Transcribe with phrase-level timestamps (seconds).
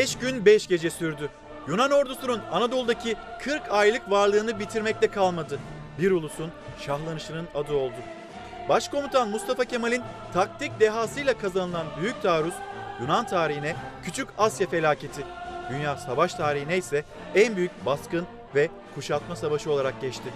[0.00, 1.28] 5 gün 5 gece sürdü.
[1.68, 5.58] Yunan ordusunun Anadolu'daki 40 aylık varlığını bitirmekte kalmadı.
[5.98, 7.94] Bir ulusun şahlanışının adı oldu.
[8.68, 12.54] Başkomutan Mustafa Kemal'in taktik dehasıyla kazanılan büyük taarruz
[13.00, 15.22] Yunan tarihine Küçük Asya felaketi,
[15.70, 20.30] dünya savaş tarihine ise en büyük baskın ve kuşatma savaşı olarak geçti.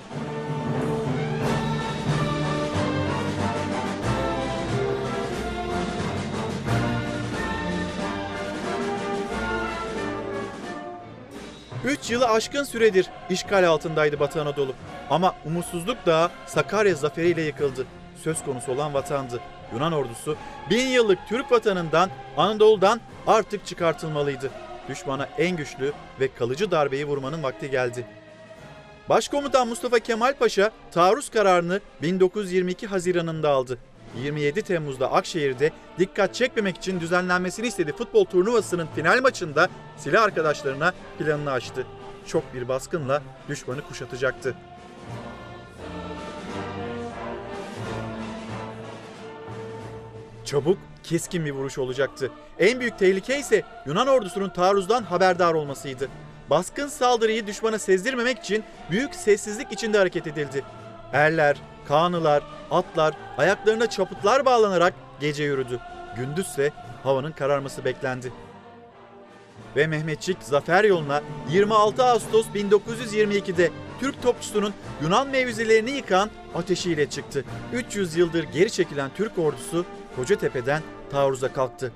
[11.84, 14.74] Üç yılı aşkın süredir işgal altındaydı Batı Anadolu.
[15.10, 17.86] Ama umutsuzluk dağı Sakarya zaferiyle yıkıldı.
[18.22, 19.40] Söz konusu olan vatandı.
[19.72, 20.36] Yunan ordusu
[20.70, 24.50] bin yıllık Türk vatanından Anadolu'dan artık çıkartılmalıydı.
[24.88, 28.06] Düşmana en güçlü ve kalıcı darbeyi vurmanın vakti geldi.
[29.08, 33.78] Başkomutan Mustafa Kemal Paşa taarruz kararını 1922 Haziran'ında aldı.
[34.22, 41.50] 27 Temmuz'da Akşehir'de dikkat çekmemek için düzenlenmesini istediği futbol turnuvasının final maçında silah arkadaşlarına planını
[41.50, 41.86] açtı.
[42.26, 44.54] Çok bir baskınla düşmanı kuşatacaktı.
[50.44, 52.30] Çabuk, keskin bir vuruş olacaktı.
[52.58, 56.08] En büyük tehlike ise Yunan ordusunun taarruzdan haberdar olmasıydı.
[56.50, 60.64] Baskın saldırıyı düşmana sezdirmemek için büyük sessizlik içinde hareket edildi.
[61.12, 61.56] Erler,
[61.88, 65.80] kanılar, atlar ayaklarına çaputlar bağlanarak gece yürüdü.
[66.16, 66.70] Gündüzse
[67.02, 68.32] havanın kararması beklendi.
[69.76, 77.44] Ve Mehmetçik zafer yoluna 26 Ağustos 1922'de Türk topçusunun Yunan mevzilerini yıkan ateşiyle çıktı.
[77.72, 79.84] 300 yıldır geri çekilen Türk ordusu
[80.16, 81.92] Kocatepe'den taarruza kalktı.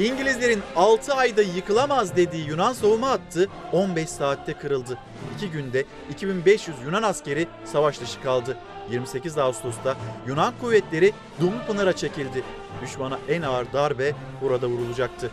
[0.00, 4.98] İngilizlerin 6 ayda yıkılamaz dediği Yunan savunma hattı 15 saatte kırıldı.
[5.36, 8.56] 2 günde 2500 Yunan askeri savaş dışı kaldı.
[8.90, 9.96] 28 Ağustos'ta
[10.26, 12.42] Yunan kuvvetleri Dumlupınar'a çekildi.
[12.82, 14.12] Düşmana en ağır darbe
[14.42, 15.30] burada vurulacaktı.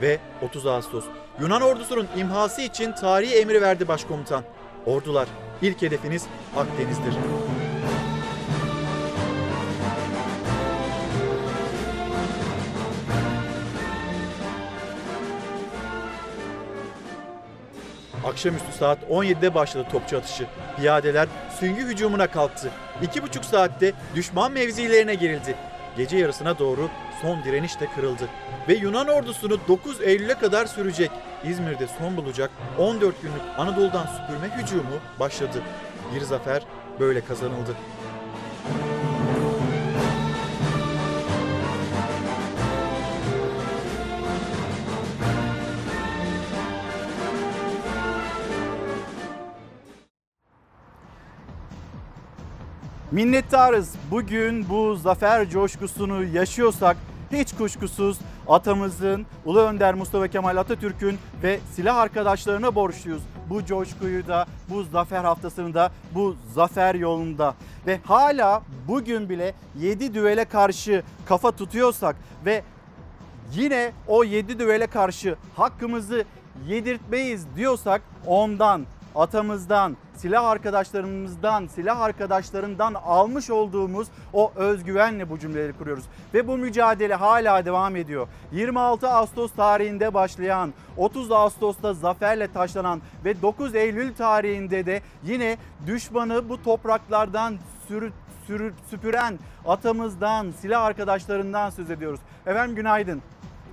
[0.00, 1.04] Ve 30 Ağustos
[1.40, 4.44] Yunan ordusunun imhası için tarihi emri verdi başkomutan.
[4.86, 5.28] Ordular,
[5.62, 6.26] ilk hedefiniz
[6.56, 7.14] Akdeniz'dir.
[18.24, 20.46] Akşamüstü saat 17'de başladı topçu atışı.
[20.76, 21.28] Piyadeler
[21.60, 22.70] süngü hücumuna kalktı.
[23.02, 25.54] İki buçuk saatte düşman mevzilerine girildi.
[25.96, 26.88] Gece yarısına doğru
[27.22, 28.28] son direniş de kırıldı.
[28.68, 31.10] Ve Yunan ordusunu 9 Eylül'e kadar sürecek
[31.44, 35.62] İzmir'de son bulacak 14 günlük Anadolu'dan süpürme hücumu başladı.
[36.14, 36.62] Bir zafer
[37.00, 37.76] böyle kazanıldı.
[53.12, 53.94] Minnettarız.
[54.10, 56.96] Bugün bu zafer coşkusunu yaşıyorsak
[57.32, 63.22] hiç kuşkusuz atamızın, Ulu Önder Mustafa Kemal Atatürk'ün ve silah arkadaşlarına borçluyuz.
[63.48, 67.54] Bu coşkuyu da, bu zafer haftasını da, bu zafer yolunda.
[67.86, 72.62] Ve hala bugün bile 7 düvele karşı kafa tutuyorsak ve
[73.52, 76.24] yine o 7 düvele karşı hakkımızı
[76.66, 86.04] yedirtmeyiz diyorsak ondan, atamızdan, silah arkadaşlarımızdan, silah arkadaşlarından almış olduğumuz o özgüvenle bu cümleleri kuruyoruz.
[86.34, 88.28] Ve bu mücadele hala devam ediyor.
[88.52, 95.56] 26 Ağustos tarihinde başlayan, 30 Ağustos'ta zaferle taşlanan ve 9 Eylül tarihinde de yine
[95.86, 97.54] düşmanı bu topraklardan
[97.88, 98.12] sürü,
[98.46, 102.20] sürü, süpüren atamızdan, silah arkadaşlarından söz ediyoruz.
[102.46, 103.22] Efendim günaydın.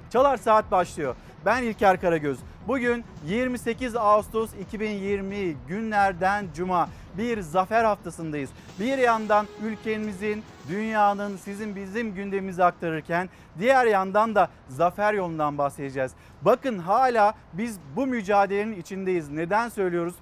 [0.10, 1.16] Çalar Saat başlıyor.
[1.46, 2.38] Ben İlker Karagöz.
[2.68, 8.50] Bugün 28 Ağustos 2020 günlerden cuma bir zafer haftasındayız.
[8.80, 13.30] Bir yandan ülkemizin, dünyanın, sizin bizim gündemimizi aktarırken
[13.60, 16.12] diğer yandan da zafer yolundan bahsedeceğiz.
[16.42, 19.30] Bakın hala biz bu mücadelenin içindeyiz.
[19.30, 20.16] Neden söylüyoruz?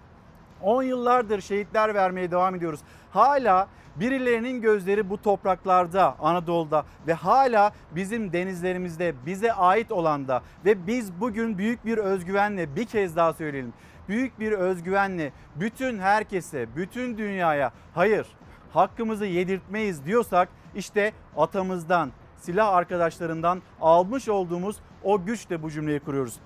[0.61, 2.79] 10 yıllardır şehitler vermeye devam ediyoruz.
[3.11, 11.21] Hala birilerinin gözleri bu topraklarda, Anadolu'da ve hala bizim denizlerimizde, bize ait olanda ve biz
[11.21, 13.73] bugün büyük bir özgüvenle bir kez daha söyleyelim.
[14.09, 18.27] Büyük bir özgüvenle bütün herkese, bütün dünyaya hayır
[18.73, 26.39] hakkımızı yedirtmeyiz diyorsak işte atamızdan, silah arkadaşlarından almış olduğumuz o güçle bu cümleyi kuruyoruz.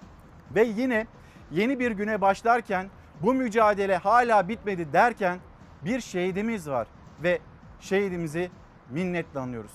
[0.55, 1.07] Ve yine
[1.51, 2.87] yeni bir güne başlarken
[3.21, 5.39] bu mücadele hala bitmedi derken
[5.85, 6.87] bir şehidimiz var
[7.23, 7.39] ve
[7.81, 8.51] şehidimizi
[8.89, 9.71] minnetle anıyoruz.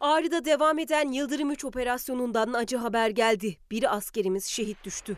[0.00, 3.56] Ağrı'da devam eden Yıldırım 3 operasyonundan acı haber geldi.
[3.70, 5.16] Bir askerimiz şehit düştü.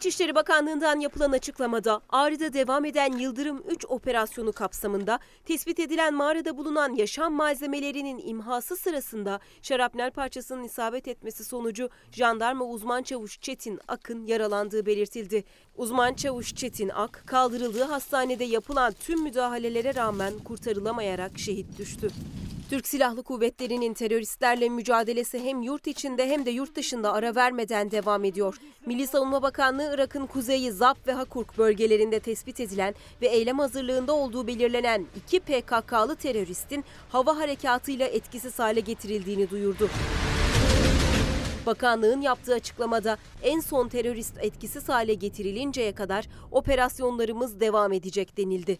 [0.00, 6.94] İçişleri Bakanlığı'ndan yapılan açıklamada Ağrı'da devam eden Yıldırım 3 operasyonu kapsamında tespit edilen mağarada bulunan
[6.94, 14.86] yaşam malzemelerinin imhası sırasında şarapnel parçasının isabet etmesi sonucu jandarma uzman çavuş Çetin Akın yaralandığı
[14.86, 15.44] belirtildi.
[15.80, 22.08] Uzman çavuş Çetin Ak kaldırıldığı hastanede yapılan tüm müdahalelere rağmen kurtarılamayarak şehit düştü.
[22.70, 28.24] Türk Silahlı Kuvvetleri'nin teröristlerle mücadelesi hem yurt içinde hem de yurt dışında ara vermeden devam
[28.24, 28.56] ediyor.
[28.86, 34.46] Milli Savunma Bakanlığı Irak'ın kuzeyi Zap ve Hakurk bölgelerinde tespit edilen ve eylem hazırlığında olduğu
[34.46, 39.90] belirlenen iki PKK'lı teröristin hava harekatıyla etkisiz hale getirildiğini duyurdu.
[41.66, 48.78] Bakanlığın yaptığı açıklamada en son terörist etkisiz hale getirilinceye kadar operasyonlarımız devam edecek denildi.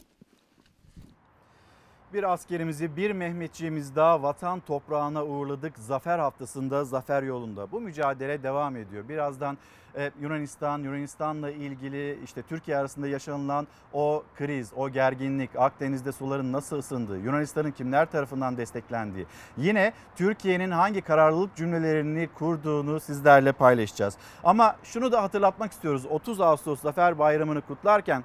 [2.13, 5.79] Bir askerimizi, bir Mehmetçiğimiz daha vatan toprağına uğurladık.
[5.79, 7.73] Zafer haftasında, zafer yolunda.
[7.73, 9.09] Bu mücadele devam ediyor.
[9.09, 9.59] Birazdan
[9.97, 16.79] e, Yunanistan, Yunanistan'la ilgili işte Türkiye arasında yaşanılan o kriz, o gerginlik, Akdeniz'de suların nasıl
[16.79, 19.27] ısındığı, Yunanistan'ın kimler tarafından desteklendiği,
[19.57, 24.17] yine Türkiye'nin hangi kararlılık cümlelerini kurduğunu sizlerle paylaşacağız.
[24.45, 26.07] Ama şunu da hatırlatmak istiyoruz.
[26.07, 28.25] 30 Ağustos Zafer Bayramı'nı kutlarken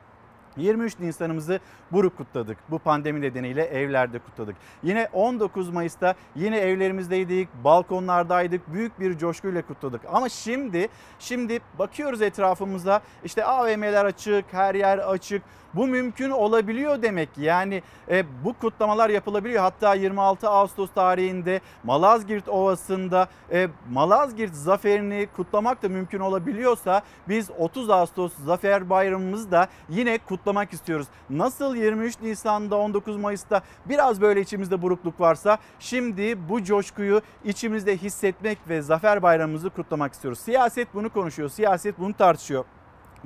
[0.57, 1.59] 23 Nisan'ımızı
[1.91, 2.57] buruk kutladık.
[2.69, 4.55] Bu pandemi nedeniyle evlerde kutladık.
[4.83, 8.73] Yine 19 Mayıs'ta yine evlerimizdeydik, balkonlardaydık.
[8.73, 10.01] Büyük bir coşkuyla kutladık.
[10.11, 10.87] Ama şimdi
[11.19, 15.41] şimdi bakıyoruz etrafımıza işte AVM'ler açık, her yer açık.
[15.75, 17.29] Bu mümkün olabiliyor demek.
[17.37, 19.61] Yani e, bu kutlamalar yapılabiliyor.
[19.61, 27.89] Hatta 26 Ağustos tarihinde Malazgirt Ovası'nda e, Malazgirt zaferini kutlamak da mümkün olabiliyorsa biz 30
[27.89, 31.07] Ağustos Zafer Bayramımızı da yine kutlamak istiyoruz.
[31.29, 38.57] Nasıl 23 Nisan'da 19 Mayıs'ta biraz böyle içimizde burukluk varsa şimdi bu coşkuyu içimizde hissetmek
[38.69, 40.39] ve Zafer Bayramımızı kutlamak istiyoruz.
[40.39, 42.65] Siyaset bunu konuşuyor, siyaset bunu tartışıyor.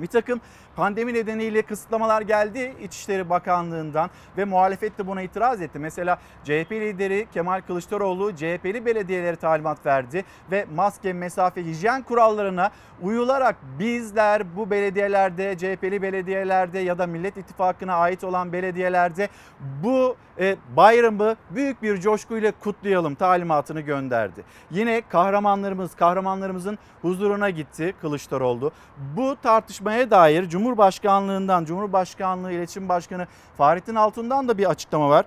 [0.00, 0.40] Bir takım
[0.76, 5.78] pandemi nedeniyle kısıtlamalar geldi İçişleri Bakanlığı'ndan ve muhalefet de buna itiraz etti.
[5.78, 12.70] Mesela CHP lideri Kemal Kılıçdaroğlu CHP'li belediyelere talimat verdi ve maske, mesafe, hijyen kurallarına
[13.02, 19.28] uyularak bizler bu belediyelerde, CHP'li belediyelerde ya da Millet İttifakı'na ait olan belediyelerde
[19.82, 24.44] bu e, bayramı büyük bir coşkuyla kutlayalım talimatını gönderdi.
[24.70, 28.72] Yine kahramanlarımız, kahramanlarımızın huzuruna gitti Kılıçdaroğlu.
[29.16, 29.36] Bu
[29.90, 33.26] tartışmaya dair Cumhurbaşkanlığından, Cumhurbaşkanlığı İletişim Başkanı
[33.56, 35.26] Fahrettin Altun'dan da bir açıklama var.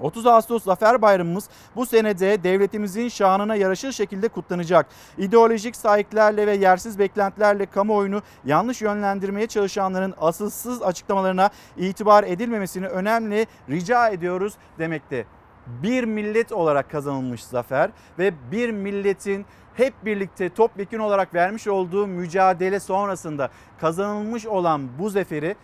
[0.00, 4.86] 30 Ağustos Zafer Bayramımız bu senede devletimizin şanına yaraşır şekilde kutlanacak.
[5.18, 14.08] İdeolojik sahiplerle ve yersiz beklentilerle kamuoyunu yanlış yönlendirmeye çalışanların asılsız açıklamalarına itibar edilmemesini önemli rica
[14.08, 15.24] ediyoruz demekte.
[15.66, 19.46] Bir millet olarak kazanılmış zafer ve bir milletin
[19.78, 23.48] hep birlikte topyekun olarak vermiş olduğu mücadele sonrasında
[23.80, 25.56] kazanılmış olan bu zaferi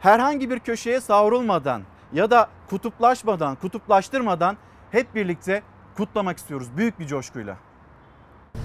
[0.00, 1.82] herhangi bir köşeye savrulmadan
[2.12, 4.56] ya da kutuplaşmadan, kutuplaştırmadan
[4.90, 5.62] hep birlikte
[5.96, 7.56] kutlamak istiyoruz büyük bir coşkuyla.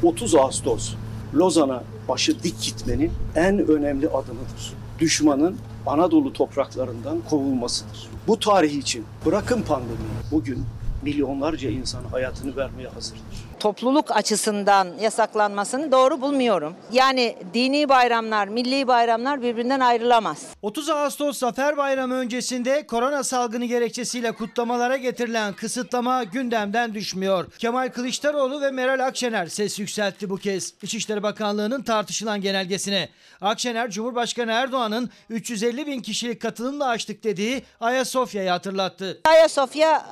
[0.03, 0.95] 30 Ağustos
[1.35, 4.73] Lozan'a başı dik gitmenin en önemli adımıdır.
[4.99, 8.09] Düşmanın Anadolu topraklarından kovulmasıdır.
[8.27, 10.65] Bu tarih için bırakın pandemiyi bugün
[11.01, 13.24] milyonlarca insan hayatını vermeye hazırdır.
[13.65, 16.75] Topluluk açısından yasaklanmasını doğru bulmuyorum.
[16.91, 20.45] Yani dini bayramlar, milli bayramlar birbirinden ayrılamaz.
[20.61, 27.51] 30 Ağustos Zafer Bayramı öncesinde korona salgını gerekçesiyle kutlamalara getirilen kısıtlama gündemden düşmüyor.
[27.59, 33.09] Kemal Kılıçdaroğlu ve Meral Akşener ses yükseltti bu kez İçişleri Bakanlığı'nın tartışılan genelgesine.
[33.41, 39.21] Akşener, Cumhurbaşkanı Erdoğan'ın 350 bin kişilik katılımla açtık dediği Ayasofya'yı hatırlattı.
[39.25, 40.05] Ayasofya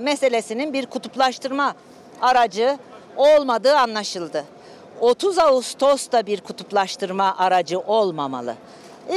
[0.00, 1.74] e, meselesinin bir kutuplaştırma
[2.22, 2.78] aracı
[3.16, 4.44] olmadığı anlaşıldı.
[5.00, 8.54] 30 Ağustos'ta bir kutuplaştırma aracı olmamalı.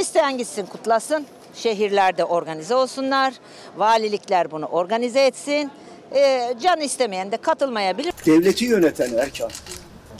[0.00, 3.34] İsteyen gitsin kutlasın, şehirlerde organize olsunlar,
[3.76, 5.70] valilikler bunu organize etsin.
[6.14, 8.12] E, can istemeyen de katılmayabilir.
[8.26, 9.50] Devleti yöneten erkan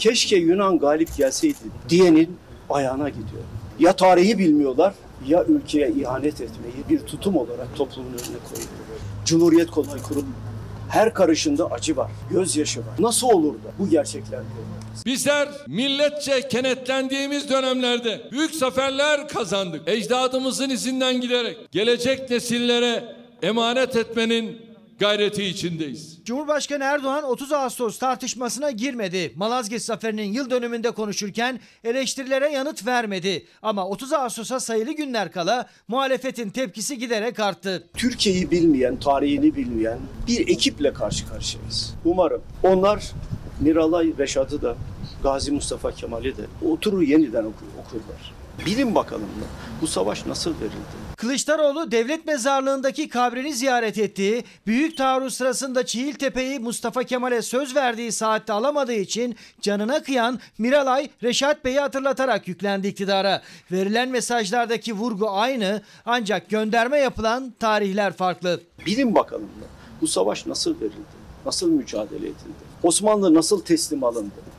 [0.01, 1.57] keşke Yunan galip gelseydi
[1.89, 2.37] diyenin
[2.71, 3.43] ayağına gidiyor.
[3.79, 4.95] Ya tarihi bilmiyorlar
[5.27, 8.71] ya ülkeye ihanet etmeyi bir tutum olarak toplumun önüne koyuyor.
[9.25, 10.27] Cumhuriyet kolay kurum
[10.91, 12.95] her karışında acı var, gözyaşı var.
[12.99, 14.41] Nasıl olur da bu gerçekler
[15.07, 19.89] Bizler milletçe kenetlendiğimiz dönemlerde büyük zaferler kazandık.
[19.89, 23.05] Ecdadımızın izinden giderek gelecek nesillere
[23.43, 24.70] emanet etmenin
[25.01, 26.19] gayreti içindeyiz.
[26.25, 29.33] Cumhurbaşkanı Erdoğan 30 Ağustos tartışmasına girmedi.
[29.37, 33.47] Malazgirt Zaferi'nin yıl dönümünde konuşurken eleştirilere yanıt vermedi.
[33.63, 37.89] Ama 30 Ağustos'a sayılı günler kala muhalefetin tepkisi giderek arttı.
[37.97, 41.95] Türkiye'yi bilmeyen, tarihini bilmeyen bir ekiple karşı karşıyayız.
[42.05, 43.13] Umarım onlar
[43.61, 44.77] Miralay Reşat'ı da
[45.23, 48.40] Gazi Mustafa Kemal'i de oturur yeniden okur, okurlar.
[48.67, 49.47] Bilin bakalım da
[49.81, 51.01] bu savaş nasıl verildi?
[51.17, 58.53] Kılıçdaroğlu devlet mezarlığındaki kabrini ziyaret ettiği, büyük taarruz sırasında Çiğiltepe'yi Mustafa Kemal'e söz verdiği saatte
[58.53, 63.43] alamadığı için canına kıyan Miralay Reşat Bey'i hatırlatarak yüklendi iktidara.
[63.73, 68.61] Verilen mesajlardaki vurgu aynı ancak gönderme yapılan tarihler farklı.
[68.87, 69.67] Bilin bakalım da
[70.01, 71.21] bu savaş nasıl verildi?
[71.47, 72.71] Nasıl mücadele edildi?
[72.83, 74.50] Osmanlı nasıl teslim alındı?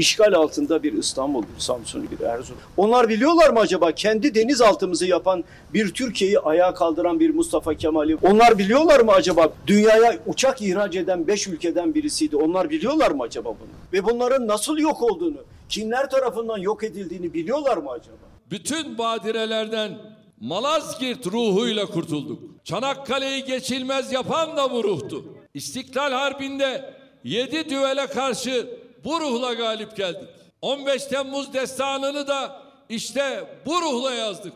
[0.00, 2.60] İşgal altında bir İstanbul, bir Samsun, bir Erzurum.
[2.76, 8.16] Onlar biliyorlar mı acaba kendi denizaltımızı yapan bir Türkiye'yi ayağa kaldıran bir Mustafa Kemal'i?
[8.16, 12.36] Onlar biliyorlar mı acaba dünyaya uçak ihraç eden 5 ülkeden birisiydi.
[12.36, 13.68] Onlar biliyorlar mı acaba bunu?
[13.92, 15.38] Ve bunların nasıl yok olduğunu,
[15.68, 18.16] kimler tarafından yok edildiğini biliyorlar mı acaba?
[18.50, 19.98] Bütün badirelerden
[20.40, 22.42] Malazgirt ruhuyla kurtulduk.
[22.64, 25.24] Çanakkale'yi geçilmez yapan da bu ruhtu.
[25.54, 30.28] İstiklal Harbi'nde yedi düvele karşı bu ruhla galip geldik.
[30.62, 34.52] 15 Temmuz destanını da işte bu ruhla yazdık.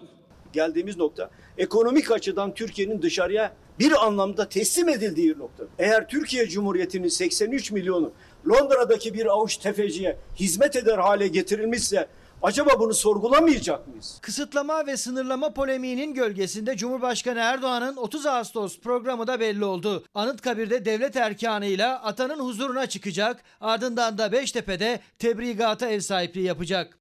[0.53, 5.65] geldiğimiz nokta ekonomik açıdan Türkiye'nin dışarıya bir anlamda teslim edildiği nokta.
[5.79, 8.13] Eğer Türkiye Cumhuriyeti'nin 83 milyonu
[8.49, 12.09] Londra'daki bir avuç tefeciye hizmet eder hale getirilmişse
[12.45, 14.19] acaba bunu sorgulamayacak mıyız?
[14.23, 20.05] Kısıtlama ve sınırlama polemiğinin gölgesinde Cumhurbaşkanı Erdoğan'ın 30 Ağustos programı da belli oldu.
[20.15, 26.99] Anıtkabir'de devlet erkanıyla atanın huzuruna çıkacak, ardından da Beştepe'de tebrigata ev sahipliği yapacak.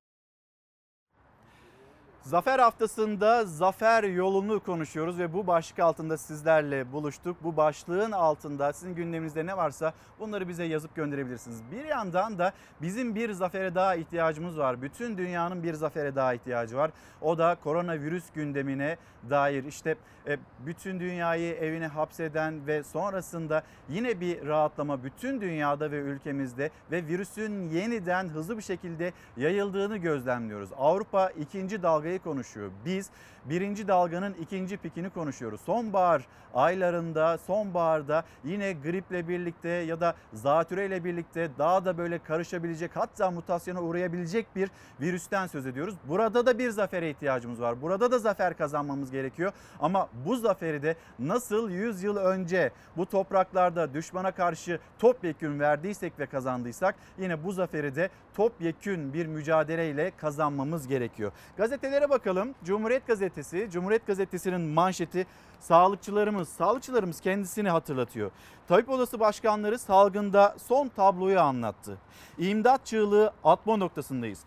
[2.23, 7.37] Zafer haftasında zafer yolunu konuşuyoruz ve bu başlık altında sizlerle buluştuk.
[7.43, 11.61] Bu başlığın altında sizin gündeminizde ne varsa bunları bize yazıp gönderebilirsiniz.
[11.71, 14.81] Bir yandan da bizim bir zafere daha ihtiyacımız var.
[14.81, 16.91] Bütün dünyanın bir zafere daha ihtiyacı var.
[17.21, 18.97] O da koronavirüs gündemine
[19.29, 19.95] dair işte
[20.27, 27.07] e, bütün dünyayı evine hapseden ve sonrasında yine bir rahatlama bütün dünyada ve ülkemizde ve
[27.07, 30.69] virüsün yeniden hızlı bir şekilde yayıldığını gözlemliyoruz.
[30.77, 32.71] Avrupa ikinci dalgayı konuşuyor.
[32.85, 33.09] Biz
[33.45, 35.61] birinci dalganın ikinci pikini konuşuyoruz.
[35.61, 43.31] Sonbahar aylarında, sonbaharda yine griple birlikte ya da zatüreyle birlikte daha da böyle karışabilecek hatta
[43.31, 44.69] mutasyona uğrayabilecek bir
[45.01, 45.95] virüsten söz ediyoruz.
[46.07, 47.81] Burada da bir zafere ihtiyacımız var.
[47.81, 49.51] Burada da zafer kazanmamız gerekiyor.
[49.79, 56.25] Ama bu zaferi de nasıl 100 yıl önce bu topraklarda düşmana karşı topyekün verdiysek ve
[56.25, 61.31] kazandıysak yine bu zaferi de topyekün bir mücadeleyle kazanmamız gerekiyor.
[61.57, 62.55] Gazetelere bakalım.
[62.63, 65.27] Cumhuriyet Gazetesi, Cumhuriyet Gazetesi'nin manşeti
[65.59, 68.31] sağlıkçılarımız, sağlıkçılarımız kendisini hatırlatıyor.
[68.67, 71.97] Tabip Odası Başkanları salgında son tabloyu anlattı.
[72.37, 74.39] İmdat çığlığı atma noktasındayız.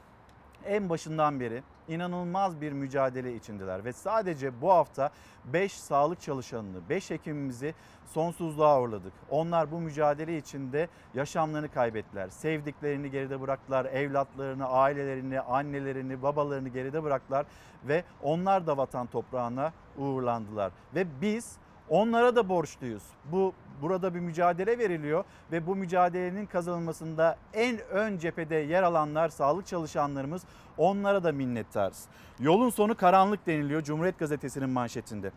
[0.67, 5.11] En başından beri inanılmaz bir mücadele içindeler ve sadece bu hafta
[5.45, 7.75] 5 sağlık çalışanını, 5 hekimimizi
[8.07, 9.13] sonsuzluğa uğurladık.
[9.31, 12.29] Onlar bu mücadele içinde yaşamlarını kaybettiler.
[12.29, 17.47] Sevdiklerini geride bıraktılar, evlatlarını, ailelerini, annelerini, babalarını geride bıraktılar
[17.85, 20.73] ve onlar da vatan toprağına uğurlandılar.
[20.95, 21.57] Ve biz
[21.89, 23.03] Onlara da borçluyuz.
[23.25, 29.67] Bu burada bir mücadele veriliyor ve bu mücadelenin kazanılmasında en ön cephede yer alanlar sağlık
[29.67, 30.43] çalışanlarımız.
[30.79, 32.05] Onlara da minnettarız.
[32.41, 35.33] Yolun sonu karanlık deniliyor Cumhuriyet Gazetesi'nin manşetinde.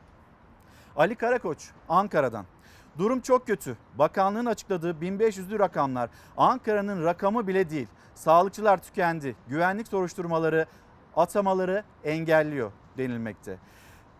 [0.95, 2.45] Ali Karakoç Ankara'dan.
[2.97, 3.77] Durum çok kötü.
[3.95, 7.87] Bakanlığın açıkladığı 1500'lü rakamlar Ankara'nın rakamı bile değil.
[8.15, 9.35] Sağlıkçılar tükendi.
[9.47, 10.65] Güvenlik soruşturmaları,
[11.15, 13.57] atamaları engelliyor denilmekte.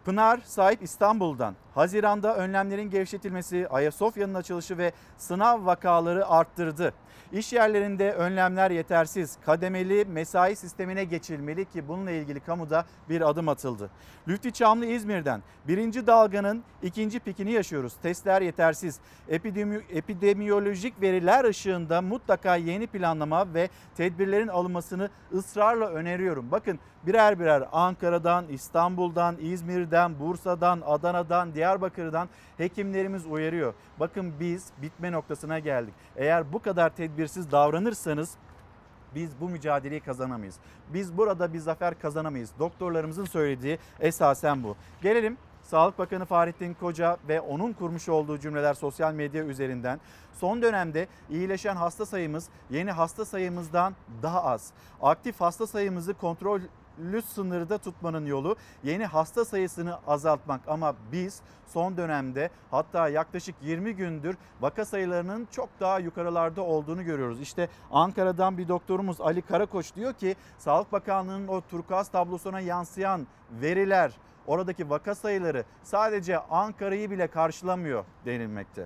[0.06, 6.94] Pınar Sahip İstanbul'dan Haziran'da önlemlerin gevşetilmesi, Ayasofya'nın açılışı ve sınav vakaları arttırdı.
[7.32, 9.38] İş yerlerinde önlemler yetersiz.
[9.46, 13.89] Kademeli mesai sistemine geçilmeli ki bununla ilgili kamuda bir adım atıldı.
[14.27, 17.94] Lütfi Çamlı İzmir'den birinci dalganın ikinci pikini yaşıyoruz.
[18.01, 19.00] Testler yetersiz.
[19.27, 26.51] Epidemi, epidemiyolojik veriler ışığında mutlaka yeni planlama ve tedbirlerin alınmasını ısrarla öneriyorum.
[26.51, 29.88] Bakın birer birer Ankara'dan, İstanbul'dan, İzmir'den,
[30.19, 33.74] Bursa'dan, Adana'dan, Diyarbakır'dan hekimlerimiz uyarıyor.
[34.00, 35.93] Bakın biz bitme noktasına geldik.
[36.15, 38.36] Eğer bu kadar tedbirsiz davranırsanız
[39.15, 40.55] biz bu mücadeleyi kazanamayız.
[40.93, 42.51] Biz burada bir zafer kazanamayız.
[42.60, 44.75] Doktorlarımızın söylediği esasen bu.
[45.01, 50.00] Gelelim Sağlık Bakanı Fahrettin Koca ve onun kurmuş olduğu cümleler sosyal medya üzerinden.
[50.34, 54.72] Son dönemde iyileşen hasta sayımız yeni hasta sayımızdan daha az.
[55.01, 56.62] Aktif hasta sayımızı kontrol
[57.00, 63.96] virüslü sınırda tutmanın yolu yeni hasta sayısını azaltmak ama biz son dönemde hatta yaklaşık 20
[63.96, 67.41] gündür vaka sayılarının çok daha yukarılarda olduğunu görüyoruz.
[67.41, 73.27] İşte Ankara'dan bir doktorumuz Ali Karakoç diyor ki Sağlık Bakanlığı'nın o turkuaz tablosuna yansıyan
[73.62, 74.12] veriler
[74.48, 78.86] oradaki vaka sayıları sadece Ankara'yı bile karşılamıyor denilmekte.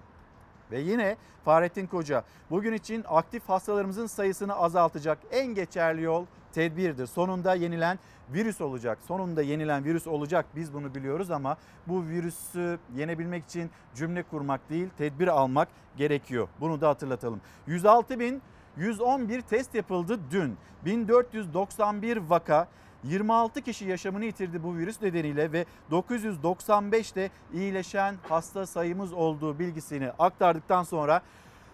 [0.71, 7.07] Ve yine Fahrettin Koca bugün için aktif hastalarımızın sayısını azaltacak en geçerli yol tedbirdir.
[7.07, 7.99] Sonunda yenilen
[8.33, 8.97] virüs olacak.
[9.07, 10.45] Sonunda yenilen virüs olacak.
[10.55, 11.57] Biz bunu biliyoruz ama
[11.87, 15.67] bu virüsü yenebilmek için cümle kurmak değil, tedbir almak
[15.97, 16.47] gerekiyor.
[16.59, 17.41] Bunu da hatırlatalım.
[17.67, 18.41] 106 bin
[18.77, 20.57] 111 test yapıldı dün.
[20.85, 22.67] 1491 vaka
[23.03, 30.83] 26 kişi yaşamını yitirdi bu virüs nedeniyle ve 995'te iyileşen hasta sayımız olduğu bilgisini aktardıktan
[30.83, 31.21] sonra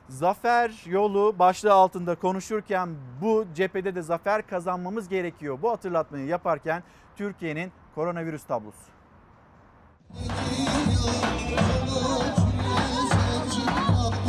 [0.10, 2.90] Zafer yolu başlığı altında konuşurken
[3.22, 5.60] bu cephede de zafer kazanmamız gerekiyor.
[5.62, 6.84] Bu hatırlatmayı yaparken
[7.16, 8.78] Türkiye'nin koronavirüs tablosu.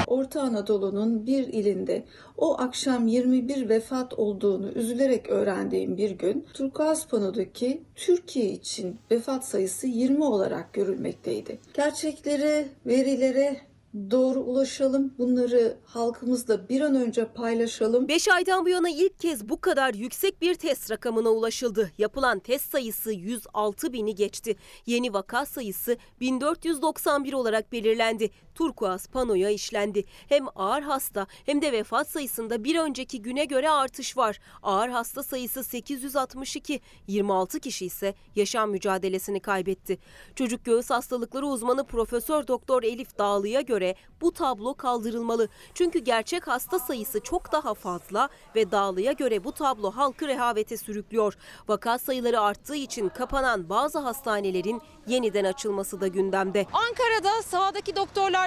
[0.07, 2.05] Orta Anadolu'nun bir ilinde
[2.37, 9.87] o akşam 21 vefat olduğunu üzülerek öğrendiğim bir gün Turkuaz Pano'daki Türkiye için vefat sayısı
[9.87, 11.61] 20 olarak görülmekteydi.
[11.75, 15.14] Gerçeklere, verilere doğru ulaşalım.
[15.18, 18.09] Bunları halkımızla bir an önce paylaşalım.
[18.09, 21.90] 5 aydan bu yana ilk kez bu kadar yüksek bir test rakamına ulaşıldı.
[21.99, 24.56] Yapılan test sayısı 106 bini geçti.
[24.87, 28.30] Yeni vaka sayısı 1491 olarak belirlendi.
[28.61, 30.05] Turkuaz panoya işlendi.
[30.29, 34.40] Hem ağır hasta hem de vefat sayısında bir önceki güne göre artış var.
[34.62, 39.99] Ağır hasta sayısı 862, 26 kişi ise yaşam mücadelesini kaybetti.
[40.35, 45.49] Çocuk göğüs hastalıkları uzmanı Profesör Doktor Elif Dağlı'ya göre bu tablo kaldırılmalı.
[45.75, 51.37] Çünkü gerçek hasta sayısı çok daha fazla ve Dağlı'ya göre bu tablo halkı rehavete sürüklüyor.
[51.68, 56.66] Vaka sayıları arttığı için kapanan bazı hastanelerin yeniden açılması da gündemde.
[56.73, 57.96] Ankara'da sahadaki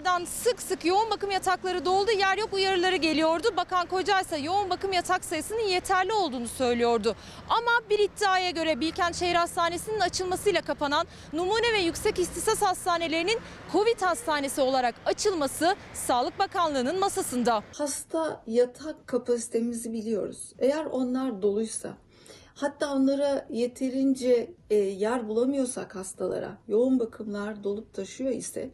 [0.04, 3.48] doktorlardan sık sık yoğun bakım yatakları doldu, yer yok uyarıları geliyordu.
[3.58, 7.16] Bakan Koca ise yoğun bakım yatak sayısının yeterli olduğunu söylüyordu.
[7.50, 13.40] Ama bir iddiaya göre Bilkent Şehir Hastanesi'nin açılmasıyla kapanan numune ve yüksek istisas hastanelerinin
[13.72, 17.64] Covid hastanesi olarak açılması Sağlık Bakanlığı'nın masasında.
[17.74, 20.54] Hasta yatak kapasitemizi biliyoruz.
[20.60, 21.94] Eğer onlar doluysa
[22.56, 28.70] Hatta onlara yeterince e, yer bulamıyorsak hastalara, yoğun bakımlar dolup taşıyor ise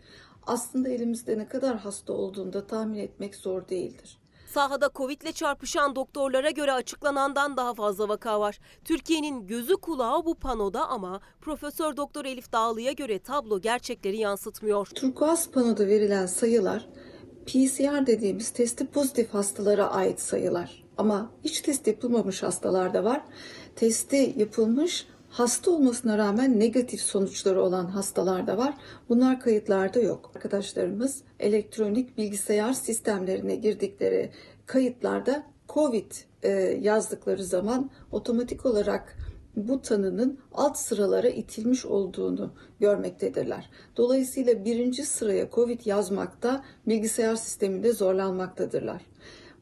[0.50, 4.18] aslında elimizde ne kadar hasta olduğunu da tahmin etmek zor değildir.
[4.54, 8.60] Sahada Covid ile çarpışan doktorlara göre açıklanandan daha fazla vaka var.
[8.86, 14.88] Türkiye'nin gözü kulağı bu panoda ama Profesör Doktor Elif Dağlı'ya göre tablo gerçekleri yansıtmıyor.
[14.88, 16.90] Turkuaz panoda verilen sayılar
[17.46, 20.84] PCR dediğimiz testi pozitif hastalara ait sayılar.
[20.98, 23.22] Ama hiç test yapılmamış hastalar da var.
[23.76, 28.74] Testi yapılmış hasta olmasına rağmen negatif sonuçları olan hastalar da var.
[29.10, 30.32] Bunlar kayıtlarda yok.
[30.36, 34.32] Arkadaşlarımız elektronik bilgisayar sistemlerine girdikleri
[34.66, 36.12] kayıtlarda COVID
[36.44, 36.50] e,
[36.82, 39.18] yazdıkları zaman otomatik olarak
[39.56, 43.70] bu tanının alt sıralara itilmiş olduğunu görmektedirler.
[43.98, 49.02] Dolayısıyla birinci sıraya COVID yazmakta bilgisayar sisteminde zorlanmaktadırlar.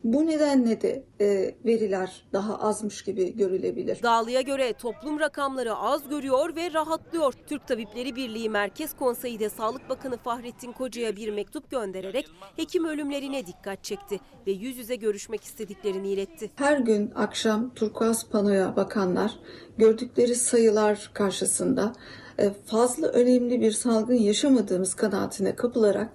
[0.03, 4.03] Bu nedenle de e, veriler daha azmış gibi görülebilir.
[4.03, 7.33] Dağlı'ya göre toplum rakamları az görüyor ve rahatlıyor.
[7.47, 13.47] Türk Tabipleri Birliği Merkez Konseyi de Sağlık Bakanı Fahrettin Koca'ya bir mektup göndererek hekim ölümlerine
[13.47, 16.51] dikkat çekti ve yüz yüze görüşmek istediklerini iletti.
[16.55, 19.39] Her gün akşam turkuaz panoya bakanlar
[19.77, 21.93] gördükleri sayılar karşısında
[22.39, 26.09] e, fazla önemli bir salgın yaşamadığımız kanaatine kapılarak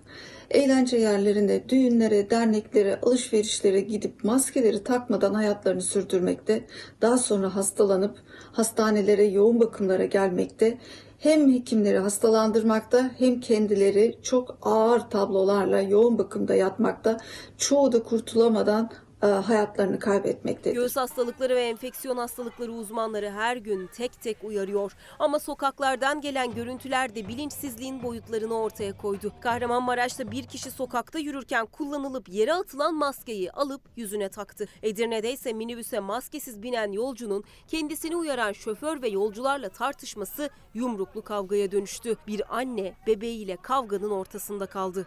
[0.53, 6.65] eğlence yerlerine, düğünlere, derneklere, alışverişlere gidip maskeleri takmadan hayatlarını sürdürmekte,
[7.03, 8.19] daha sonra hastalanıp
[8.53, 10.79] hastanelere, yoğun bakımlara gelmekte,
[11.19, 17.19] hem hekimleri hastalandırmakta hem kendileri çok ağır tablolarla yoğun bakımda yatmakta,
[17.59, 18.91] çoğu da kurtulamadan
[19.27, 20.77] hayatlarını kaybetmektedir.
[20.77, 24.93] Göğüs hastalıkları ve enfeksiyon hastalıkları uzmanları her gün tek tek uyarıyor.
[25.19, 29.33] Ama sokaklardan gelen görüntüler de bilinçsizliğin boyutlarını ortaya koydu.
[29.41, 34.67] Kahramanmaraş'ta bir kişi sokakta yürürken kullanılıp yere atılan maskeyi alıp yüzüne taktı.
[34.83, 42.17] Edirne'de ise minibüse maskesiz binen yolcunun kendisini uyaran şoför ve yolcularla tartışması yumruklu kavgaya dönüştü.
[42.27, 45.07] Bir anne bebeğiyle kavganın ortasında kaldı.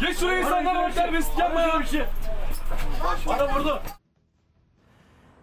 [0.00, 1.82] Geç şuraya insanlar var terbiyesizlik yapma ya.
[3.26, 3.82] Adam vurdu.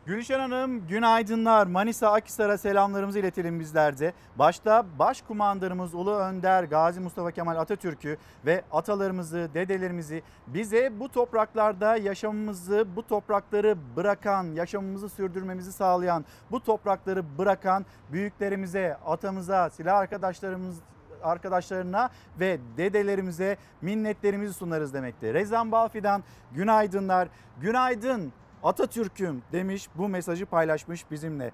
[0.06, 1.68] Gülşen Hanım günaydınlar.
[1.68, 4.14] Manisa Akhisar'a selamlarımızı iletelim bizler de.
[4.36, 12.88] Başta Başkumandanımız Ulu Önder Gazi Mustafa Kemal Atatürk'ü ve atalarımızı, dedelerimizi bize bu topraklarda yaşamımızı,
[12.96, 20.80] bu toprakları bırakan, yaşamımızı sürdürmemizi sağlayan, bu toprakları bırakan büyüklerimize, atamıza, silah arkadaşlarımız
[21.26, 22.10] arkadaşlarına
[22.40, 25.34] ve dedelerimize minnetlerimizi sunarız demekte.
[25.34, 27.28] Rezan Balfi'den günaydınlar.
[27.62, 28.34] Günaydın
[28.64, 31.52] Atatürk'üm demiş bu mesajı paylaşmış bizimle.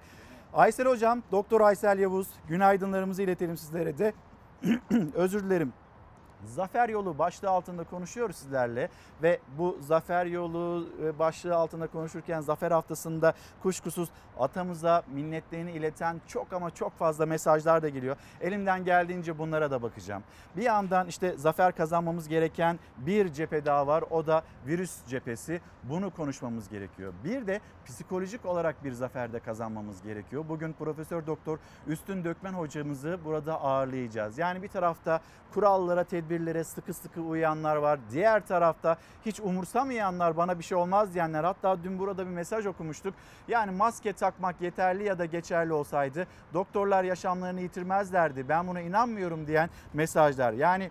[0.52, 4.12] Aysel Hocam, Doktor Aysel Yavuz günaydınlarımızı iletelim sizlere de.
[5.14, 5.72] Özür dilerim.
[6.44, 8.88] Zafer yolu başlığı altında konuşuyoruz sizlerle
[9.22, 16.52] ve bu zafer yolu e, başlığı altında konuşurken zafer haftasında kuşkusuz atamıza minnetlerini ileten çok
[16.52, 18.16] ama çok fazla mesajlar da geliyor.
[18.40, 20.22] Elimden geldiğince bunlara da bakacağım.
[20.56, 25.60] Bir yandan işte zafer kazanmamız gereken bir cephe daha var o da virüs cephesi.
[25.84, 27.12] Bunu konuşmamız gerekiyor.
[27.24, 30.44] Bir de psikolojik olarak bir zaferde kazanmamız gerekiyor.
[30.48, 34.38] Bugün Profesör Doktor Üstün Dökmen hocamızı burada ağırlayacağız.
[34.38, 35.20] Yani bir tarafta
[35.54, 38.00] kurallara, tedbirlere sıkı sıkı uyanlar var.
[38.12, 41.44] Diğer tarafta hiç umursamayanlar, bana bir şey olmaz diyenler.
[41.44, 43.14] Hatta dün burada bir mesaj okumuştuk.
[43.48, 48.48] Yani maske takmak yeterli ya da geçerli olsaydı doktorlar yaşamlarını yitirmezlerdi.
[48.48, 50.52] Ben buna inanmıyorum diyen mesajlar.
[50.52, 50.90] Yani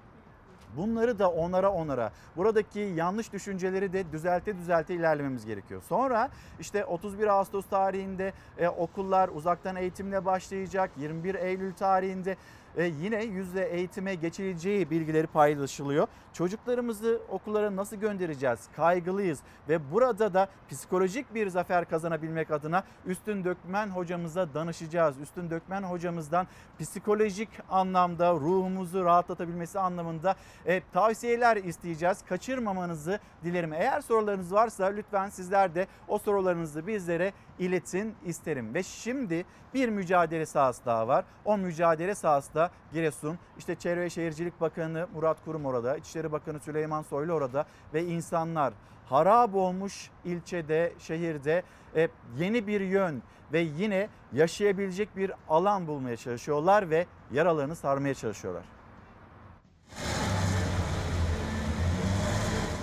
[0.77, 5.82] Bunları da onara onara buradaki yanlış düşünceleri de düzelte düzelte ilerlememiz gerekiyor.
[5.89, 10.91] Sonra işte 31 Ağustos tarihinde e, okullar uzaktan eğitimle başlayacak.
[10.97, 12.38] 21 Eylül tarihinde
[12.78, 16.08] e, yine yüzde eğitime geçileceği bilgileri paylaşılıyor.
[16.34, 18.60] Çocuklarımızı okullara nasıl göndereceğiz?
[18.76, 25.18] Kaygılıyız ve burada da psikolojik bir zafer kazanabilmek adına Üstün Dökmen hocamıza danışacağız.
[25.18, 26.48] Üstün Dökmen hocamızdan
[26.80, 32.26] psikolojik anlamda ruhumuzu rahatlatabilmesi anlamında e, tavsiyeler isteyeceğiz.
[32.26, 33.74] Kaçırmamanızı dilerim.
[33.74, 38.74] Eğer sorularınız varsa lütfen sizler de o sorularınızı bizlere iletin isterim.
[38.74, 41.26] Ve şimdi bir mücadele sahası daha var.
[41.46, 42.61] O mücadele sahası da
[42.93, 43.39] Giresun.
[43.58, 48.74] İşte Çevre Şehircilik Bakanı Murat Kurum orada, İçişleri Bakanı Süleyman Soylu orada ve insanlar
[49.10, 51.63] harap olmuş ilçede, şehirde
[51.95, 58.63] e, yeni bir yön ve yine yaşayabilecek bir alan bulmaya çalışıyorlar ve yaralarını sarmaya çalışıyorlar.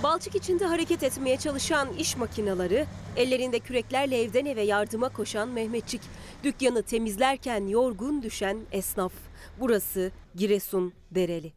[0.02, 6.00] Balçık içinde hareket etmeye çalışan iş makineleri, ellerinde küreklerle evden eve yardıma koşan Mehmetçik,
[6.44, 9.12] dükkanı temizlerken yorgun düşen esnaf.
[9.60, 11.52] Burası Giresun Dereli.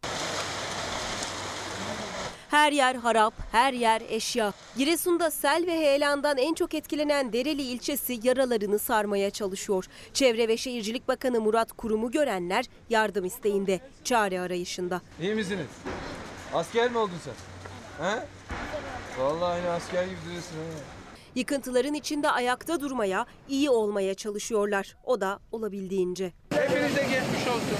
[2.49, 4.53] Her yer harap, her yer eşya.
[4.77, 9.85] Giresun'da sel ve heyelandan en çok etkilenen Dereli ilçesi yaralarını sarmaya çalışıyor.
[10.13, 15.01] Çevre ve Şehircilik Bakanı Murat Kurum'u görenler yardım isteğinde, çare arayışında.
[15.21, 15.67] İyi misiniz?
[16.53, 17.50] Asker mi oldun sen?
[18.01, 18.19] He?
[19.19, 20.61] Vallahi aynı asker gibi duruyorsun ha.
[21.35, 24.97] Yıkıntıların içinde ayakta durmaya, iyi olmaya çalışıyorlar.
[25.03, 26.33] O da olabildiğince.
[26.49, 27.77] Hepinize geçmiş olsun.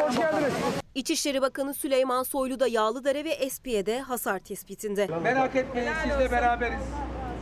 [0.00, 0.52] Hoş geldiniz.
[0.94, 5.06] İçişleri Bakanı Süleyman Soylu da Yağlıdere ve Espiye'de hasar tespitinde.
[5.22, 6.80] Merak etmeyin sizle beraberiz.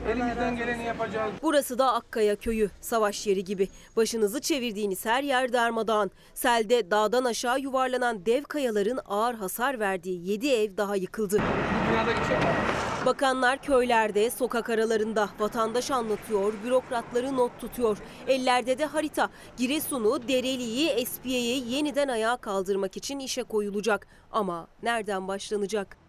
[0.09, 1.33] Elimizden geleni yapacağız.
[1.42, 3.69] Burası da Akkaya köyü, savaş yeri gibi.
[3.97, 6.11] Başınızı çevirdiğiniz her yer darmadağın.
[6.35, 11.42] Selde dağdan aşağı yuvarlanan dev kayaların ağır hasar verdiği 7 ev daha yıkıldı.
[13.07, 17.99] Bakanlar köylerde, sokak aralarında vatandaş anlatıyor, bürokratları not tutuyor.
[18.29, 19.31] Ellerde de harita.
[19.57, 24.07] Giresun'u, Dereli'yi, Espiye'yi yeniden ayağa kaldırmak için işe koyulacak.
[24.33, 26.06] Ama nereden başlanacak?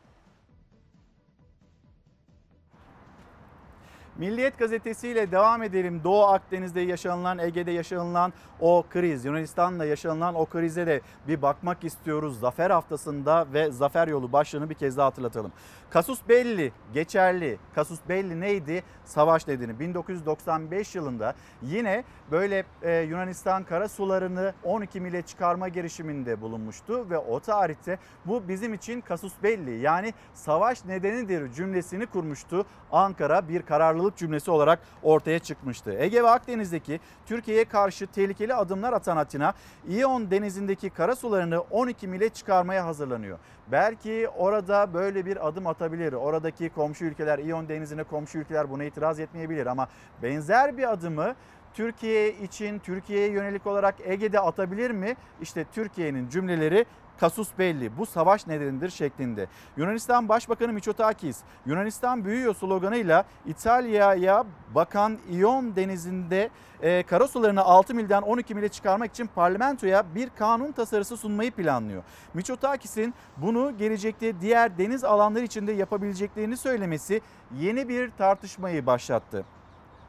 [4.17, 6.01] Milliyet gazetesiyle devam edelim.
[6.03, 12.39] Doğu Akdeniz'de yaşanılan, Ege'de yaşanılan o kriz, Yunanistan'da yaşanılan o krize de bir bakmak istiyoruz.
[12.39, 15.51] Zafer haftasında ve Zafer yolu başlığını bir kez daha hatırlatalım.
[15.89, 17.57] Kasus belli, geçerli.
[17.75, 18.83] Kasus belli neydi?
[19.05, 19.79] Savaş nedeni.
[19.79, 27.39] 1995 yılında yine böyle e, Yunanistan kara sularını 12 mile çıkarma girişiminde bulunmuştu ve o
[27.39, 32.65] tarihte bu bizim için kasus belli yani savaş nedenidir cümlesini kurmuştu.
[32.91, 35.95] Ankara bir kararlılık cümlesi olarak ortaya çıkmıştı.
[35.99, 39.53] Ege ve Akdeniz'deki Türkiye'ye karşı tehlikeli adımlar atan Atina,
[39.87, 43.39] İyon denizindeki kara sularını 12 mile çıkarmaya hazırlanıyor.
[43.71, 46.13] Belki orada böyle bir adım atabilir.
[46.13, 49.87] Oradaki komşu ülkeler, İyon denizine komşu ülkeler buna itiraz etmeyebilir ama
[50.23, 51.35] benzer bir adımı
[51.73, 55.15] Türkiye için, Türkiye'ye yönelik olarak Ege'de atabilir mi?
[55.41, 56.85] İşte Türkiye'nin cümleleri
[57.19, 57.97] kasus belli.
[57.97, 59.47] Bu savaş nedenidir şeklinde.
[59.77, 66.49] Yunanistan Başbakanı Mitsotakis Yunanistan büyüyor sloganıyla İtalya'ya bakan İyon denizinde
[66.81, 72.03] e, karasularını 6 milden 12 mile çıkarmak için parlamentoya bir kanun tasarısı sunmayı planlıyor.
[72.33, 77.21] Mitsotakis'in bunu gelecekte diğer deniz alanları içinde yapabileceklerini söylemesi
[77.59, 79.45] yeni bir tartışmayı başlattı.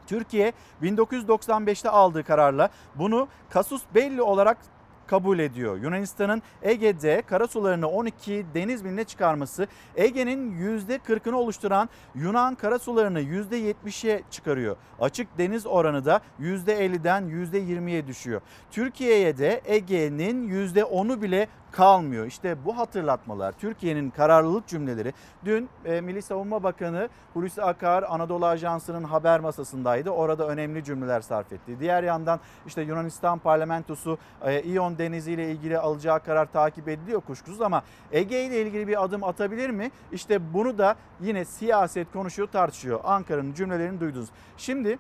[0.06, 4.58] Türkiye 1995'te aldığı kararla bunu kasus belli olarak
[5.08, 5.76] kabul ediyor.
[5.76, 9.66] Yunanistan'ın Ege'de karasularını 12 deniz miline çıkarması
[9.96, 14.76] Ege'nin %40'ını oluşturan Yunan karasularını %70'e çıkarıyor.
[15.00, 18.40] Açık deniz oranı da %50'den %20'ye düşüyor.
[18.70, 22.26] Türkiye'ye de Ege'nin %10'u bile kalmıyor.
[22.26, 25.12] İşte bu hatırlatmalar, Türkiye'nin kararlılık cümleleri.
[25.44, 30.10] Dün e, Milli Savunma Bakanı Hulusi Akar Anadolu Ajansı'nın haber masasındaydı.
[30.10, 31.80] Orada önemli cümleler sarf etti.
[31.80, 37.62] Diğer yandan işte Yunanistan parlamentosu e, İyon Denizi ile ilgili alacağı karar takip ediliyor kuşkusuz
[37.62, 37.82] ama
[38.12, 39.90] Ege ile ilgili bir adım atabilir mi?
[40.12, 43.00] İşte bunu da yine siyaset konuşuyor, tartışıyor.
[43.04, 44.28] Ankara'nın cümlelerini duydunuz.
[44.56, 44.98] Şimdi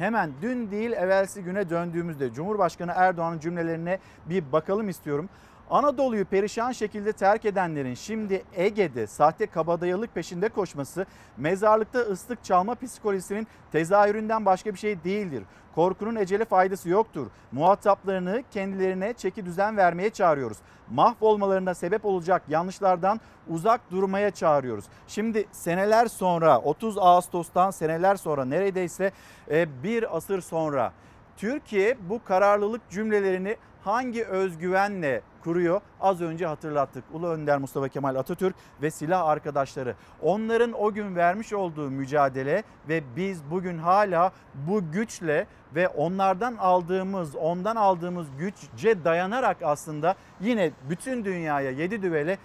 [0.00, 5.28] Hemen dün değil evvelsi güne döndüğümüzde Cumhurbaşkanı Erdoğan'ın cümlelerine bir bakalım istiyorum.
[5.70, 11.06] Anadolu'yu perişan şekilde terk edenlerin şimdi Ege'de sahte kabadayılık peşinde koşması
[11.36, 15.42] mezarlıkta ıslık çalma psikolojisinin tezahüründen başka bir şey değildir.
[15.74, 17.26] Korkunun ecele faydası yoktur.
[17.52, 20.58] Muhataplarını kendilerine çeki düzen vermeye çağırıyoruz.
[20.90, 24.84] Mahvolmalarına sebep olacak yanlışlardan uzak durmaya çağırıyoruz.
[25.08, 29.12] Şimdi seneler sonra 30 Ağustos'tan seneler sonra neredeyse
[29.50, 30.92] e, bir asır sonra
[31.36, 35.80] Türkiye bu kararlılık cümlelerini hangi özgüvenle kuruyor?
[36.00, 37.04] Az önce hatırlattık.
[37.12, 39.94] Ulu Önder Mustafa Kemal Atatürk ve silah arkadaşları.
[40.22, 47.36] Onların o gün vermiş olduğu mücadele ve biz bugün hala bu güçle ve onlardan aldığımız,
[47.36, 52.38] ondan aldığımız güçce dayanarak aslında yine bütün dünyaya yedi düvele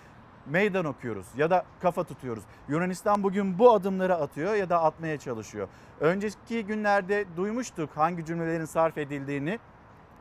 [0.46, 2.44] meydan okuyoruz ya da kafa tutuyoruz.
[2.68, 5.68] Yunanistan bugün bu adımları atıyor ya da atmaya çalışıyor.
[6.00, 9.60] Önceki günlerde duymuştuk hangi cümlelerin sarf edildiğini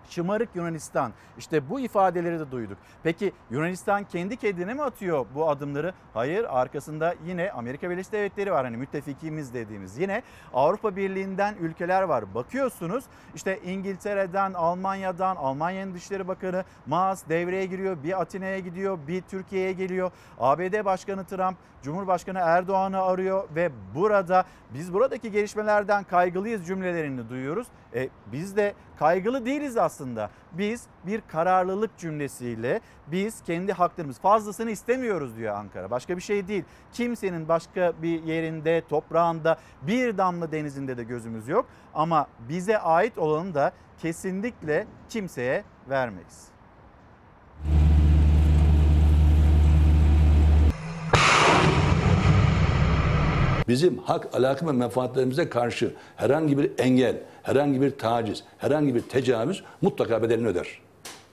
[0.08, 1.12] şımarık Yunanistan.
[1.38, 2.78] İşte bu ifadeleri de duyduk.
[3.02, 5.92] Peki Yunanistan kendi kendine mi atıyor bu adımları?
[6.14, 8.64] Hayır arkasında yine Amerika Birleşik Devletleri var.
[8.64, 9.98] Hani müttefikimiz dediğimiz.
[9.98, 10.22] Yine
[10.54, 12.34] Avrupa Birliği'nden ülkeler var.
[12.34, 17.96] Bakıyorsunuz işte İngiltere'den, Almanya'dan, Almanya'nın Dışişleri Bakanı Maas devreye giriyor.
[18.02, 20.10] Bir Atina'ya gidiyor, bir Türkiye'ye geliyor.
[20.38, 27.66] ABD Başkanı Trump, Cumhurbaşkanı Erdoğan'ı arıyor ve burada biz buradaki gelişmelerden kaygılıyız cümlelerini duyuyoruz.
[27.94, 30.30] E, biz de kaygılı değiliz aslında.
[30.52, 35.90] Biz bir kararlılık cümlesiyle biz kendi haklarımız fazlasını istemiyoruz diyor Ankara.
[35.90, 36.64] Başka bir şey değil.
[36.92, 41.66] Kimsenin başka bir yerinde, toprağında, bir damla denizinde de gözümüz yok.
[41.94, 46.54] Ama bize ait olanı da kesinlikle kimseye vermeyiz.
[53.68, 59.62] Bizim hak, alaka ve menfaatlerimize karşı herhangi bir engel, herhangi bir taciz, herhangi bir tecavüz
[59.82, 60.80] mutlaka bedelini öder.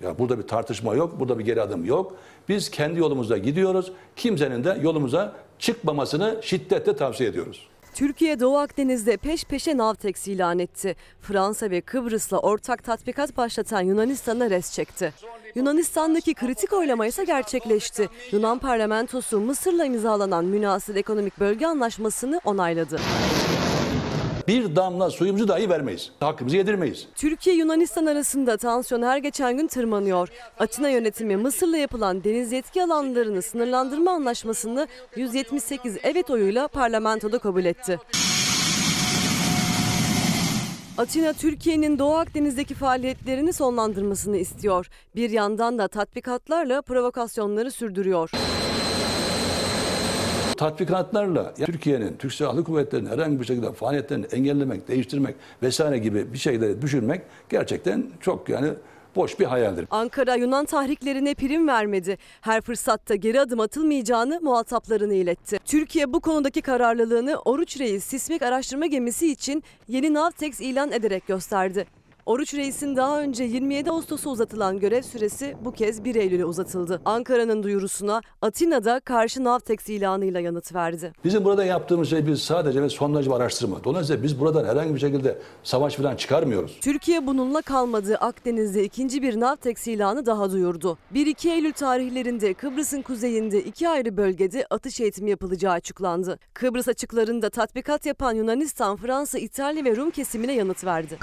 [0.03, 2.15] Ya burada bir tartışma yok, burada bir geri adım yok.
[2.49, 3.91] Biz kendi yolumuzda gidiyoruz.
[4.15, 7.67] Kimsenin de yolumuza çıkmamasını şiddetle tavsiye ediyoruz.
[7.93, 10.95] Türkiye Doğu Akdeniz'de peş peşe Navtex ilan etti.
[11.21, 15.13] Fransa ve Kıbrıs'la ortak tatbikat başlatan Yunanistan'a res çekti.
[15.55, 18.09] Yunanistan'daki kritik oylama ise gerçekleşti.
[18.31, 22.99] Yunan parlamentosu Mısır'la imzalanan münasır ekonomik bölge anlaşmasını onayladı.
[24.47, 26.11] Bir damla suyumuzu dahi vermeyiz.
[26.19, 27.07] Hakkımızı yedirmeyiz.
[27.15, 30.29] Türkiye Yunanistan arasında tansiyon her geçen gün tırmanıyor.
[30.59, 37.99] Atina yönetimi Mısır'la yapılan deniz yetki alanlarını sınırlandırma anlaşmasını 178 evet oyuyla parlamentoda kabul etti.
[40.97, 44.89] Atina Türkiye'nin Doğu Akdeniz'deki faaliyetlerini sonlandırmasını istiyor.
[45.15, 48.31] Bir yandan da tatbikatlarla provokasyonları sürdürüyor
[50.61, 56.81] tatbikatlarla Türkiye'nin, Türk Silahlı Kuvvetleri'nin herhangi bir şekilde faaliyetlerini engellemek, değiştirmek vesaire gibi bir şeyleri
[56.81, 58.69] düşürmek gerçekten çok yani
[59.15, 59.87] boş bir hayaldir.
[59.91, 62.17] Ankara Yunan tahriklerine prim vermedi.
[62.41, 65.59] Her fırsatta geri adım atılmayacağını muhataplarını iletti.
[65.65, 71.85] Türkiye bu konudaki kararlılığını Oruç Reis sismik araştırma gemisi için yeni Navtex ilan ederek gösterdi.
[72.25, 77.01] Oruç Reis'in daha önce 27 Ağustos'a uzatılan görev süresi bu kez 1 Eylül'e uzatıldı.
[77.05, 81.13] Ankara'nın duyurusuna Atina'da karşı Navtex ilanıyla yanıt verdi.
[81.23, 83.83] Bizim burada yaptığımız şey biz sadece ve sondaj bir araştırma.
[83.83, 86.77] Dolayısıyla biz buradan herhangi bir şekilde savaş falan çıkarmıyoruz.
[86.81, 88.15] Türkiye bununla kalmadı.
[88.15, 90.97] Akdeniz'de ikinci bir Navtex ilanı daha duyurdu.
[91.13, 96.39] 1-2 Eylül tarihlerinde Kıbrıs'ın kuzeyinde iki ayrı bölgede atış eğitimi yapılacağı açıklandı.
[96.53, 101.17] Kıbrıs açıklarında tatbikat yapan Yunanistan, Fransa, İtalya ve Rum kesimine yanıt verdi.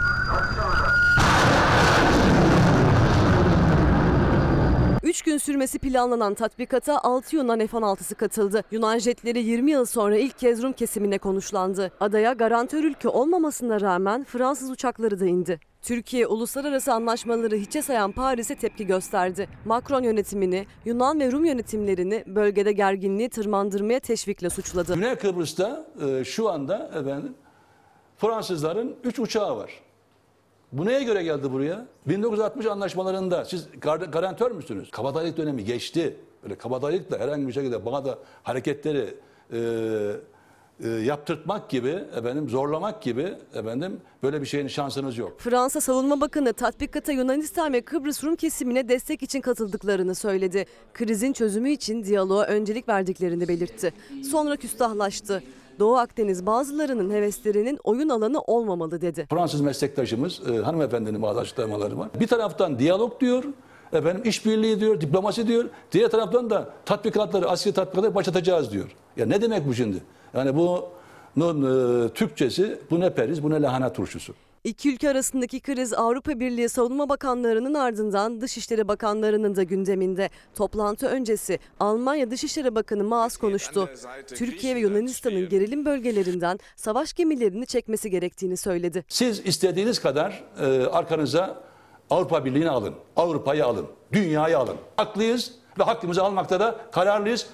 [5.02, 8.62] Üç gün sürmesi planlanan tatbikata 6 Yunan F-16'sı katıldı.
[8.70, 11.92] Yunan jetleri 20 yıl sonra ilk kez Rum kesimine konuşlandı.
[12.00, 15.60] Adaya garantör ülke olmamasına rağmen Fransız uçakları da indi.
[15.82, 19.48] Türkiye uluslararası anlaşmaları hiçe sayan Paris'e tepki gösterdi.
[19.64, 24.94] Macron yönetimini, Yunan ve Rum yönetimlerini bölgede gerginliği tırmandırmaya teşvikle suçladı.
[24.94, 27.34] Güney Kıbrıs'ta e, şu anda efendim
[28.16, 29.87] Fransızların 3 uçağı var.
[30.72, 31.86] Bu neye göre geldi buraya?
[32.06, 34.90] 1960 anlaşmalarında siz gar- garantör müsünüz?
[34.90, 36.16] Kabadayılık dönemi geçti.
[36.42, 39.14] Böyle kabadayılıkla herhangi bir şekilde bana da hareketleri
[39.52, 39.58] e,
[40.84, 45.40] e, yaptırtmak gibi, efendim zorlamak gibi efendim böyle bir şeyin şansınız yok.
[45.40, 50.66] Fransa Savunma Bakanı tatbikata Yunanistan ve Kıbrıs Rum kesimine destek için katıldıklarını söyledi.
[50.94, 53.92] Krizin çözümü için diyaloğa öncelik verdiklerini belirtti.
[54.30, 55.42] Sonra küstahlaştı.
[55.78, 59.26] Doğu Akdeniz bazılarının heveslerinin oyun alanı olmamalı dedi.
[59.30, 62.08] Fransız meslektaşımız e, hanımefendinin bazı açıklamaları var.
[62.20, 63.44] Bir taraftan diyalog diyor,
[63.92, 65.64] efendim işbirliği diyor, diplomasi diyor.
[65.92, 68.96] Diğer taraftan da tatbikatları, askeri tatbikatları başlatacağız diyor.
[69.16, 70.02] Ya ne demek bu şimdi?
[70.34, 74.34] Yani bunun e, Türkçesi bu ne periz, bu ne lahana turşusu.
[74.68, 80.30] İki ülke arasındaki kriz Avrupa Birliği Savunma Bakanlarının ardından Dışişleri Bakanlarının da gündeminde.
[80.54, 83.88] Toplantı öncesi Almanya Dışişleri Bakanı Maas konuştu.
[84.26, 89.04] Türkiye ve Yunanistan'ın gerilim bölgelerinden savaş gemilerini çekmesi gerektiğini söyledi.
[89.08, 91.62] Siz istediğiniz kadar e, arkanıza
[92.10, 94.76] Avrupa Birliği'ni alın, Avrupa'yı alın, dünyayı alın.
[94.96, 97.46] Haklıyız ve hakkımızı almakta da kararlıyız.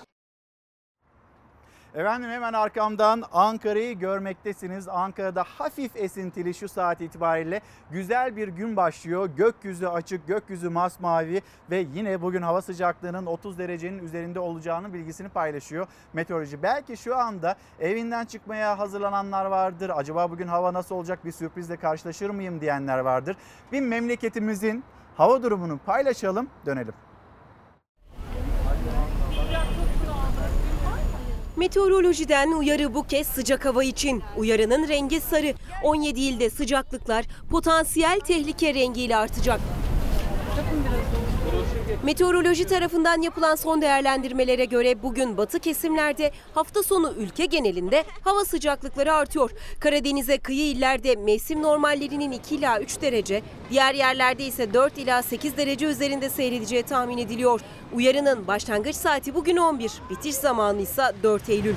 [1.95, 4.89] Efendim hemen arkamdan Ankara'yı görmektesiniz.
[4.89, 9.31] Ankara'da hafif esintili şu saat itibariyle güzel bir gün başlıyor.
[9.37, 15.87] Gökyüzü açık, gökyüzü masmavi ve yine bugün hava sıcaklığının 30 derecenin üzerinde olacağının bilgisini paylaşıyor
[16.13, 16.63] meteoroloji.
[16.63, 19.91] Belki şu anda evinden çıkmaya hazırlananlar vardır.
[19.95, 23.37] Acaba bugün hava nasıl olacak bir sürprizle karşılaşır mıyım diyenler vardır.
[23.73, 24.85] Bir memleketimizin
[25.17, 26.95] hava durumunu paylaşalım, dönelim.
[31.57, 34.23] Meteorolojiden uyarı bu kez sıcak hava için.
[34.37, 35.55] Uyarının rengi sarı.
[35.83, 39.61] 17 ilde sıcaklıklar potansiyel tehlike rengiyle artacak.
[42.05, 49.15] Meteoroloji tarafından yapılan son değerlendirmelere göre bugün batı kesimlerde hafta sonu ülke genelinde hava sıcaklıkları
[49.15, 49.51] artıyor.
[49.81, 55.57] Karadeniz'e kıyı illerde mevsim normallerinin 2 ila 3 derece, diğer yerlerde ise 4 ila 8
[55.57, 57.61] derece üzerinde seyredeceği tahmin ediliyor.
[57.93, 61.75] Uyarının başlangıç saati bugün 11, bitiş zamanı ise 4 Eylül.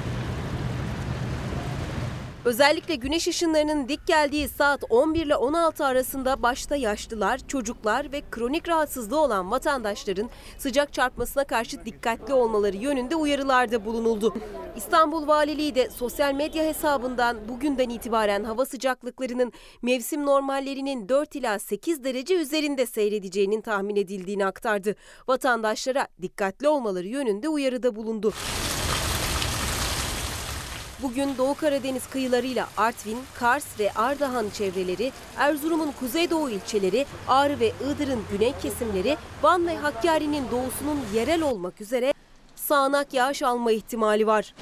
[2.47, 8.69] Özellikle güneş ışınlarının dik geldiği saat 11 ile 16 arasında başta yaşlılar, çocuklar ve kronik
[8.69, 14.33] rahatsızlığı olan vatandaşların sıcak çarpmasına karşı dikkatli olmaları yönünde uyarılarda bulunuldu.
[14.75, 22.03] İstanbul Valiliği de sosyal medya hesabından bugünden itibaren hava sıcaklıklarının mevsim normallerinin 4 ila 8
[22.03, 24.95] derece üzerinde seyredeceğinin tahmin edildiğini aktardı.
[25.27, 28.33] Vatandaşlara dikkatli olmaları yönünde uyarıda bulundu.
[31.01, 38.23] Bugün Doğu Karadeniz kıyılarıyla Artvin, Kars ve Ardahan çevreleri, Erzurum'un kuzeydoğu ilçeleri, Ağrı ve Iğdır'ın
[38.31, 42.13] güney kesimleri, Van ve Hakkari'nin doğusunun yerel olmak üzere
[42.55, 44.53] sağanak yağış alma ihtimali var.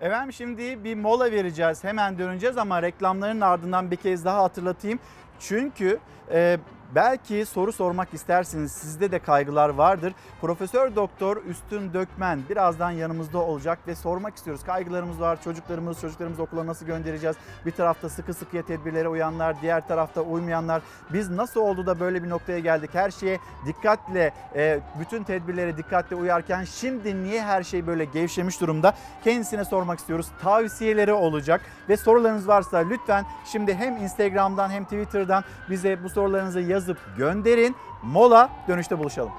[0.00, 1.84] Efendim şimdi bir mola vereceğiz.
[1.84, 4.98] Hemen döneceğiz ama reklamların ardından bir kez daha hatırlatayım.
[5.40, 5.98] Çünkü
[6.30, 6.58] e,
[6.94, 8.72] belki soru sormak istersiniz.
[8.72, 10.12] Sizde de kaygılar vardır.
[10.40, 14.64] Profesör Doktor Üstün Dökmen birazdan yanımızda olacak ve sormak istiyoruz.
[14.64, 15.42] Kaygılarımız var.
[15.42, 17.36] Çocuklarımız, çocuklarımızı okula nasıl göndereceğiz?
[17.66, 20.82] Bir tarafta sıkı sıkıya tedbirlere uyanlar, diğer tarafta uymayanlar.
[21.12, 22.90] Biz nasıl oldu da böyle bir noktaya geldik?
[22.92, 28.94] Her şeye dikkatle, e, bütün tedbirlere dikkatle uyarken şimdi niye her şey böyle gevşemiş durumda?
[29.24, 30.26] Kendisine sormak istiyoruz.
[30.42, 36.98] Tavsiyeleri olacak ve sorularınız varsa lütfen şimdi hem Instagram'dan hem Twitter'dan bize bu sorularınızı yazıp
[37.16, 37.76] gönderin.
[38.02, 39.32] Mola dönüşte buluşalım.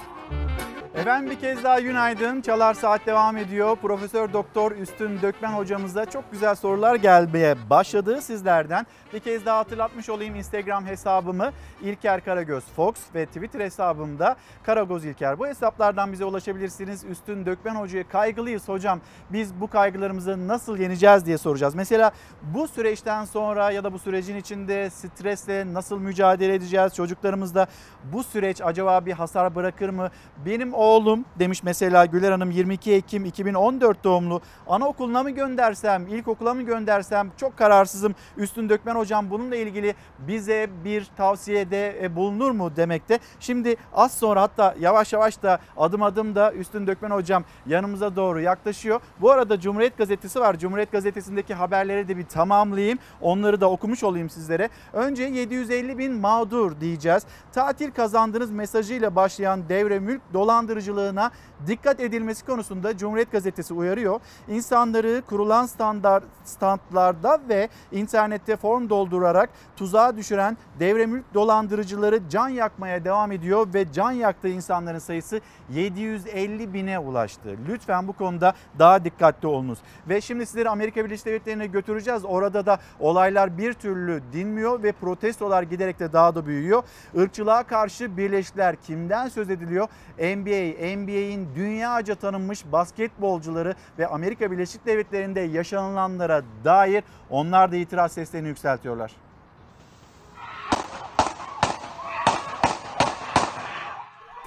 [0.95, 2.41] Efendim bir kez daha günaydın.
[2.41, 3.75] Çalar Saat devam ediyor.
[3.75, 8.85] Profesör Doktor Üstün Dökmen hocamıza çok güzel sorular gelmeye başladı sizlerden.
[9.13, 15.39] Bir kez daha hatırlatmış olayım Instagram hesabımı İlker Karagöz Fox ve Twitter hesabımda Karagoz İlker.
[15.39, 17.03] Bu hesaplardan bize ulaşabilirsiniz.
[17.03, 19.01] Üstün Dökmen hocaya kaygılıyız hocam.
[19.29, 21.75] Biz bu kaygılarımızı nasıl yeneceğiz diye soracağız.
[21.75, 26.95] Mesela bu süreçten sonra ya da bu sürecin içinde stresle nasıl mücadele edeceğiz?
[26.95, 27.67] Çocuklarımızda
[28.03, 30.09] bu süreç acaba bir hasar bırakır mı?
[30.45, 34.41] Benim oğlum demiş mesela Güler Hanım 22 Ekim 2014 doğumlu.
[34.67, 38.15] Anaokuluna mı göndersem, ilkokula mı göndersem çok kararsızım.
[38.37, 43.19] Üstün Dökmen hocam bununla ilgili bize bir tavsiyede e, bulunur mu demekte.
[43.39, 48.41] Şimdi az sonra hatta yavaş yavaş da adım adım da Üstün Dökmen hocam yanımıza doğru
[48.41, 49.01] yaklaşıyor.
[49.21, 50.59] Bu arada Cumhuriyet Gazetesi var.
[50.59, 52.99] Cumhuriyet Gazetesi'ndeki haberleri de bir tamamlayayım.
[53.21, 54.69] Onları da okumuş olayım sizlere.
[54.93, 57.23] Önce 750 bin mağdur diyeceğiz.
[57.51, 61.31] Tatil kazandınız mesajıyla başlayan devre mülk dolandırıcı dolandırıcılığına
[61.67, 64.19] dikkat edilmesi konusunda Cumhuriyet Gazetesi uyarıyor.
[64.47, 73.31] İnsanları kurulan standart standlarda ve internette form doldurarak tuzağa düşüren devremülk dolandırıcıları can yakmaya devam
[73.31, 77.55] ediyor ve can yaktığı insanların sayısı 750 bine ulaştı.
[77.67, 79.79] Lütfen bu konuda daha dikkatli olunuz.
[80.09, 82.25] Ve şimdi sizleri Amerika Birleşik Devletleri'ne götüreceğiz.
[82.25, 86.83] Orada da olaylar bir türlü dinmiyor ve protestolar giderek de daha da büyüyor.
[87.15, 89.87] Irkçılığa karşı birleşikler kimden söz ediliyor?
[90.17, 98.47] NBA, NBA'in dünyaca tanınmış basketbolcuları ve Amerika Birleşik Devletleri'nde yaşanılanlara dair onlar da itiraz seslerini
[98.47, 99.11] yükseltiyorlar.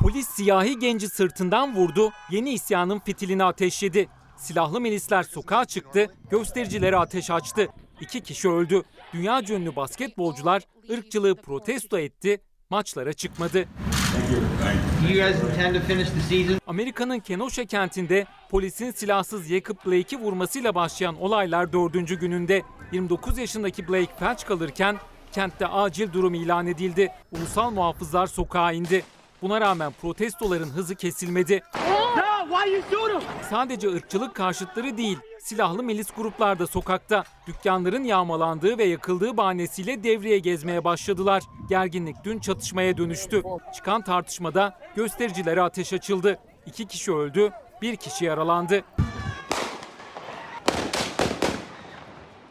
[0.01, 4.09] Polis siyahi genci sırtından vurdu, yeni isyanın fitilini ateşledi.
[4.37, 7.69] Silahlı milisler sokağa çıktı, göstericilere ateş açtı.
[8.01, 8.83] İki kişi öldü.
[9.13, 12.41] Dünya ünlü basketbolcular ırkçılığı protesto etti,
[12.71, 13.69] maçlara çıkmadı.
[16.67, 22.63] Amerika'nın Kenosha kentinde polisin silahsız Jacob Blake'i vurmasıyla başlayan olaylar dördüncü gününde
[22.93, 24.97] 29 yaşındaki Blake felç kalırken
[25.33, 27.09] kentte acil durum ilan edildi.
[27.33, 29.05] Ulusal muhafızlar sokağa indi.
[29.43, 31.63] Buna rağmen protestoların hızı kesilmedi.
[33.51, 37.25] Sadece ırkçılık karşıtları değil, silahlı milis gruplar da sokakta.
[37.47, 41.43] Dükkanların yağmalandığı ve yakıldığı bahanesiyle devreye gezmeye başladılar.
[41.69, 43.43] Gerginlik dün çatışmaya dönüştü.
[43.75, 46.39] Çıkan tartışmada göstericilere ateş açıldı.
[46.67, 47.51] İki kişi öldü,
[47.83, 48.85] bir kişi yaralandı.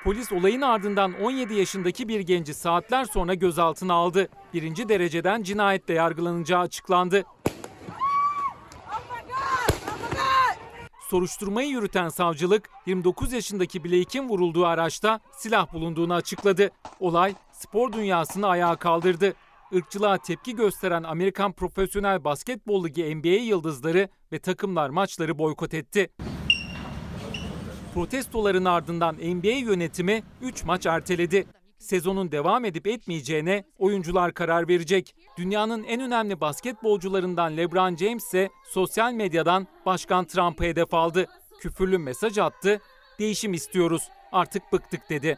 [0.08, 4.28] Polis olayın ardından 17 yaşındaki bir genci saatler sonra gözaltına aldı.
[4.54, 7.24] Birinci dereceden cinayetle yargılanacağı açıklandı.
[11.10, 16.70] Soruşturmayı yürüten savcılık 29 yaşındaki Blake'in vurulduğu araçta silah bulunduğunu açıkladı.
[17.00, 19.34] Olay spor dünyasını ayağa kaldırdı.
[19.72, 26.10] Irkçılığa tepki gösteren Amerikan Profesyonel Basketbol Ligi NBA yıldızları ve takımlar maçları boykot etti.
[27.98, 31.48] Protestoların ardından NBA yönetimi 3 maç erteledi.
[31.78, 35.16] Sezonun devam edip etmeyeceğine oyuncular karar verecek.
[35.38, 41.26] Dünyanın en önemli basketbolcularından LeBron James ise sosyal medyadan Başkan Trump'a hedef aldı.
[41.60, 42.82] Küfürlü mesaj attı.
[43.20, 44.10] Değişim istiyoruz.
[44.32, 45.38] Artık bıktık dedi.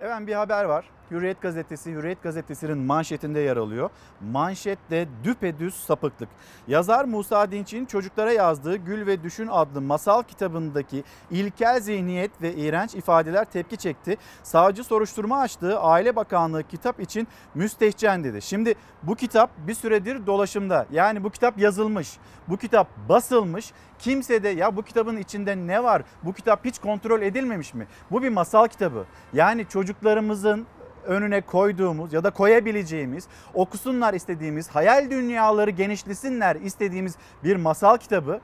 [0.00, 0.84] Evet bir haber var.
[1.12, 3.90] Hürriyet gazetesi, Hürriyet gazetesinin manşetinde yer alıyor.
[4.32, 6.28] Manşette düpedüz sapıklık.
[6.68, 12.94] Yazar Musa Dinç'in çocuklara yazdığı Gül ve Düşün adlı masal kitabındaki ilkel zihniyet ve iğrenç
[12.94, 14.16] ifadeler tepki çekti.
[14.42, 18.42] Savcı soruşturma açtığı Aile Bakanlığı kitap için müstehcen dedi.
[18.42, 20.86] Şimdi bu kitap bir süredir dolaşımda.
[20.90, 22.18] Yani bu kitap yazılmış.
[22.48, 23.72] Bu kitap basılmış.
[23.98, 26.02] Kimse de ya bu kitabın içinde ne var?
[26.22, 27.86] Bu kitap hiç kontrol edilmemiş mi?
[28.10, 29.04] Bu bir masal kitabı.
[29.32, 30.66] Yani çocuklarımızın
[31.06, 33.24] önüne koyduğumuz ya da koyabileceğimiz,
[33.54, 38.40] okusunlar istediğimiz, hayal dünyaları genişlesinler istediğimiz bir masal kitabı.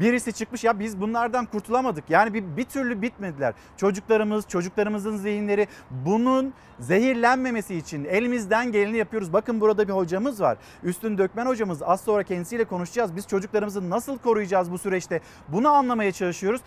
[0.00, 2.04] Birisi çıkmış ya biz bunlardan kurtulamadık.
[2.10, 3.54] Yani bir, bir türlü bitmediler.
[3.76, 9.32] Çocuklarımız, çocuklarımızın zihinleri bunun zehirlenmemesi için elimizden geleni yapıyoruz.
[9.32, 10.58] Bakın burada bir hocamız var.
[10.82, 11.82] Üstün Dökmen hocamız.
[11.82, 13.16] Az sonra kendisiyle konuşacağız.
[13.16, 15.20] Biz çocuklarımızı nasıl koruyacağız bu süreçte?
[15.48, 16.60] Bunu anlamaya çalışıyoruz.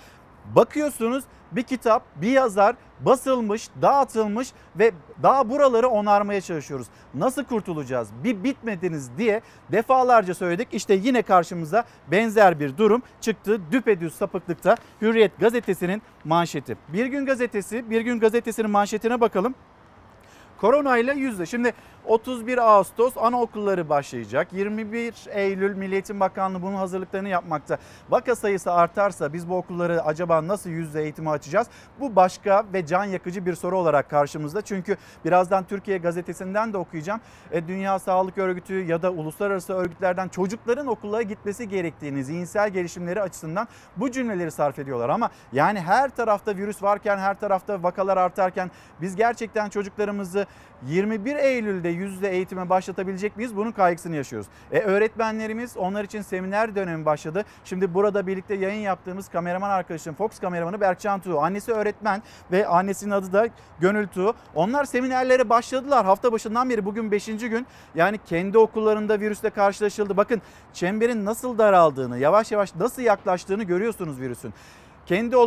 [0.56, 4.92] Bakıyorsunuz bir kitap, bir yazar basılmış, dağıtılmış ve
[5.24, 6.88] daha buraları onarmaya çalışıyoruz.
[7.14, 8.10] Nasıl kurtulacağız?
[8.24, 9.42] Bir bitmediniz diye
[9.72, 10.68] defalarca söyledik.
[10.72, 13.62] İşte yine karşımıza benzer bir durum çıktı.
[13.72, 16.78] Düpedüz sapıklıkta Hürriyet gazetesinin manşeti.
[16.88, 19.56] Bir gün gazetesi, bir gün gazetesinin manşetine bakalım.
[20.58, 21.46] Korona ile yüzde.
[21.46, 21.74] Şimdi
[22.08, 24.54] 31 Ağustos anaokulları başlayacak.
[24.54, 27.78] 21 Eylül Milliyetin Bakanlığı bunun hazırlıklarını yapmakta.
[28.10, 31.68] Vaka sayısı artarsa biz bu okulları acaba nasıl yüzde eğitimi açacağız?
[32.00, 34.62] Bu başka ve can yakıcı bir soru olarak karşımızda.
[34.62, 37.22] Çünkü birazdan Türkiye gazetesinden de okuyacağım.
[37.52, 43.68] E, Dünya Sağlık Örgütü ya da uluslararası örgütlerden çocukların okullara gitmesi gerektiğini, zihinsel gelişimleri açısından
[43.98, 45.10] bu cümleleri sarf ediyorlar.
[45.10, 50.46] Ama yani her tarafta virüs varken, her tarafta vakalar artarken biz gerçekten çocuklarımızı
[50.84, 53.56] 21 Eylül'de yüzde eğitime başlatabilecek miyiz?
[53.56, 54.48] Bunun kaygısını yaşıyoruz.
[54.72, 57.46] E, öğretmenlerimiz onlar için seminer dönemi başladı.
[57.66, 61.40] Şimdi burada birlikte yayın yaptığımız kameraman arkadaşım Fox kameramanı Berkcan Tuğ.
[61.40, 63.48] Annesi öğretmen ve annesinin adı da
[63.80, 64.34] Gönül Tuğ.
[64.56, 67.26] Onlar seminerlere başladılar hafta başından beri bugün 5.
[67.26, 67.68] gün.
[67.96, 70.18] Yani kendi okullarında virüsle karşılaşıldı.
[70.18, 70.42] Bakın
[70.74, 74.54] çemberin nasıl daraldığını, yavaş yavaş nasıl yaklaştığını görüyorsunuz virüsün
[75.06, 75.38] kendi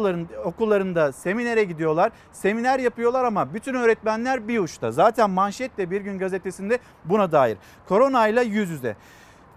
[0.45, 2.13] okullarında seminere gidiyorlar.
[2.33, 4.93] Seminer yapıyorlar ama bütün öğretmenler bir uçta.
[4.93, 7.59] Zaten manşet de bir gün gazetesinde buna dair.
[7.89, 8.97] Korona ile yüz yüze.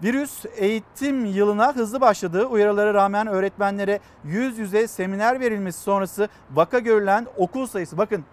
[0.02, 7.26] Virüs eğitim yılına hızlı başladığı uyarılara rağmen öğretmenlere yüz yüze seminer verilmesi sonrası vaka görülen
[7.36, 8.24] okul sayısı bakın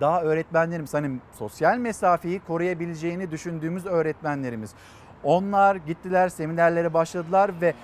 [0.00, 4.74] daha öğretmenlerimiz hani sosyal mesafeyi koruyabileceğini düşündüğümüz öğretmenlerimiz
[5.24, 7.74] Onlar gittiler seminerlere başladılar ve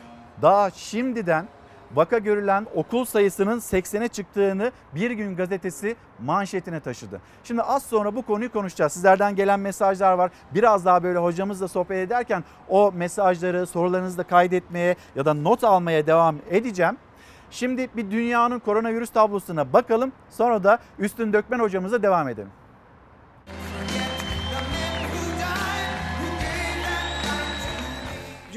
[0.42, 1.48] daha şimdiden
[1.94, 7.20] vaka görülen okul sayısının 80'e çıktığını Bir Gün Gazetesi manşetine taşıdı.
[7.44, 8.92] Şimdi az sonra bu konuyu konuşacağız.
[8.92, 10.30] Sizlerden gelen mesajlar var.
[10.54, 16.06] Biraz daha böyle hocamızla sohbet ederken o mesajları sorularınızı da kaydetmeye ya da not almaya
[16.06, 16.96] devam edeceğim.
[17.50, 20.12] Şimdi bir dünyanın koronavirüs tablosuna bakalım.
[20.30, 22.50] Sonra da Üstün Dökmen hocamıza devam edelim.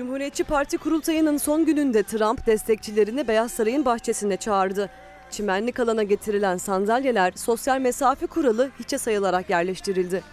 [0.02, 4.90] Cumhuriyetçi Parti kurultayının son gününde Trump destekçilerini Beyaz Saray'ın bahçesine çağırdı.
[5.32, 10.24] Çimenlik alana getirilen sandalyeler sosyal mesafe kuralı hiçe sayılarak yerleştirildi.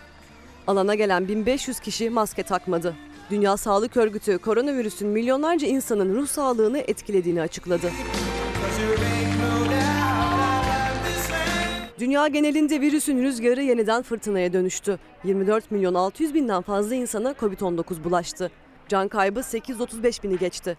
[0.66, 2.94] Alana gelen 1500 kişi maske takmadı.
[3.30, 7.90] Dünya Sağlık Örgütü koronavirüsün milyonlarca insanın ruh sağlığını etkilediğini açıkladı.
[11.98, 14.98] Dünya genelinde virüsün rüzgarı yeniden fırtınaya dönüştü.
[15.24, 18.50] 24 milyon 600 binden fazla insana Covid-19 bulaştı.
[18.89, 20.76] Can kaybı 835 bini geçti.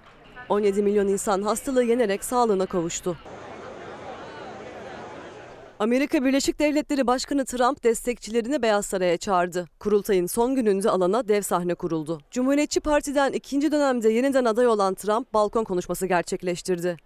[0.49, 3.17] 17 milyon insan hastalığı yenerek sağlığına kavuştu.
[5.79, 9.67] Amerika Birleşik Devletleri Başkanı Trump destekçilerini Beyaz Saray'a çağırdı.
[9.79, 12.19] Kurultayın son gününde alana dev sahne kuruldu.
[12.31, 16.97] Cumhuriyetçi Parti'den ikinci dönemde yeniden aday olan Trump balkon konuşması gerçekleştirdi.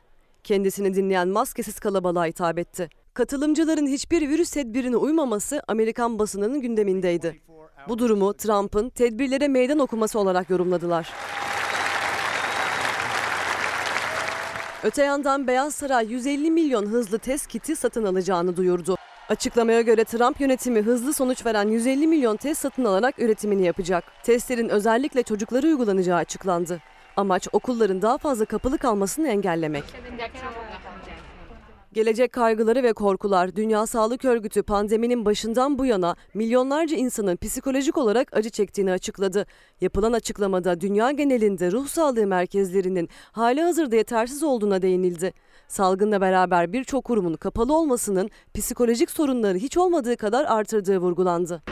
[0.44, 2.90] Kendisini dinleyen maskesiz kalabalığa hitap etti.
[3.14, 7.42] Katılımcıların hiçbir virüs tedbirine uymaması Amerikan basınının gündemindeydi.
[7.90, 11.14] Bu durumu Trump'ın tedbirlere meydan okuması olarak yorumladılar.
[14.84, 18.96] Öte yandan Beyaz Saray 150 milyon hızlı test kiti satın alacağını duyurdu.
[19.30, 24.04] Açıklamaya göre Trump yönetimi hızlı sonuç veren 150 milyon test satın alarak üretimini yapacak.
[24.24, 26.82] Testlerin özellikle çocuklara uygulanacağı açıklandı.
[27.18, 29.84] Amaç okulların daha fazla kapalı kalmasını engellemek.
[31.94, 38.38] Gelecek kaygıları ve korkular Dünya Sağlık Örgütü pandeminin başından bu yana milyonlarca insanın psikolojik olarak
[38.38, 39.46] acı çektiğini açıkladı.
[39.82, 45.34] Yapılan açıklamada dünya genelinde ruh sağlığı merkezlerinin hali hazırda yetersiz olduğuna değinildi.
[45.68, 51.64] Salgınla beraber birçok kurumun kapalı olmasının psikolojik sorunları hiç olmadığı kadar artırdığı vurgulandı.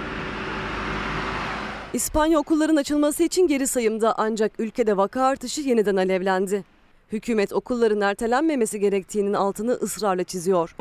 [1.93, 6.63] İspanya okulların açılması için geri sayımda ancak ülkede vaka artışı yeniden alevlendi.
[7.12, 10.76] Hükümet okulların ertelenmemesi gerektiğinin altını ısrarla çiziyor.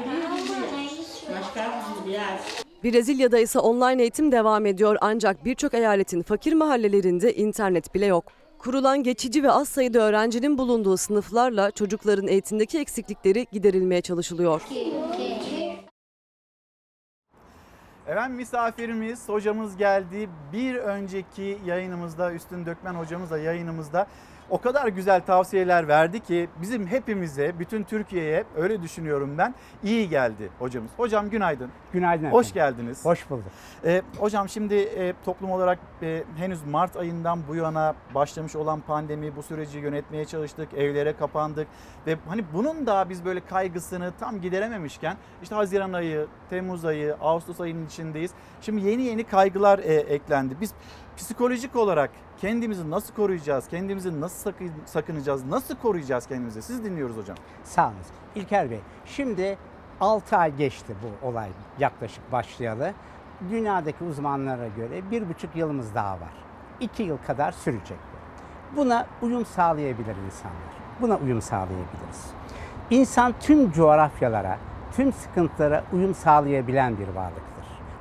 [2.85, 8.25] Brezilya'da ise online eğitim devam ediyor ancak birçok eyaletin fakir mahallelerinde internet bile yok.
[8.59, 14.63] Kurulan geçici ve az sayıda öğrencinin bulunduğu sınıflarla çocukların eğitimdeki eksiklikleri giderilmeye çalışılıyor.
[18.07, 20.29] Efendim misafirimiz, hocamız geldi.
[20.53, 24.07] Bir önceki yayınımızda, Üstün Dökmen hocamızla yayınımızda
[24.51, 30.51] o kadar güzel tavsiyeler verdi ki bizim hepimize, bütün Türkiye'ye öyle düşünüyorum ben iyi geldi
[30.59, 30.91] hocamız.
[30.97, 31.71] Hocam günaydın.
[31.93, 32.39] Günaydın efendim.
[32.39, 33.05] Hoş geldiniz.
[33.05, 33.45] Hoş bulduk.
[33.85, 39.37] Ee, hocam şimdi e, toplum olarak e, henüz Mart ayından bu yana başlamış olan pandemi
[39.37, 40.75] bu süreci yönetmeye çalıştık.
[40.75, 41.69] Evlere kapandık
[42.07, 47.61] ve hani bunun da biz böyle kaygısını tam giderememişken işte Haziran ayı, Temmuz ayı, Ağustos
[47.61, 48.31] ayının içindeyiz.
[48.61, 50.57] Şimdi yeni yeni kaygılar e, eklendi.
[50.61, 50.75] Biz
[51.21, 52.11] psikolojik olarak
[52.41, 53.69] kendimizi nasıl koruyacağız?
[53.69, 54.53] Kendimizi nasıl
[54.87, 55.45] sakınacağız?
[55.45, 56.63] Nasıl koruyacağız kendimizi?
[56.63, 57.37] Siz dinliyoruz hocam.
[57.65, 57.93] Sağ.
[58.35, 59.59] İlker Bey, şimdi
[60.01, 61.49] 6 ay geçti bu olay
[61.79, 62.93] yaklaşık başlayalı.
[63.51, 66.35] Dünyadaki uzmanlara göre bir buçuk yılımız daha var.
[66.81, 68.77] 2 yıl kadar sürecek bu.
[68.77, 70.73] Buna uyum sağlayabilir insanlar.
[71.01, 72.31] Buna uyum sağlayabiliriz.
[72.91, 74.59] İnsan tüm coğrafyalara,
[74.97, 77.50] tüm sıkıntılara uyum sağlayabilen bir varlıktır.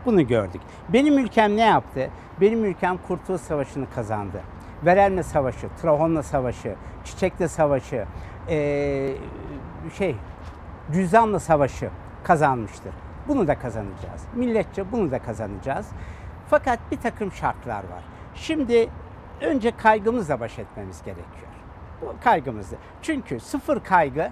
[0.09, 0.61] Bunu gördük.
[0.89, 2.09] Benim ülkem ne yaptı?
[2.41, 4.41] Benim ülkem Kurtuluş Savaşı'nı kazandı.
[4.85, 8.05] Verelme Savaşı, Trahonla Savaşı, Çiçekle Savaşı,
[8.47, 9.15] ee,
[9.97, 10.15] şey,
[10.93, 11.89] Cüzdanlı Savaşı
[12.23, 12.93] kazanmıştır.
[13.27, 14.23] Bunu da kazanacağız.
[14.35, 15.87] Milletçe bunu da kazanacağız.
[16.49, 18.03] Fakat bir takım şartlar var.
[18.35, 18.89] Şimdi
[19.41, 21.51] önce kaygımızla baş etmemiz gerekiyor.
[22.01, 22.77] Bu kaygımızla.
[23.01, 24.31] Çünkü sıfır kaygı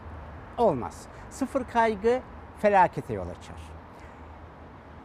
[0.58, 1.02] olmaz.
[1.30, 2.22] Sıfır kaygı
[2.62, 3.77] felakete yol açar.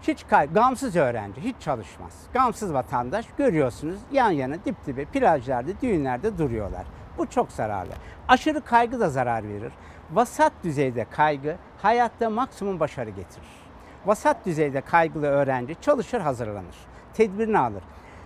[0.02, 2.12] Hiç kay gamsız öğrenci hiç çalışmaz.
[2.32, 6.86] Gamsız vatandaş görüyorsunuz yan yana dip dibe plajlarda, düğünlerde duruyorlar.
[7.18, 7.92] Bu çok zararlı.
[8.28, 9.72] Aşırı kaygı da zarar verir.
[10.12, 13.48] Vasat düzeyde kaygı hayatta maksimum başarı getirir.
[14.06, 16.76] Vasat düzeyde kaygılı öğrenci çalışır, hazırlanır.
[17.14, 17.82] Tedbirini alır.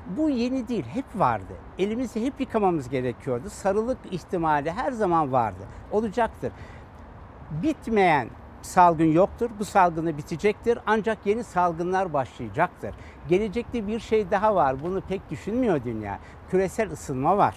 [0.07, 1.53] Bu yeni değil, hep vardı.
[1.79, 3.51] Elimizi hep yıkamamız gerekiyordu.
[3.51, 5.63] Sarılık ihtimali her zaman vardı.
[5.93, 6.53] Olacaktır.
[7.51, 8.29] Bitmeyen
[8.67, 9.51] salgın yoktur.
[9.59, 10.79] Bu salgını bitecektir.
[10.87, 12.95] Ancak yeni salgınlar başlayacaktır.
[13.29, 14.83] Gelecekte bir şey daha var.
[14.83, 16.19] Bunu pek düşünmüyor dünya.
[16.51, 17.57] Küresel ısınma var.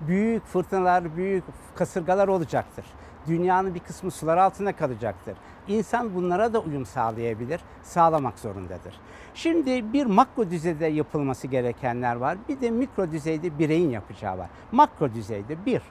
[0.00, 1.44] Büyük fırtınalar, büyük
[1.74, 2.84] kasırgalar olacaktır.
[3.26, 5.36] Dünyanın bir kısmı sular altında kalacaktır.
[5.68, 9.00] İnsan bunlara da uyum sağlayabilir, sağlamak zorundadır.
[9.34, 12.38] Şimdi bir makro düzeyde yapılması gerekenler var.
[12.48, 14.48] Bir de mikro düzeyde bireyin yapacağı var.
[14.72, 15.82] Makro düzeyde bir,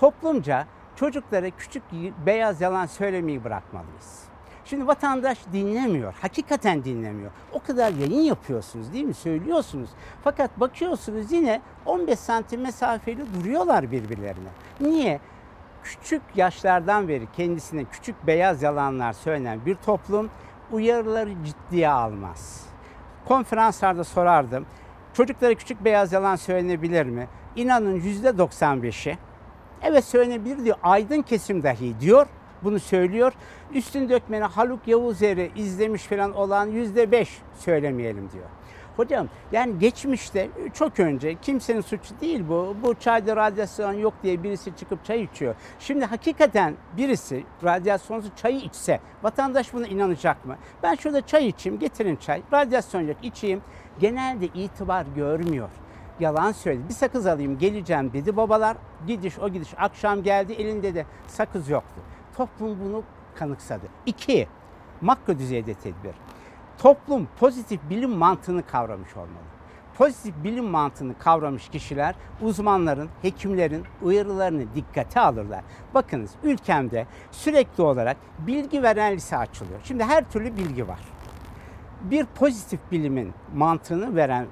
[0.00, 0.66] toplumca
[0.96, 1.82] çocuklara küçük
[2.26, 4.24] beyaz yalan söylemeyi bırakmalıyız.
[4.64, 7.30] Şimdi vatandaş dinlemiyor, hakikaten dinlemiyor.
[7.52, 9.14] O kadar yayın yapıyorsunuz değil mi?
[9.14, 9.90] Söylüyorsunuz.
[10.24, 14.48] Fakat bakıyorsunuz yine 15 santim mesafeli duruyorlar birbirlerine.
[14.80, 15.20] Niye?
[15.82, 20.30] Küçük yaşlardan beri kendisine küçük beyaz yalanlar söylenen bir toplum
[20.72, 22.66] uyarıları ciddiye almaz.
[23.24, 24.66] Konferanslarda sorardım.
[25.14, 27.28] Çocuklara küçük beyaz yalan söylenebilir mi?
[27.56, 29.18] İnanın %95'i
[29.82, 30.76] evet söylenebilir diyor.
[30.82, 32.26] Aydın kesim dahi diyor
[32.64, 33.32] bunu söylüyor.
[33.74, 38.44] Üstün dökmeni Haluk Yavuzer'i izlemiş falan olan yüzde beş söylemeyelim diyor.
[38.96, 42.76] Hocam yani geçmişte çok önce kimsenin suçu değil bu.
[42.82, 45.54] Bu çayda radyasyon yok diye birisi çıkıp çay içiyor.
[45.78, 50.56] Şimdi hakikaten birisi radyasyonsuz çayı içse vatandaş buna inanacak mı?
[50.82, 52.42] Ben şurada çay içeyim getirin çay.
[52.52, 53.62] Radyasyon yok içeyim.
[54.00, 55.68] Genelde itibar görmüyor
[56.20, 56.88] yalan söyledi.
[56.88, 58.76] Bir sakız alayım geleceğim dedi babalar.
[59.06, 62.00] Gidiş o gidiş akşam geldi elinde de sakız yoktu.
[62.36, 63.02] Toplum bunu
[63.34, 63.86] kanıksadı.
[64.06, 64.48] İki,
[65.00, 66.14] makro düzeyde tedbir.
[66.78, 69.44] Toplum pozitif bilim mantığını kavramış olmalı.
[69.98, 75.64] Pozitif bilim mantığını kavramış kişiler uzmanların, hekimlerin uyarılarını dikkate alırlar.
[75.94, 79.80] Bakınız ülkemde sürekli olarak bilgi veren lise açılıyor.
[79.84, 81.00] Şimdi her türlü bilgi var.
[82.00, 84.46] Bir pozitif bilimin mantığını veren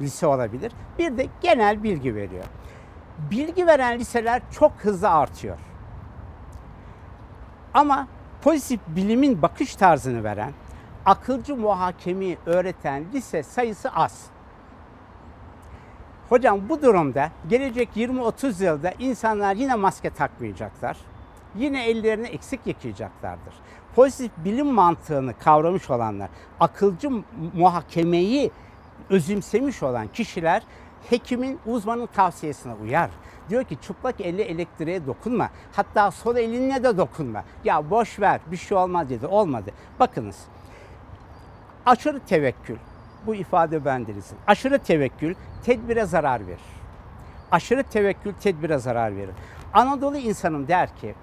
[0.00, 0.72] lise olabilir.
[0.98, 2.44] Bir de genel bilgi veriyor.
[3.30, 5.58] Bilgi veren liseler çok hızlı artıyor.
[7.74, 8.06] Ama
[8.42, 10.52] pozitif bilimin bakış tarzını veren,
[11.06, 14.26] akılcı muhakemeyi öğreten lise sayısı az.
[16.28, 20.96] Hocam bu durumda gelecek 20-30 yılda insanlar yine maske takmayacaklar.
[21.54, 23.54] Yine ellerini eksik yıkayacaklardır.
[23.96, 26.28] Pozitif bilim mantığını kavramış olanlar,
[26.60, 27.10] akılcı
[27.54, 28.50] muhakemeyi
[29.10, 30.62] özümsemiş olan kişiler
[31.10, 33.10] hekimin, uzmanın tavsiyesine uyar.
[33.48, 35.50] Diyor ki çıplak elle elektriğe dokunma.
[35.72, 37.44] Hatta sol elinle de dokunma.
[37.64, 39.26] Ya boş ver bir şey olmaz dedi.
[39.26, 39.70] Olmadı.
[40.00, 40.36] Bakınız
[41.86, 42.76] aşırı tevekkül
[43.26, 44.38] bu ifade bendirilsin.
[44.46, 45.34] Aşırı tevekkül
[45.64, 46.60] tedbire zarar verir.
[47.52, 49.34] Aşırı tevekkül tedbire zarar verir.
[49.72, 51.14] Anadolu insanım der ki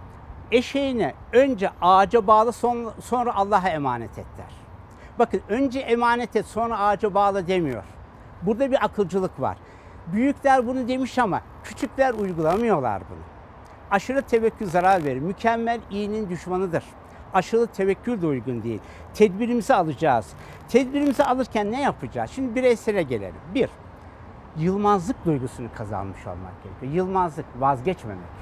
[0.52, 2.54] eşeğini önce ağaca bağlı
[3.02, 4.67] sonra Allah'a emanet et der.
[5.20, 7.84] Bakın önce emanet et sonra ağaca bağla demiyor.
[8.42, 9.58] Burada bir akılcılık var.
[10.14, 13.24] Büyükler bunu demiş ama küçükler uygulamıyorlar bunu.
[13.92, 15.20] Aşırı tevekkül zarar verir.
[15.20, 16.84] Mükemmel iyinin düşmanıdır.
[17.34, 18.80] Aşırı tevekkül de uygun değil.
[19.14, 20.34] Tedbirimizi alacağız.
[20.70, 22.32] Tedbirimizi alırken ne yapacağız?
[22.32, 23.36] Şimdi bireysele gelelim.
[23.56, 23.70] Bir,
[24.58, 26.92] yılmazlık duygusunu kazanmış olmak gerekiyor.
[26.94, 28.38] Yılmazlık, vazgeçmemek.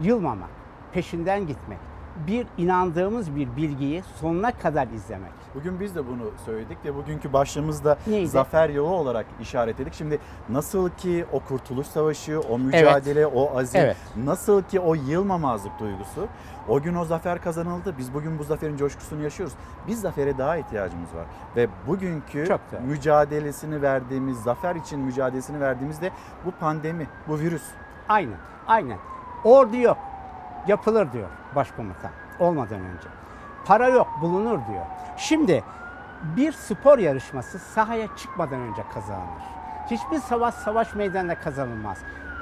[0.00, 0.50] Yılmamak,
[0.92, 1.78] peşinden gitmek
[2.26, 5.32] bir inandığımız bir bilgiyi sonuna kadar izlemek.
[5.54, 8.28] Bugün biz de bunu söyledik ve bugünkü başlığımızda Neydi?
[8.28, 9.94] zafer yolu olarak işaretledik.
[9.94, 13.32] Şimdi nasıl ki o kurtuluş savaşı, o mücadele, evet.
[13.34, 13.96] o azim, evet.
[14.24, 16.28] nasıl ki o yılmamazlık duygusu,
[16.68, 17.94] o gün o zafer kazanıldı.
[17.98, 19.54] Biz bugün bu zaferin coşkusunu yaşıyoruz.
[19.88, 21.26] Biz zafere daha ihtiyacımız var.
[21.56, 26.10] Ve bugünkü mücadelesini verdiğimiz, zafer için mücadelesini verdiğimizde
[26.44, 27.64] bu pandemi, bu virüs.
[28.08, 28.98] Aynen, aynen.
[29.44, 29.98] Ordu yok,
[30.66, 33.08] yapılır diyor başkomutan olmadan önce.
[33.64, 34.86] Para yok bulunur diyor.
[35.16, 35.64] Şimdi
[36.22, 39.42] bir spor yarışması sahaya çıkmadan önce kazanılır.
[39.90, 41.98] Hiçbir savaş savaş meydanında kazanılmaz.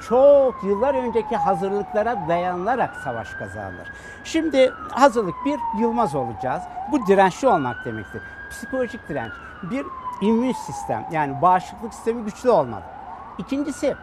[0.09, 3.91] Çok yıllar önceki hazırlıklara dayanılarak savaş kazanılır.
[4.23, 6.63] Şimdi hazırlık bir yılmaz olacağız.
[6.91, 8.21] Bu dirençli olmak demektir.
[8.49, 9.31] Psikolojik direnç.
[9.63, 9.85] Bir
[10.21, 12.83] immün sistem yani bağışıklık sistemi güçlü olmalı.
[13.37, 13.95] İkincisi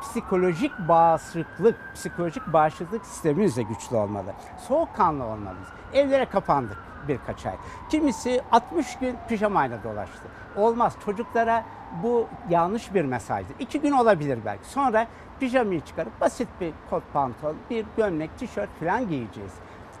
[0.00, 4.32] psikolojik bağışıklık, psikolojik bağışıklık sistemimiz de güçlü olmalı.
[4.68, 5.68] Soğukkanlı olmalıyız.
[5.92, 6.78] Evlere kapandık
[7.08, 7.54] birkaç ay.
[7.90, 10.28] Kimisi 60 gün pijamayla dolaştı.
[10.56, 10.96] Olmaz.
[11.04, 11.64] Çocuklara
[12.02, 13.54] bu yanlış bir mesajdır.
[13.58, 14.68] İki gün olabilir belki.
[14.68, 15.06] Sonra
[15.40, 19.52] pijamayı çıkarıp basit bir kot pantol, bir gömlek, tişört falan giyeceğiz.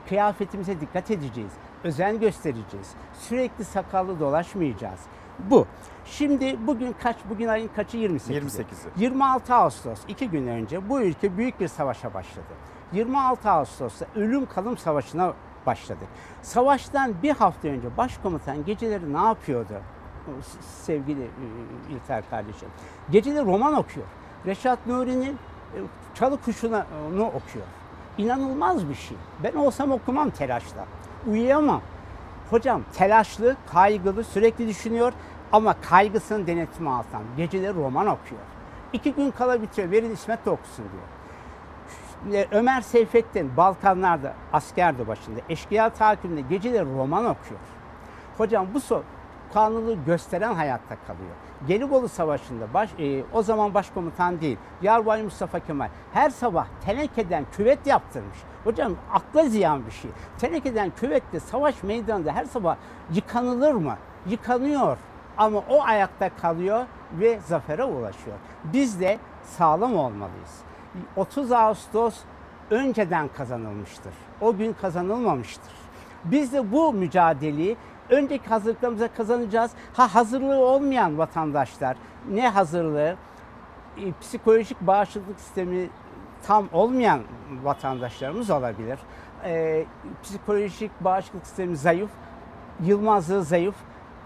[0.08, 1.52] Kıyafetimize dikkat edeceğiz.
[1.84, 2.94] Özen göstereceğiz.
[3.12, 5.00] Sürekli sakallı dolaşmayacağız.
[5.38, 5.66] Bu.
[6.10, 7.16] Şimdi bugün kaç?
[7.30, 7.96] Bugün ayın kaçı?
[7.96, 8.34] 28'i.
[8.34, 9.02] 28'i.
[9.02, 12.46] 26 Ağustos iki gün önce bu ülke büyük bir savaşa başladı.
[12.92, 15.32] 26 Ağustos'ta ölüm kalım savaşına
[15.66, 16.04] başladı.
[16.42, 19.72] Savaştan bir hafta önce başkomutan geceleri ne yapıyordu?
[20.60, 21.46] Sevgili e,
[21.90, 22.68] İlter kardeşim.
[23.10, 24.06] Geceleri roman okuyor.
[24.46, 25.78] Reşat Nuri'nin e,
[26.14, 27.66] Çalı Kuşu'nu okuyor.
[28.18, 29.16] İnanılmaz bir şey.
[29.44, 30.84] Ben olsam okumam telaşla.
[31.30, 31.82] Uyuyamam.
[32.50, 35.12] Hocam telaşlı, kaygılı, sürekli düşünüyor
[35.52, 37.22] ama kaygısının denetimi altında.
[37.36, 38.40] Geceleri roman okuyor.
[38.92, 39.90] İki gün kala bitiyor.
[39.90, 41.04] Verin İsmet okusun diyor.
[42.50, 45.40] Ömer Seyfettin Balkanlarda askerdi başında.
[45.48, 47.60] Eşkıya tahakkümünde geceleri roman okuyor.
[48.38, 49.02] Hocam bu so
[49.54, 51.30] kanunu gösteren hayatta kalıyor.
[51.68, 57.86] Gelibolu Savaşı'nda baş, e, o zaman başkomutan değil, Yarbay Mustafa Kemal her sabah tenekeden küvet
[57.86, 58.38] yaptırmış.
[58.64, 60.10] Hocam akla ziyan bir şey.
[60.38, 62.76] Tenekeden küvette savaş meydanında her sabah
[63.12, 63.96] yıkanılır mı?
[64.26, 64.98] Yıkanıyor
[65.40, 68.36] ama o ayakta kalıyor ve zafere ulaşıyor.
[68.64, 70.60] Biz de sağlam olmalıyız.
[71.16, 72.18] 30 Ağustos
[72.70, 74.12] önceden kazanılmıştır.
[74.40, 75.72] O gün kazanılmamıştır.
[76.24, 77.76] Biz de bu mücadeleyi
[78.10, 79.70] önceki hazırlıklarımıza kazanacağız.
[79.94, 81.96] Ha hazırlığı olmayan vatandaşlar
[82.30, 83.16] ne hazırlığı?
[83.96, 85.88] E, psikolojik bağışıklık sistemi
[86.46, 87.20] tam olmayan
[87.62, 88.98] vatandaşlarımız olabilir.
[89.44, 89.84] E,
[90.22, 92.10] psikolojik bağışıklık sistemi zayıf,
[92.80, 93.74] yılmazlığı zayıf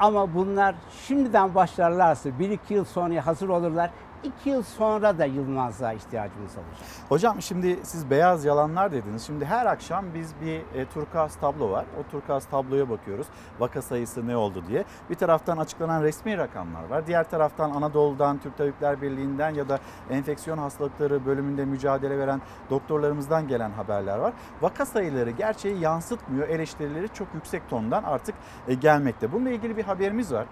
[0.04, 0.74] ama bunlar
[1.06, 3.90] şimdiden başlarlarsa 1-2 yıl sonra hazır olurlar.
[4.24, 6.86] 2 yıl sonra da Yılmaz'a ihtiyacımız olacak.
[7.08, 9.26] Hocam şimdi siz beyaz yalanlar dediniz.
[9.26, 11.84] Şimdi her akşam biz bir e, turkuaz tablo var.
[12.00, 13.26] O turkuaz tabloya bakıyoruz.
[13.58, 14.84] Vaka sayısı ne oldu diye.
[15.10, 17.06] Bir taraftan açıklanan resmi rakamlar var.
[17.06, 19.78] Diğer taraftan Anadolu'dan, Türk Tabipler Birliği'nden ya da
[20.10, 24.32] enfeksiyon hastalıkları bölümünde mücadele veren doktorlarımızdan gelen haberler var.
[24.62, 26.48] Vaka sayıları gerçeği yansıtmıyor.
[26.48, 28.34] Eleştirileri çok yüksek tondan artık
[28.68, 29.32] e, gelmekte.
[29.32, 30.46] Bununla ilgili bir haberimiz var.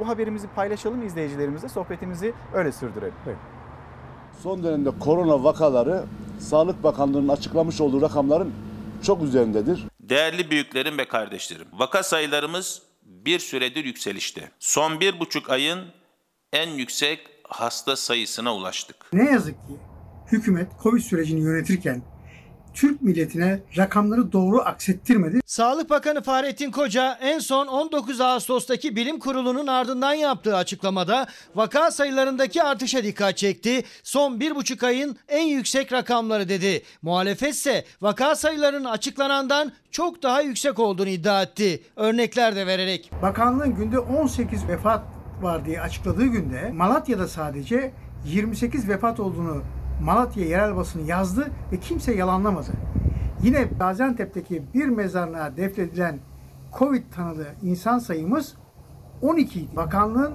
[0.00, 3.14] Bu haberimizi paylaşalım izleyicilerimizle sohbetimizi öyle sürdürelim.
[3.24, 3.42] Buyurun.
[4.42, 6.04] Son dönemde korona vakaları
[6.38, 8.52] Sağlık Bakanlığı'nın açıklamış olduğu rakamların
[9.02, 9.86] çok üzerindedir.
[10.00, 14.50] Değerli büyüklerim ve kardeşlerim, vaka sayılarımız bir süredir yükselişte.
[14.58, 15.80] Son bir buçuk ayın
[16.52, 18.96] en yüksek hasta sayısına ulaştık.
[19.12, 19.76] Ne yazık ki
[20.32, 22.02] hükümet Covid sürecini yönetirken
[22.74, 25.40] Türk milletine rakamları doğru aksettirmedi.
[25.46, 32.62] Sağlık Bakanı Fahrettin Koca en son 19 Ağustos'taki bilim kurulunun ardından yaptığı açıklamada vaka sayılarındaki
[32.62, 33.82] artışa dikkat çekti.
[34.02, 36.82] Son bir buçuk ayın en yüksek rakamları dedi.
[37.02, 41.82] Muhalefet ise vaka sayılarının açıklanandan çok daha yüksek olduğunu iddia etti.
[41.96, 43.10] Örnekler de vererek.
[43.22, 45.02] Bakanlığın günde 18 vefat
[45.42, 47.92] var diye açıkladığı günde Malatya'da sadece
[48.24, 49.62] 28 vefat olduğunu
[50.00, 52.70] Malatya yerel basını yazdı ve kimse yalanlamadı.
[53.42, 56.20] Yine Gaziantep'teki bir mezarlığa defnedilen
[56.78, 58.54] Covid tanılı insan sayımız
[59.22, 59.76] 12 idi.
[59.76, 60.32] Bakanlığın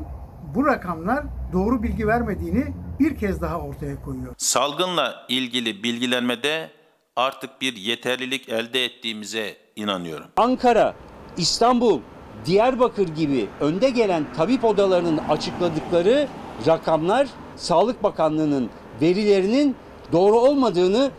[0.56, 2.66] bu rakamlar doğru bilgi vermediğini
[3.00, 4.34] bir kez daha ortaya koyuyor.
[4.38, 6.70] Salgınla ilgili bilgilenmede
[7.16, 10.26] artık bir yeterlilik elde ettiğimize inanıyorum.
[10.38, 10.94] Ankara,
[11.38, 12.00] İstanbul,
[12.46, 16.28] Diyarbakır gibi önde gelen tabip odalarının açıkladıkları
[16.68, 18.70] rakamlar Sağlık Bakanlığı'nın
[19.02, 19.76] verilerinin
[20.12, 21.12] doğru olmadığını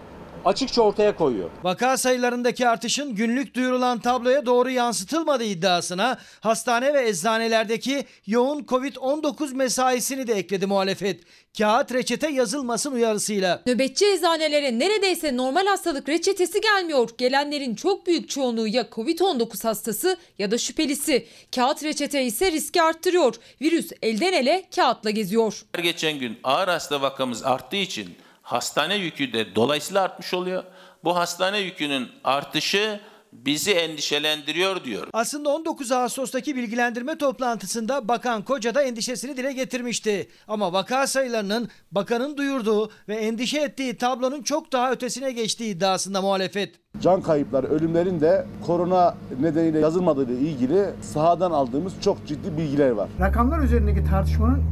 [0.47, 1.51] açıkça ortaya koyuyor.
[1.63, 10.27] Vaka sayılarındaki artışın günlük duyurulan tabloya doğru yansıtılmadığı iddiasına hastane ve eczanelerdeki yoğun Covid-19 mesaisini
[10.27, 11.21] de ekledi muhalefet.
[11.59, 13.63] Kağıt reçete yazılmasın uyarısıyla.
[13.67, 17.11] Nöbetçi eczanelere neredeyse normal hastalık reçetesi gelmiyor.
[17.19, 21.27] Gelenlerin çok büyük çoğunluğu ya Covid-19 hastası ya da şüphelisi.
[21.55, 23.35] Kağıt reçete ise riski arttırıyor.
[23.61, 25.63] Virüs elden ele kağıtla geziyor.
[25.73, 28.17] Her geçen gün ağır hasta vakamız arttığı için
[28.47, 30.65] hastane yükü de dolayısıyla artmış oluyor.
[31.05, 33.01] Bu hastane yükünün artışı
[33.33, 35.07] bizi endişelendiriyor diyor.
[35.13, 40.29] Aslında 19 Ağustos'taki bilgilendirme toplantısında Bakan Koca da endişesini dile getirmişti.
[40.49, 46.75] Ama vaka sayılarının bakanın duyurduğu ve endişe ettiği tablonun çok daha ötesine geçtiği iddiasında muhalefet.
[47.01, 53.09] Can kayıpları, ölümlerin de korona nedeniyle yazılmadığı ile ilgili sahadan aldığımız çok ciddi bilgiler var.
[53.21, 54.65] Rakamlar üzerindeki tartışmanın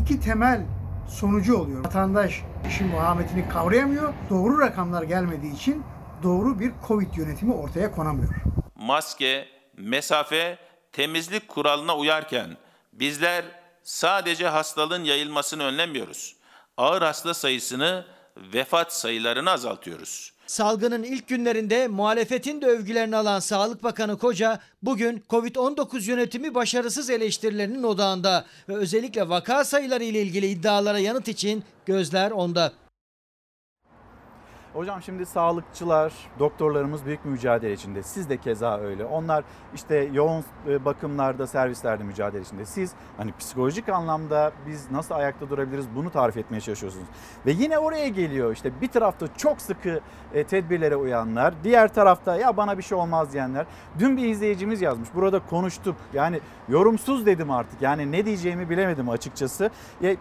[0.00, 0.60] iki temel
[1.08, 1.84] sonucu oluyor.
[1.84, 4.14] Vatandaş işin vahametini kavrayamıyor.
[4.30, 5.84] Doğru rakamlar gelmediği için
[6.22, 8.34] doğru bir Covid yönetimi ortaya konamıyor.
[8.74, 10.58] Maske, mesafe,
[10.92, 12.56] temizlik kuralına uyarken
[12.92, 13.44] bizler
[13.82, 16.36] sadece hastalığın yayılmasını önlemiyoruz.
[16.76, 20.31] Ağır hasta sayısını, vefat sayılarını azaltıyoruz.
[20.52, 27.82] Salgının ilk günlerinde muhalefetin de övgülerini alan Sağlık Bakanı Koca bugün Covid-19 yönetimi başarısız eleştirilerinin
[27.82, 32.72] odağında ve özellikle vaka sayıları ile ilgili iddialara yanıt için gözler onda.
[34.72, 38.02] Hocam şimdi sağlıkçılar, doktorlarımız büyük mücadele içinde.
[38.02, 39.04] Siz de keza öyle.
[39.04, 39.44] Onlar
[39.74, 42.64] işte yoğun e, bakımlarda, servislerde mücadele içinde.
[42.64, 47.06] Siz hani psikolojik anlamda biz nasıl ayakta durabiliriz bunu tarif etmeye çalışıyorsunuz.
[47.46, 50.00] Ve yine oraya geliyor işte bir tarafta çok sıkı
[50.34, 53.66] e, tedbirlere uyanlar, diğer tarafta ya bana bir şey olmaz diyenler.
[53.98, 55.08] Dün bir izleyicimiz yazmış.
[55.14, 55.96] Burada konuştuk.
[56.12, 57.82] Yani yorumsuz dedim artık.
[57.82, 59.70] Yani ne diyeceğimi bilemedim açıkçası.
[60.00, 60.16] Ya,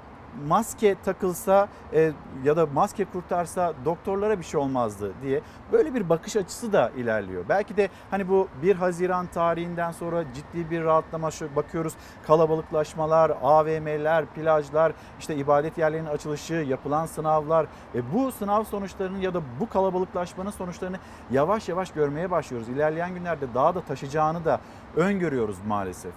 [0.47, 2.11] maske takılsa e,
[2.43, 7.43] ya da maske kurtarsa doktorlara bir şey olmazdı diye böyle bir bakış açısı da ilerliyor.
[7.49, 11.93] Belki de hani bu 1 Haziran tarihinden sonra ciddi bir rahatlama bakıyoruz.
[12.27, 17.65] Kalabalıklaşmalar, AVM'ler, plajlar, işte ibadet yerlerinin açılışı, yapılan sınavlar
[17.95, 20.97] ve bu sınav sonuçlarının ya da bu kalabalıklaşmanın sonuçlarını
[21.31, 22.69] yavaş yavaş görmeye başlıyoruz.
[22.69, 24.59] İlerleyen günlerde daha da taşıyacağını da
[24.95, 26.13] öngörüyoruz maalesef.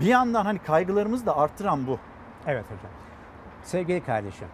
[0.00, 1.98] Bir yandan hani kaygılarımızı da arttıran bu.
[2.46, 3.07] Evet hocam.
[3.62, 4.48] Sevgili kardeşim,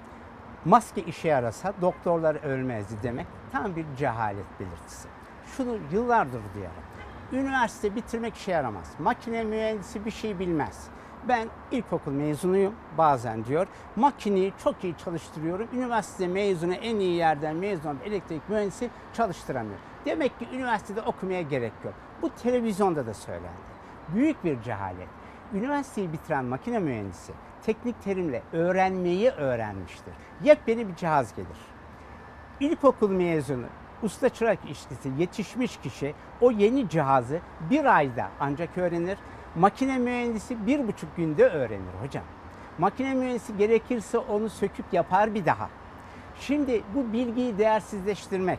[0.65, 5.09] maske işe yarasa doktorlar ölmezdi demek tam bir cehalet belirtisi.
[5.57, 6.85] Şunu yıllardır duyarım.
[7.33, 8.93] Üniversite bitirmek işe yaramaz.
[8.99, 10.89] Makine mühendisi bir şey bilmez.
[11.29, 13.67] Ben ilkokul mezunuyum bazen diyor.
[13.97, 15.69] Makineyi çok iyi çalıştırıyorum.
[15.73, 19.79] Üniversite mezunu en iyi yerden mezun olup elektrik mühendisi çalıştıramıyor.
[20.05, 21.95] Demek ki üniversitede okumaya gerek yok.
[22.23, 23.75] Bu televizyonda da söylendi.
[24.15, 25.09] Büyük bir cehalet.
[25.55, 27.33] Üniversiteyi bitiren makine mühendisi
[27.67, 30.15] teknik terimle öğrenmeyi öğrenmiştir.
[30.45, 31.59] Yepyeni bir cihaz gelir.
[32.61, 33.67] İlkokul mezunu,
[34.03, 37.41] usta çırak işçisi yetişmiş kişi o yeni cihazı
[37.71, 39.19] bir ayda ancak öğrenir.
[39.55, 42.25] Makine mühendisi bir buçuk günde öğrenir hocam.
[42.79, 45.69] Makine mühendisi gerekirse onu söküp yapar bir daha.
[46.41, 48.59] Şimdi bu bilgiyi değersizleştirmek,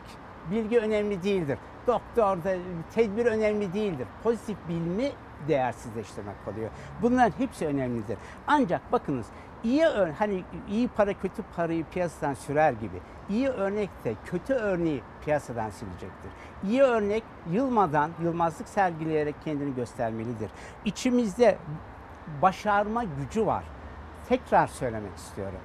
[0.50, 1.58] bilgi önemli değildir.
[1.86, 2.54] Doktorda
[2.94, 4.06] tedbir önemli değildir.
[4.22, 5.12] Pozitif bilimi
[5.48, 6.70] değersizleştirmek oluyor.
[7.02, 8.18] Bunların hepsi önemlidir.
[8.46, 9.26] Ancak bakınız
[9.64, 9.84] iyi
[10.18, 16.30] hani iyi para kötü parayı piyasadan sürer gibi iyi örnek de kötü örneği piyasadan silecektir.
[16.64, 20.50] İyi örnek yılmadan, yılmazlık sergileyerek kendini göstermelidir.
[20.84, 21.58] İçimizde
[22.42, 23.64] başarma gücü var.
[24.28, 25.58] Tekrar söylemek istiyorum.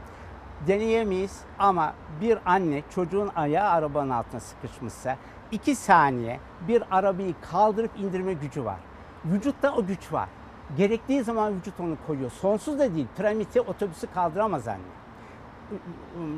[0.67, 5.17] Deneyemeyiz ama bir anne çocuğun ayağı arabanın altına sıkışmışsa
[5.51, 8.79] iki saniye bir arabayı kaldırıp indirme gücü var.
[9.25, 10.29] Vücutta o güç var.
[10.77, 12.31] Gerektiği zaman vücut onu koyuyor.
[12.31, 13.07] Sonsuz da değil.
[13.17, 14.81] Piramidi otobüsü kaldıramaz anne.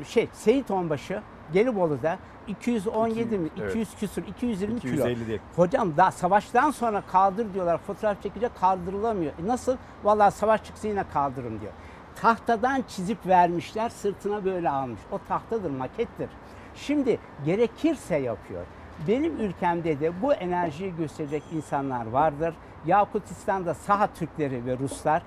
[0.04, 1.22] Şey Seyit Onbaşı
[1.52, 2.18] Gelibolu'da
[2.48, 3.48] 217 mi?
[3.60, 3.70] Evet.
[3.70, 4.92] 200 küsur, 220 kilo.
[4.92, 5.40] 250 diye.
[5.56, 7.78] Hocam daha savaştan sonra kaldır diyorlar.
[7.78, 9.32] Fotoğraf çekince kaldırılamıyor.
[9.44, 9.76] E nasıl?
[10.04, 11.72] Vallahi savaş çıksa yine kaldırırım diyor.
[12.16, 15.00] Tahtadan çizip vermişler sırtına böyle almış.
[15.12, 16.28] O tahtadır, makettir.
[16.74, 18.64] Şimdi gerekirse yapıyor.
[19.08, 22.54] Benim ülkemde de bu enerjiyi gösterecek insanlar vardır.
[22.86, 25.22] Yakutistan'da Saha Türkleri ve Ruslar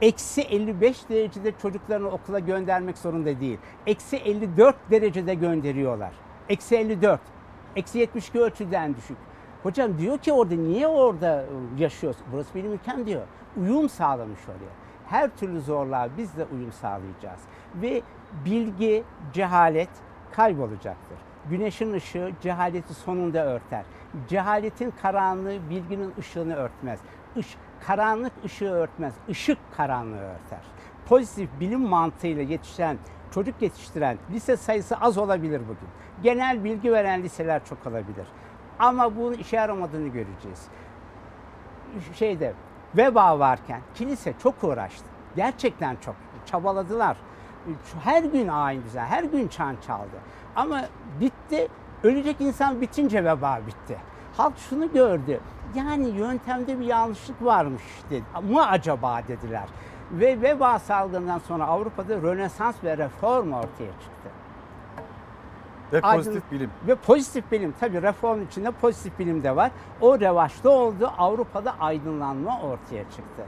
[0.00, 3.58] eksi 55 derecede çocuklarını okula göndermek zorunda değil.
[3.86, 6.12] Eksi 54 derecede gönderiyorlar.
[6.48, 7.20] Eksi 54.
[7.76, 9.16] Eksi 72 ölçüden düşük.
[9.62, 11.44] Hocam diyor ki orada niye orada
[11.78, 12.26] yaşıyorsun?
[12.32, 13.22] Burası benim ülkem diyor.
[13.60, 14.72] Uyum sağlamış oraya.
[15.06, 17.40] Her türlü zorluğa biz de uyum sağlayacağız.
[17.74, 18.02] Ve
[18.44, 19.90] bilgi, cehalet
[20.32, 21.18] kaybolacaktır.
[21.50, 23.84] Güneşin ışığı cehaleti sonunda örter.
[24.28, 27.00] Cehaletin karanlığı bilginin ışığını örtmez.
[27.36, 30.60] Iş, karanlık ışığı örtmez, ışık karanlığı örter.
[31.06, 32.98] Pozitif bilim mantığıyla yetişen,
[33.30, 35.88] çocuk yetiştiren lise sayısı az olabilir bugün.
[36.22, 38.26] Genel bilgi veren liseler çok olabilir.
[38.78, 40.66] Ama bunun işe yaramadığını göreceğiz.
[42.14, 42.54] Şeyde
[42.96, 45.04] veba varken kilise çok uğraştı.
[45.36, 46.14] Gerçekten çok
[46.46, 47.16] çabaladılar.
[48.04, 50.16] Her gün ayin düzen, her gün çan çaldı.
[50.58, 50.80] Ama
[51.20, 51.68] bitti.
[52.02, 53.96] Ölecek insan bitince veba bitti.
[54.36, 55.40] Halk şunu gördü.
[55.74, 58.24] Yani yöntemde bir yanlışlık varmış dedi.
[58.50, 59.64] Mı acaba dediler.
[60.12, 64.28] Ve veba salgından sonra Avrupa'da Rönesans ve reform ortaya çıktı.
[65.92, 66.70] Ve Aydın- pozitif bilim.
[66.86, 67.74] Ve pozitif bilim.
[67.80, 69.70] Tabii reform içinde pozitif bilim de var.
[70.00, 71.12] O revaçta oldu.
[71.18, 73.42] Avrupa'da aydınlanma ortaya çıktı.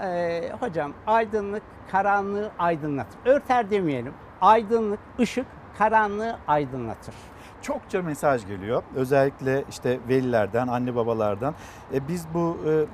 [0.00, 3.18] Ee, hocam aydınlık karanlığı aydınlatır.
[3.24, 4.12] Örter demeyelim.
[4.40, 5.46] Aydınlık, ışık
[5.78, 7.14] karanlığı aydınlatır.
[7.62, 8.82] Çokça mesaj geliyor.
[8.94, 11.54] Özellikle işte velilerden, anne babalardan.
[11.94, 12.84] E, biz bu e,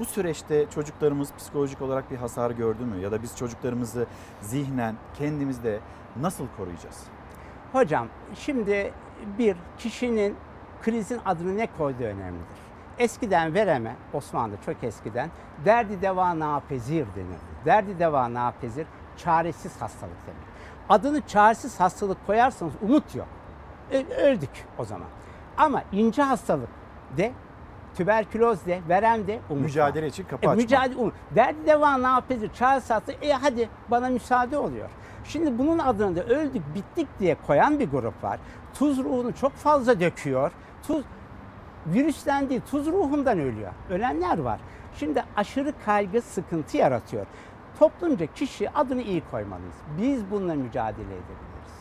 [0.00, 3.00] bu süreçte çocuklarımız psikolojik olarak bir hasar gördü mü?
[3.02, 4.06] Ya da biz çocuklarımızı
[4.40, 5.80] zihnen kendimizde
[6.20, 7.04] nasıl koruyacağız?
[7.72, 8.92] Hocam şimdi
[9.38, 10.36] bir kişinin
[10.82, 12.56] krizin adını ne koyduğu önemlidir.
[12.98, 15.30] Eskiden vereme, Osmanlı çok eskiden
[15.64, 17.64] derdi deva napezir denirdi.
[17.64, 20.45] Derdi deva napezir çaresiz hastalık demek.
[20.88, 23.26] Adını çaresiz hastalık koyarsanız umut yok.
[23.92, 25.06] Ö- Öldük o zaman.
[25.58, 26.68] Ama ince hastalık
[27.16, 27.32] de,
[27.96, 29.64] tüberküloz de, verem de umut var.
[29.66, 30.56] Mücadele için kapı E, açmak.
[30.56, 31.14] mücadele umut.
[31.34, 33.24] Derdi deva napezir çaresiz hastalık.
[33.24, 34.88] E hadi bana müsaade oluyor.
[35.24, 38.38] Şimdi bunun adını da öldük bittik diye koyan bir grup var.
[38.74, 40.52] Tuz ruhunu çok fazla döküyor.
[40.86, 41.04] Tuz
[41.86, 43.72] virüsten değil tuz ruhundan ölüyor.
[43.90, 44.60] Ölenler var.
[44.96, 47.26] Şimdi aşırı kaygı sıkıntı yaratıyor.
[47.78, 49.76] Toplumca kişi adını iyi koymalıyız.
[49.98, 51.76] Biz bununla mücadele edebiliriz.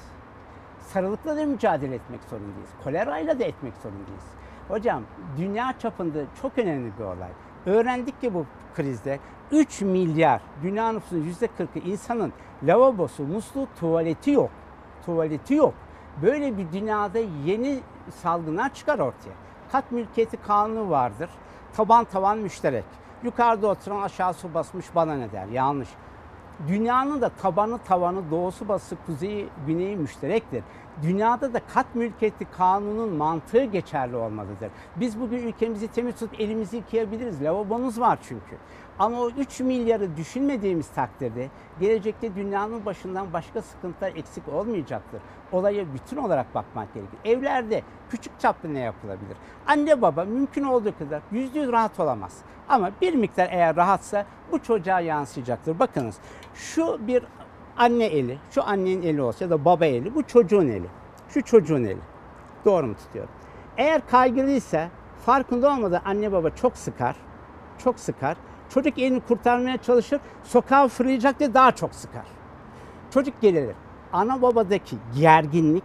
[0.80, 2.70] Sarılıkla da mücadele etmek zorundayız.
[2.84, 4.26] Kolerayla da etmek zorundayız.
[4.68, 5.04] Hocam
[5.38, 7.30] dünya çapında çok önemli bir olay.
[7.66, 9.20] Öğrendik ki bu krizde
[9.52, 12.34] 3 milyar dünya nüfusunun %40'ı insanın
[12.64, 14.50] lavabosu, musluğu, tuvaleti yok.
[15.06, 15.74] Tuvaleti yok.
[16.22, 17.80] Böyle bir dünyada yeni
[18.22, 19.34] salgınlar çıkar ortaya.
[19.72, 21.30] Kat mülkiyeti kanunu vardır.
[21.74, 22.84] Taban taban müşterek.
[23.26, 25.48] Yukarıda oturan aşağısı basmış bana ne der?
[25.48, 25.90] Yanlış.
[26.68, 30.64] Dünyanın da tabanı tavanı doğusu batısı kuzeyi güneyi müşterektir.
[31.02, 34.72] Dünyada da kat mülkiyeti kanunun mantığı geçerli olmalıdır.
[34.96, 37.44] Biz bugün ülkemizi temiz tutup elimizi yıkayabiliriz.
[37.44, 38.56] Lavabomuz var çünkü.
[39.00, 45.22] Ama o 3 milyarı düşünmediğimiz takdirde gelecekte dünyanın başından başka sıkıntılar eksik olmayacaktır.
[45.52, 47.20] Olaya bütün olarak bakmak gerekir.
[47.26, 49.38] Evlerde küçük çaplı ne yapılabilir?
[49.68, 52.38] Anne baba mümkün olduğu kadar yüzde yüz rahat olamaz.
[52.70, 55.80] Ama bir miktar eğer rahatsa bu çocuğa yansıyacaktır.
[55.80, 56.16] Bakınız
[56.54, 57.24] şu bir
[57.78, 60.88] anne eli, şu annenin eli olsa ya da baba eli, bu çocuğun eli.
[61.30, 62.02] Şu çocuğun eli.
[62.66, 63.32] Doğru mu tutuyorum?
[63.78, 64.90] Eğer kaygılıysa
[65.26, 67.16] farkında olmadan anne baba çok sıkar,
[67.78, 68.38] çok sıkar.
[68.76, 72.26] Çocuk elini kurtarmaya çalışır, sokağa fırlayacak diye daha çok sıkar.
[73.14, 73.76] Çocuk gerilir.
[74.14, 75.84] Ana babadaki gerginlik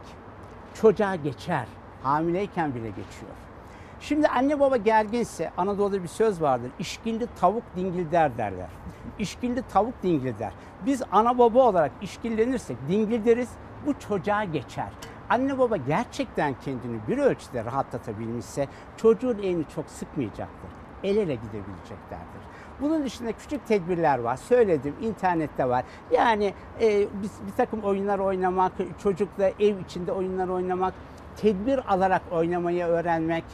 [0.74, 1.66] çocuğa geçer.
[2.02, 3.32] Hamileyken bile geçiyor.
[4.00, 6.70] Şimdi anne baba gerginse Anadolu'da bir söz vardır.
[6.78, 8.68] İşkilli tavuk dingilder derler.
[9.18, 10.52] İşkilli tavuk dingilder.
[10.86, 13.48] Biz ana baba olarak işkillenirsek dingilderiz
[13.86, 14.88] bu çocuğa geçer.
[15.28, 20.70] Anne baba gerçekten kendini bir ölçüde rahatlatabilmişse çocuğun elini çok sıkmayacaktır.
[21.04, 22.39] El ele gidebileceklerdir.
[22.80, 24.36] Bunun dışında küçük tedbirler var.
[24.36, 25.84] Söyledim internette var.
[26.10, 28.72] Yani e, bir, bir takım oyunlar oynamak,
[29.02, 30.94] çocukla ev içinde oyunlar oynamak,
[31.36, 33.44] tedbir alarak oynamayı öğrenmek.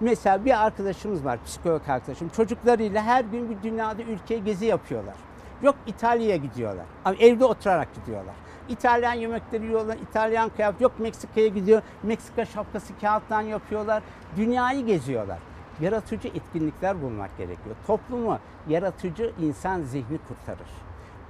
[0.00, 2.28] Mesela bir arkadaşımız var, psikolog arkadaşım.
[2.28, 5.14] Çocuklarıyla her gün bir dünyada ülkeye gezi yapıyorlar.
[5.62, 6.84] Yok İtalya'ya gidiyorlar.
[7.04, 8.34] Ama evde oturarak gidiyorlar.
[8.68, 10.80] İtalyan yemekleri yiyorlar, İtalyan kıyafet.
[10.80, 11.82] Yok Meksika'ya gidiyor.
[12.02, 14.02] Meksika şapkası kağıttan yapıyorlar.
[14.36, 15.38] Dünyayı geziyorlar.
[15.80, 17.76] Yaratıcı etkinlikler bulmak gerekiyor.
[17.86, 20.68] Toplumu yaratıcı insan zihni kurtarır.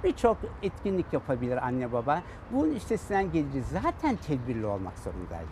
[0.03, 2.21] Birçok etkinlik yapabilir anne baba.
[2.51, 3.67] Bunun üstesinden geleceğiz.
[3.83, 5.49] Zaten tedbirli olmak zorundaydık.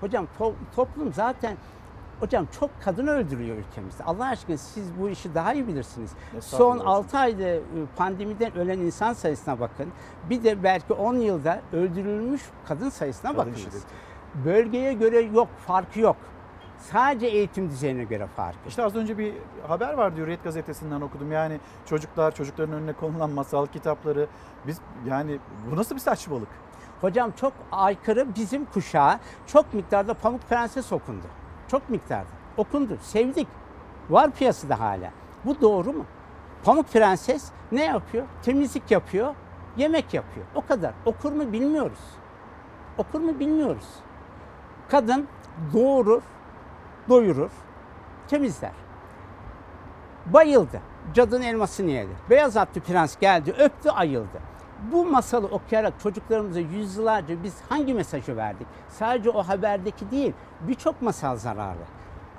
[0.00, 1.56] Hocam to- toplum zaten
[2.20, 4.04] Hocam çok kadın öldürüyor ülkemizde.
[4.04, 6.10] Allah aşkına siz bu işi daha iyi bilirsiniz.
[6.30, 7.60] Son Estağfurullah 6 ayda e,
[7.96, 9.88] pandemiden ölen insan sayısına bakın.
[10.30, 13.58] Bir de belki 10 yılda öldürülmüş kadın sayısına Kadın bakınız.
[13.60, 13.84] şiddeti.
[14.44, 16.16] Bölgeye göre yok, farkı yok.
[16.92, 18.68] Sadece eğitim düzeyine göre farkı.
[18.68, 19.34] İşte az önce bir
[19.68, 21.32] haber var diyor Hürriyet gazetesinden okudum.
[21.32, 24.26] Yani çocuklar, çocukların önüne konulan masal kitapları.
[24.66, 25.38] Biz yani
[25.70, 26.48] bu nasıl bir saçmalık?
[27.00, 31.26] Hocam çok aykırı bizim kuşağa çok miktarda Pamuk Prenses okundu.
[31.68, 32.30] Çok miktarda.
[32.56, 32.98] Okundu.
[33.02, 33.48] Sevdik.
[34.10, 35.10] Var piyasada hala.
[35.44, 36.04] Bu doğru mu?
[36.64, 38.26] Pamuk Prenses ne yapıyor?
[38.42, 39.34] Temizlik yapıyor,
[39.76, 40.46] yemek yapıyor.
[40.54, 40.92] O kadar.
[41.04, 42.00] Okur mu bilmiyoruz.
[42.98, 43.88] Okur mu bilmiyoruz.
[44.88, 45.28] Kadın
[45.74, 46.22] doğurur,
[47.08, 47.50] doyurur,
[48.28, 48.72] temizler.
[50.26, 50.80] Bayıldı.
[51.14, 52.10] Cadının elmasını yedi.
[52.30, 54.40] Beyaz atlı prens geldi, öptü, ayıldı.
[54.92, 58.66] Bu masalı okuyarak çocuklarımıza yüzyıllarca biz hangi mesajı verdik?
[58.88, 61.84] Sadece o haberdeki değil, birçok masal zararlı.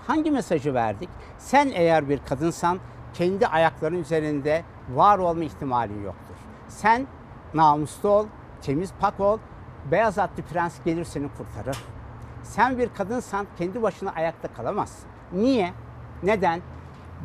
[0.08, 1.10] Hangi mesajı verdik?
[1.38, 2.80] Sen eğer bir kadınsan
[3.14, 4.64] kendi ayakların üzerinde
[4.94, 6.36] var olma ihtimalin yoktur.
[6.68, 7.08] Sen
[7.54, 8.26] namuslu ol,
[8.62, 9.38] temiz pak ol,
[9.92, 11.84] beyaz atlı prens gelir seni kurtarır.
[12.48, 15.10] Sen bir kadınsan kendi başına ayakta kalamazsın.
[15.32, 15.74] Niye?
[16.24, 16.62] Neden?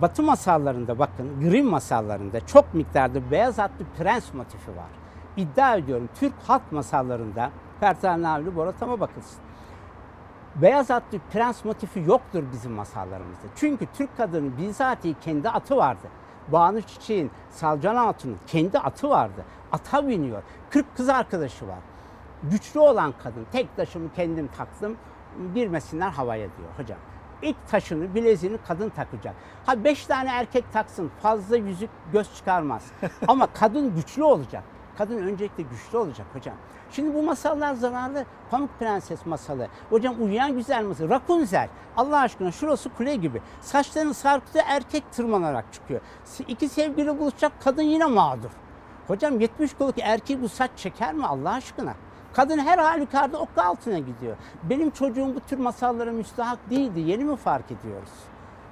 [0.01, 4.91] Batı masallarında bakın, Grimm masallarında çok miktarda beyaz atlı prens motifi var.
[5.37, 7.51] İddia ediyorum Türk halk masallarında
[7.81, 9.39] Pertel Navli Boratam'a bakılsın.
[10.55, 13.47] Beyaz atlı prens motifi yoktur bizim masallarımızda.
[13.57, 16.09] Çünkü Türk kadının bizatihi kendi atı vardı.
[16.49, 19.45] Banu Çiçek'in, Salcan Hatun'un kendi atı vardı.
[19.73, 20.43] Ata biniyor.
[20.71, 21.79] 40 kız arkadaşı var.
[22.43, 24.97] Güçlü olan kadın, tek taşımı kendim taktım,
[25.55, 26.99] girmesinler havaya diyor hocam.
[27.43, 29.35] İlk taşını, bileziğini kadın takacak.
[29.67, 32.87] Ha beş tane erkek taksın, fazla yüzük göz çıkarmaz.
[33.29, 34.65] Ama kadın güçlü olacak.
[34.99, 36.55] Kadın öncelikle güçlü olacak hocam.
[36.91, 38.25] Şimdi bu masallar zararlı.
[38.51, 39.69] Pamuk Prenses masalı.
[39.91, 41.09] Hocam uyuyan güzel masal.
[41.09, 41.69] Rapunzel.
[41.97, 43.43] Allah aşkına şurası kule gibi.
[43.61, 46.01] Saçlarını sarkıtı erkek tırmanarak çıkıyor.
[46.49, 48.51] İki sevgili buluşacak kadın yine mağdur.
[49.07, 51.95] Hocam 70 kiloluk erkeği bu saç çeker mi Allah aşkına?
[52.35, 54.37] Kadın her halükarda okka altına gidiyor.
[54.63, 57.01] Benim çocuğum bu tür masallara müstahak değildi.
[57.01, 58.11] Yeni mi fark ediyoruz?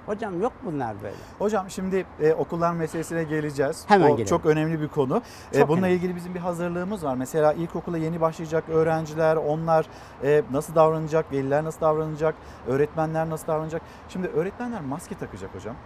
[0.07, 1.15] Hocam yok bunlar böyle.
[1.39, 3.85] Hocam şimdi e, okullar meselesine geleceğiz.
[3.89, 4.25] Hemen o gelelim.
[4.27, 5.23] çok önemli bir konu.
[5.53, 5.97] E, Çok bununla önemli.
[5.99, 7.15] ilgili bizim bir hazırlığımız var.
[7.15, 9.87] Mesela ilkokula yeni başlayacak öğrenciler, onlar
[10.25, 12.35] e, nasıl davranacak, veliler nasıl davranacak,
[12.69, 13.83] öğretmenler nasıl davranacak?
[14.09, 15.77] Şimdi öğretmenler maske takacak hocam.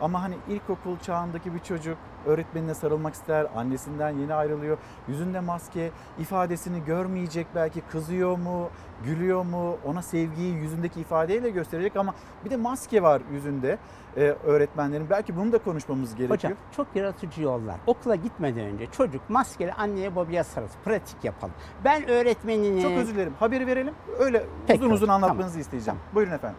[0.00, 4.78] Ama hani ilkokul çağındaki bir çocuk öğretmenine sarılmak ister, annesinden yeni ayrılıyor.
[5.08, 8.68] Yüzünde maske, ifadesini görmeyecek belki kızıyor mu,
[9.04, 13.78] gülüyor mu, ona sevgiyi yüzündeki ifadeyle gösterecek ama bir de maske var yüzünde
[14.16, 15.10] e, öğretmenlerin.
[15.10, 16.30] Belki bunu da konuşmamız gerekiyor.
[16.30, 17.76] Hocam çok yaratıcı yollar.
[17.86, 20.80] Okula gitmeden önce çocuk maskeli anneye babaya sarılsın.
[20.84, 21.54] Pratik yapalım.
[21.84, 22.82] Ben öğretmenini...
[22.82, 23.34] Çok özür dilerim.
[23.40, 23.94] Haberi verelim.
[24.18, 25.60] Öyle Peki uzun uzun anlatmanızı tamam.
[25.60, 26.00] isteyeceğim.
[26.14, 26.58] Buyurun efendim.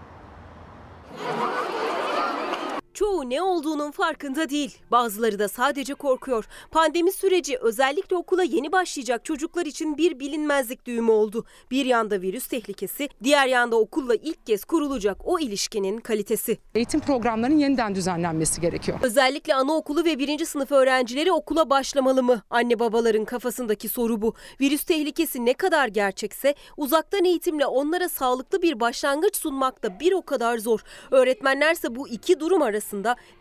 [2.93, 4.77] Çoğu ne olduğunun farkında değil.
[4.91, 6.45] Bazıları da sadece korkuyor.
[6.71, 11.45] Pandemi süreci özellikle okula yeni başlayacak çocuklar için bir bilinmezlik düğümü oldu.
[11.71, 16.57] Bir yanda virüs tehlikesi, diğer yanda okulla ilk kez kurulacak o ilişkinin kalitesi.
[16.75, 18.99] Eğitim programlarının yeniden düzenlenmesi gerekiyor.
[19.03, 22.41] Özellikle anaokulu ve birinci sınıf öğrencileri okula başlamalı mı?
[22.49, 24.33] Anne babaların kafasındaki soru bu.
[24.61, 30.21] Virüs tehlikesi ne kadar gerçekse uzaktan eğitimle onlara sağlıklı bir başlangıç sunmak da bir o
[30.21, 30.79] kadar zor.
[31.11, 32.78] Öğretmenlerse bu iki durum arasında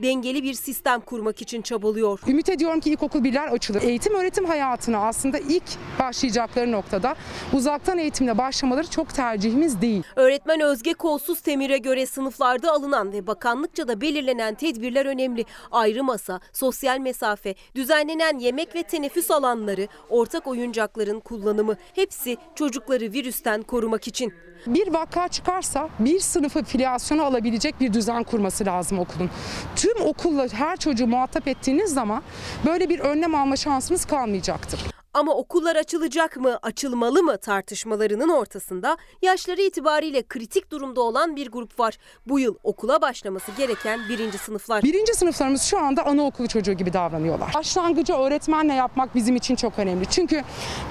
[0.02, 2.20] dengeli bir sistem kurmak için çabalıyor.
[2.28, 3.82] Ümit ediyorum ki ilkokul birler açılır.
[3.82, 5.62] Eğitim öğretim hayatına aslında ilk
[5.98, 7.14] başlayacakları noktada
[7.52, 10.02] uzaktan eğitimle başlamaları çok tercihimiz değil.
[10.16, 15.44] Öğretmen Özge Kolsuz Temir'e göre sınıflarda alınan ve bakanlıkça da belirlenen tedbirler önemli.
[15.70, 23.62] Ayrı masa, sosyal mesafe, düzenlenen yemek ve teneffüs alanları, ortak oyuncakların kullanımı hepsi çocukları virüsten
[23.62, 24.32] korumak için.
[24.66, 29.27] Bir vaka çıkarsa bir sınıfı filyasyona alabilecek bir düzen kurması lazım okulun.
[29.76, 32.22] Tüm okulla her çocuğu muhatap ettiğiniz zaman
[32.66, 34.97] böyle bir önlem alma şansınız kalmayacaktır.
[35.14, 41.80] Ama okullar açılacak mı, açılmalı mı tartışmalarının ortasında yaşları itibariyle kritik durumda olan bir grup
[41.80, 41.98] var.
[42.26, 44.82] Bu yıl okula başlaması gereken birinci sınıflar.
[44.82, 47.54] Birinci sınıflarımız şu anda anaokulu çocuğu gibi davranıyorlar.
[47.54, 50.06] Başlangıcı öğretmenle yapmak bizim için çok önemli.
[50.06, 50.42] Çünkü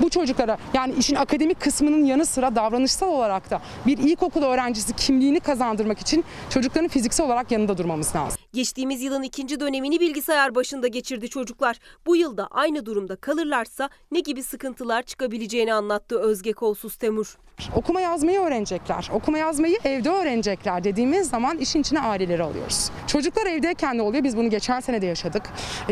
[0.01, 5.39] bu çocuklara yani işin akademik kısmının yanı sıra davranışsal olarak da bir ilkokul öğrencisi kimliğini
[5.39, 8.39] kazandırmak için çocukların fiziksel olarak yanında durmamız lazım.
[8.53, 11.79] Geçtiğimiz yılın ikinci dönemini bilgisayar başında geçirdi çocuklar.
[12.05, 17.37] Bu yılda aynı durumda kalırlarsa ne gibi sıkıntılar çıkabileceğini anlattı Özge Kolsuz Temur.
[17.75, 19.09] Okuma yazmayı öğrenecekler.
[19.13, 22.89] Okuma yazmayı evde öğrenecekler dediğimiz zaman işin içine aileleri alıyoruz.
[23.07, 24.23] Çocuklar evdeyken ne oluyor?
[24.23, 25.43] Biz bunu geçen sene de yaşadık.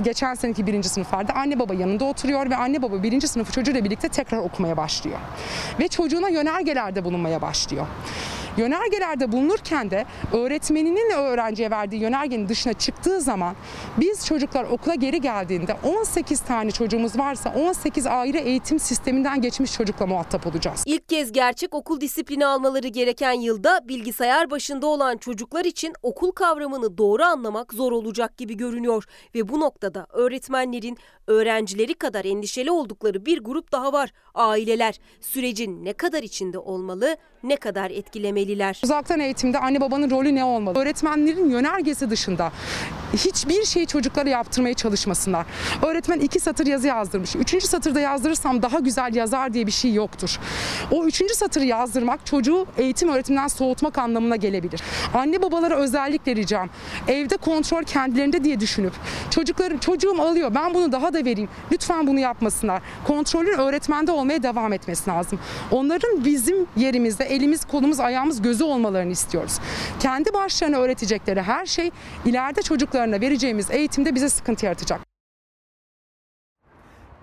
[0.03, 4.09] Geçen seneki birinci sınıflarda anne baba yanında oturuyor ve anne baba birinci sınıfı çocuğuyla birlikte
[4.09, 5.20] tekrar okumaya başlıyor.
[5.80, 7.88] Ve çocuğuna yönergelerde bulunmaya başlıyor.
[8.57, 13.55] Yönergelerde bulunurken de öğretmeninin öğrenciye verdiği yönergenin dışına çıktığı zaman
[13.97, 20.06] biz çocuklar okula geri geldiğinde 18 tane çocuğumuz varsa 18 ayrı eğitim sisteminden geçmiş çocukla
[20.06, 20.84] muhatap olacağız.
[20.86, 26.97] İlk kez gerçek okul disiplini almaları gereken yılda bilgisayar başında olan çocuklar için okul kavramını
[26.97, 29.03] doğru anlamak zor olacak gibi görünüyor
[29.36, 30.97] ve bu noktada öğretmenlerin
[31.28, 34.14] öğrencileri kadar endişeli oldukları bir grup daha var.
[34.34, 38.82] Aileler sürecin ne kadar içinde olmalı, ne kadar etkilemeliler.
[38.84, 40.80] Uzaktan eğitimde anne babanın rolü ne olmalı?
[40.80, 42.51] Öğretmenlerin yönergesi dışında
[43.14, 45.45] hiçbir şeyi çocuklara yaptırmaya çalışmasınlar.
[45.84, 47.36] Öğretmen iki satır yazı yazdırmış.
[47.36, 50.39] Üçüncü satırda yazdırırsam daha güzel yazar diye bir şey yoktur.
[50.91, 54.82] O üçüncü satırı yazdırmak çocuğu eğitim öğretimden soğutmak anlamına gelebilir.
[55.14, 56.70] Anne babalara özellikle ricam
[57.08, 58.93] evde kontrol kendilerinde diye düşünüp
[59.30, 61.50] çocukların çocuğum alıyor ben bunu daha da vereyim.
[61.72, 62.82] Lütfen bunu yapmasınlar.
[63.08, 65.39] Kontrolün öğretmende olmaya devam etmesi lazım.
[65.72, 69.60] Onların bizim yerimizde elimiz, kolumuz, ayağımız, gözü olmalarını istiyoruz.
[70.00, 71.91] Kendi başlarına öğretecekleri her şey
[72.26, 75.14] ileride çocuklarına vereceğimiz eğitimde bize sıkıntı yaratacak.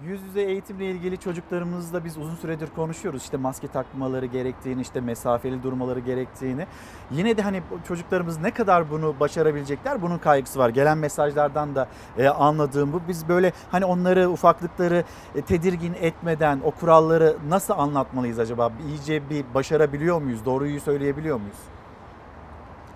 [0.07, 3.22] Yüz yüze eğitimle ilgili çocuklarımızla biz uzun süredir konuşuyoruz.
[3.22, 6.66] İşte maske takmaları gerektiğini, işte mesafeli durmaları gerektiğini.
[7.11, 10.68] Yine de hani çocuklarımız ne kadar bunu başarabilecekler bunun kaygısı var.
[10.68, 11.88] Gelen mesajlardan da
[12.18, 13.00] e, anladığım bu.
[13.09, 18.72] Biz böyle hani onları ufaklıkları e, tedirgin etmeden o kuralları nasıl anlatmalıyız acaba?
[18.88, 20.44] İyice bir başarabiliyor muyuz?
[20.44, 21.59] Doğruyu söyleyebiliyor muyuz?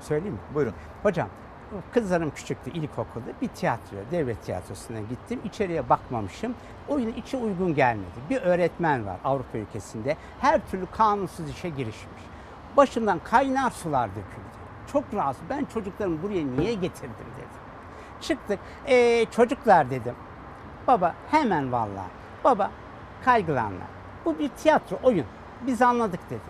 [0.01, 0.41] Söyleyeyim mi?
[0.55, 0.75] Buyurun.
[1.03, 1.29] Hocam
[1.95, 5.41] kızlarım küçüktü ilkokulda bir tiyatro, devlet tiyatrosuna gittim.
[5.45, 6.55] İçeriye bakmamışım.
[6.89, 8.07] Oyun içi uygun gelmedi.
[8.31, 10.17] Bir öğretmen var Avrupa ülkesinde.
[10.41, 12.23] Her türlü kanunsuz işe girişmiş.
[12.77, 14.57] Başından kaynar sular döküldü.
[14.93, 15.45] Çok rahatsız.
[15.51, 17.49] Ben çocuklarımı buraya niye getirdim dedim.
[18.21, 18.59] Çıktık.
[18.87, 20.15] Ee, çocuklar dedim.
[20.87, 22.11] Baba hemen vallahi.
[22.45, 22.71] Baba
[23.25, 23.87] kaygılanma.
[24.25, 25.27] Bu bir tiyatro, oyun.
[25.67, 26.41] Biz anladık dedim.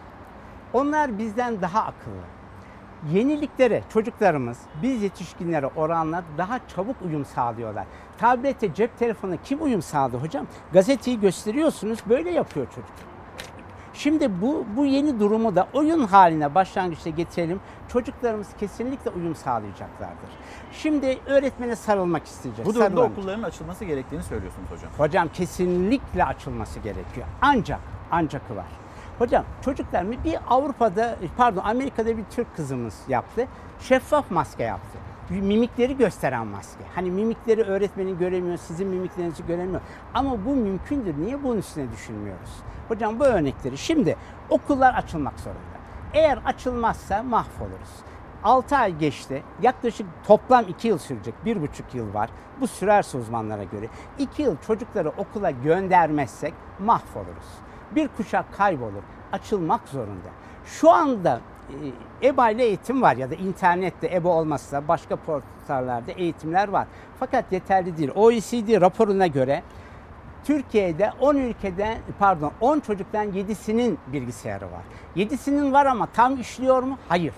[0.72, 2.35] Onlar bizden daha akıllı
[3.12, 7.84] yeniliklere çocuklarımız biz yetişkinlere oranla daha çabuk uyum sağlıyorlar.
[8.18, 10.46] Tablete, cep telefonu kim uyum sağladı hocam?
[10.72, 12.90] Gazeteyi gösteriyorsunuz böyle yapıyor çocuk.
[13.94, 17.60] Şimdi bu, bu yeni durumu da oyun haline başlangıçta getirelim.
[17.88, 20.30] Çocuklarımız kesinlikle uyum sağlayacaklardır.
[20.72, 22.68] Şimdi öğretmene sarılmak isteyeceğiz.
[22.68, 23.18] Bu durumda sarılamayacak.
[23.18, 24.90] okulların açılması gerektiğini söylüyorsunuz hocam.
[24.98, 27.26] Hocam kesinlikle açılması gerekiyor.
[27.42, 28.66] Ancak, ancak var.
[29.18, 33.46] Hocam çocuklar mı bir Avrupa'da pardon Amerika'da bir Türk kızımız yaptı.
[33.80, 34.98] Şeffaf maske yaptı.
[35.30, 36.84] mimikleri gösteren maske.
[36.94, 39.80] Hani mimikleri öğretmenin göremiyor, sizin mimiklerinizi göremiyor.
[40.14, 41.14] Ama bu mümkündür.
[41.18, 42.50] Niye bunun üstüne düşünmüyoruz?
[42.88, 43.78] Hocam bu örnekleri.
[43.78, 44.16] Şimdi
[44.50, 45.76] okullar açılmak zorunda.
[46.14, 47.90] Eğer açılmazsa mahvoluruz.
[48.44, 49.42] 6 ay geçti.
[49.62, 51.34] Yaklaşık toplam 2 yıl sürecek.
[51.46, 52.30] 1,5 yıl var.
[52.60, 53.88] Bu sürerse uzmanlara göre.
[54.18, 57.65] 2 yıl çocukları okula göndermezsek mahvoluruz.
[57.94, 59.02] Bir kuşak kaybolur.
[59.32, 60.28] Açılmak zorunda.
[60.64, 61.40] Şu anda
[62.22, 66.86] e, EBA ile eğitim var ya da internette EBA olmazsa başka portallerde eğitimler var.
[67.20, 68.10] Fakat yeterli değil.
[68.14, 69.62] OECD raporuna göre
[70.44, 74.82] Türkiye'de 10 ülkeden pardon 10 çocuktan 7'sinin bilgisayarı var.
[75.16, 76.98] 7'sinin var ama tam işliyor mu?
[77.08, 77.34] Hayır.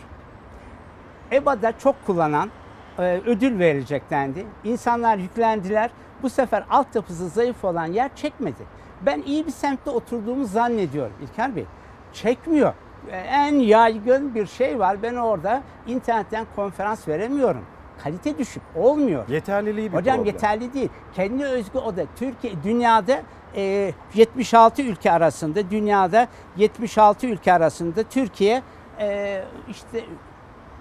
[1.33, 2.51] EBA'da çok kullanan
[2.99, 4.47] e, ödül verilecek dendi.
[4.65, 5.91] İnsanlar yüklendiler.
[6.23, 8.63] Bu sefer altyapısı zayıf olan yer çekmedi.
[9.07, 11.65] Ben iyi bir semtte oturduğumu zannediyorum İlker Bey.
[12.13, 12.73] Çekmiyor.
[13.11, 15.03] E, En yaygın bir şey var.
[15.03, 17.65] Ben orada internetten konferans veremiyorum.
[18.05, 18.63] Kalite düşük.
[18.77, 19.29] Olmuyor.
[19.29, 20.33] Yeterliliği bir Hocam problem.
[20.35, 20.89] yeterli değil.
[21.15, 22.03] Kendi özgü o da.
[22.17, 23.23] Türkiye dünyada
[23.57, 28.63] e, 76 ülke arasında dünyada 76 ülke arasında Türkiye
[29.01, 30.05] e, işte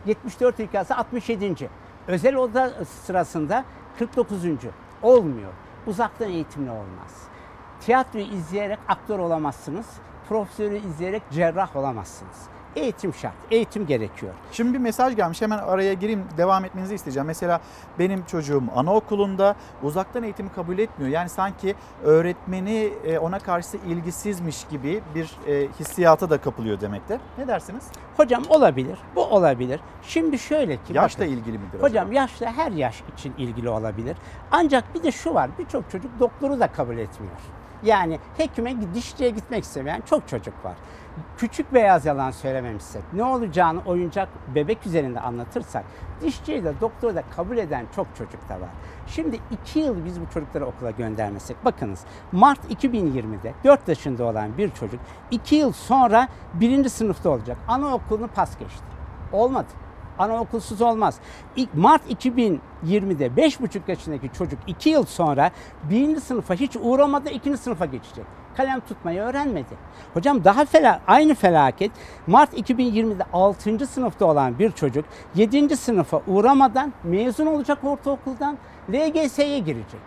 [0.06, 1.70] 74 ülke arasında 67.
[2.08, 2.72] Özel oda
[3.06, 3.64] sırasında
[4.00, 4.38] 49.
[5.02, 5.52] Olmuyor.
[5.88, 7.27] Uzaktan eğitimle olmaz.
[7.88, 9.86] Tiyatro izleyerek aktör olamazsınız.
[10.30, 12.36] Profesörü izleyerek cerrah olamazsınız.
[12.76, 13.34] Eğitim şart.
[13.52, 14.34] Eğitim gerekiyor.
[14.52, 17.28] Şimdi bir mesaj gelmiş hemen araya gireyim devam etmenizi isteyeceğim.
[17.28, 17.62] Mesela
[18.00, 21.12] benim çocuğum anaokulunda uzaktan eğitimi kabul etmiyor.
[21.12, 27.20] Yani sanki öğretmeni e, ona karşı ilgisizmiş gibi bir e, hissiyata da kapılıyor demektir.
[27.38, 27.84] Ne dersiniz?
[28.18, 28.98] Hocam olabilir.
[29.16, 29.80] Bu olabilir.
[30.04, 30.94] Şimdi şöyle ki.
[30.94, 34.18] Yaşla bakın, ilgili midir Hocam yaşla her yaş için ilgili olabilir.
[34.52, 35.50] Ancak bir de şu var.
[35.60, 37.38] Birçok çocuk doktoru da kabul etmiyor.
[37.84, 40.76] Yani hekime dişçiye gitmek istemeyen çok çocuk var.
[41.38, 45.84] Küçük beyaz yalan söylememişsek, ne olacağını oyuncak bebek üzerinde anlatırsak,
[46.22, 48.70] dişçiyi de doktoru da kabul eden çok çocuk da var.
[49.08, 54.70] Şimdi iki yıl biz bu çocukları okula göndermesek, bakınız Mart 2020'de 4 yaşında olan bir
[54.72, 55.00] çocuk
[55.32, 57.58] iki yıl sonra birinci sınıfta olacak.
[57.68, 58.84] Anaokulunu pas geçti.
[59.32, 59.68] Olmadı.
[60.20, 61.20] Anaokulsuz olmaz.
[61.74, 65.52] Mart 2020'de 5,5 yaşındaki çocuk 2 yıl sonra
[65.90, 68.26] birinci sınıfa hiç uğramadan ikinci sınıfa geçecek.
[68.58, 69.76] Kalem tutmayı öğrenmedi.
[70.14, 71.92] Hocam daha fela, aynı felaket
[72.28, 73.88] Mart 2020'de 6.
[73.88, 75.78] sınıfta olan bir çocuk 7.
[75.78, 78.58] sınıfa uğramadan mezun olacak ortaokuldan
[78.94, 80.00] LGS'ye girecek.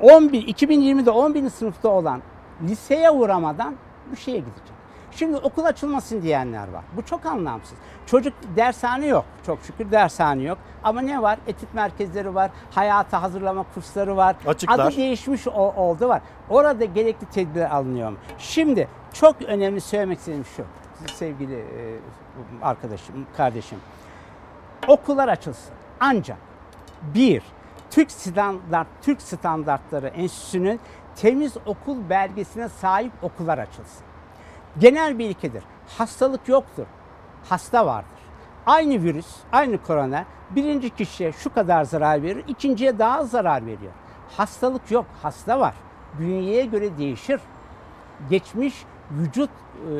[0.00, 1.50] 11 2020'de 11.
[1.50, 2.22] sınıfta olan
[2.62, 3.74] liseye uğramadan
[4.10, 4.75] bu şeye gidecek.
[5.16, 6.84] Şimdi okul açılmasın diyenler var.
[6.96, 7.78] Bu çok anlamsız.
[8.06, 9.24] Çocuk dershane yok.
[9.46, 10.58] Çok şükür dershane yok.
[10.84, 11.38] Ama ne var?
[11.46, 12.50] Etüt merkezleri var.
[12.70, 14.36] Hayata hazırlama kursları var.
[14.46, 14.78] Açıklar.
[14.78, 16.22] Adı değişmiş oldu var.
[16.50, 18.16] Orada gerekli tedbirler alınıyor mu?
[18.38, 20.64] Şimdi çok önemli söylemek istediğim şu.
[21.14, 21.98] Sevgili e,
[22.62, 23.78] arkadaşım, kardeşim.
[24.88, 25.74] Okullar açılsın.
[26.00, 26.38] Ancak
[27.02, 27.42] bir,
[27.90, 30.80] Türk standart Türk Standartları Enstitüsü'nün
[31.16, 34.05] temiz okul belgesine sahip okullar açılsın.
[34.80, 35.64] Genel bir ilkedir.
[35.98, 36.86] Hastalık yoktur.
[37.48, 38.10] Hasta vardır.
[38.66, 43.92] Aynı virüs, aynı korona birinci kişiye şu kadar zarar verir, ikinciye daha az zarar veriyor.
[44.36, 45.74] Hastalık yok, hasta var.
[46.18, 47.40] Bünyeye göre değişir.
[48.30, 49.92] Geçmiş vücut e,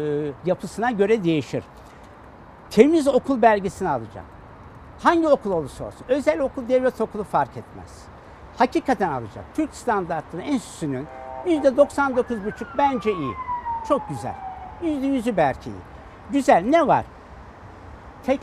[0.44, 1.64] yapısına göre değişir.
[2.70, 4.24] Temiz okul belgesini alacak.
[5.02, 6.06] Hangi okul olursa olsun.
[6.08, 8.04] Özel okul, devlet okulu fark etmez.
[8.58, 9.44] Hakikaten alacak.
[9.54, 11.06] Türk Standartları Enstitüsü'nün
[11.46, 13.34] %99,5 bence iyi.
[13.88, 14.45] Çok güzel.
[14.82, 15.82] %100'ü belki iyi.
[16.32, 16.64] Güzel.
[16.66, 17.04] Ne var?
[18.22, 18.40] Tek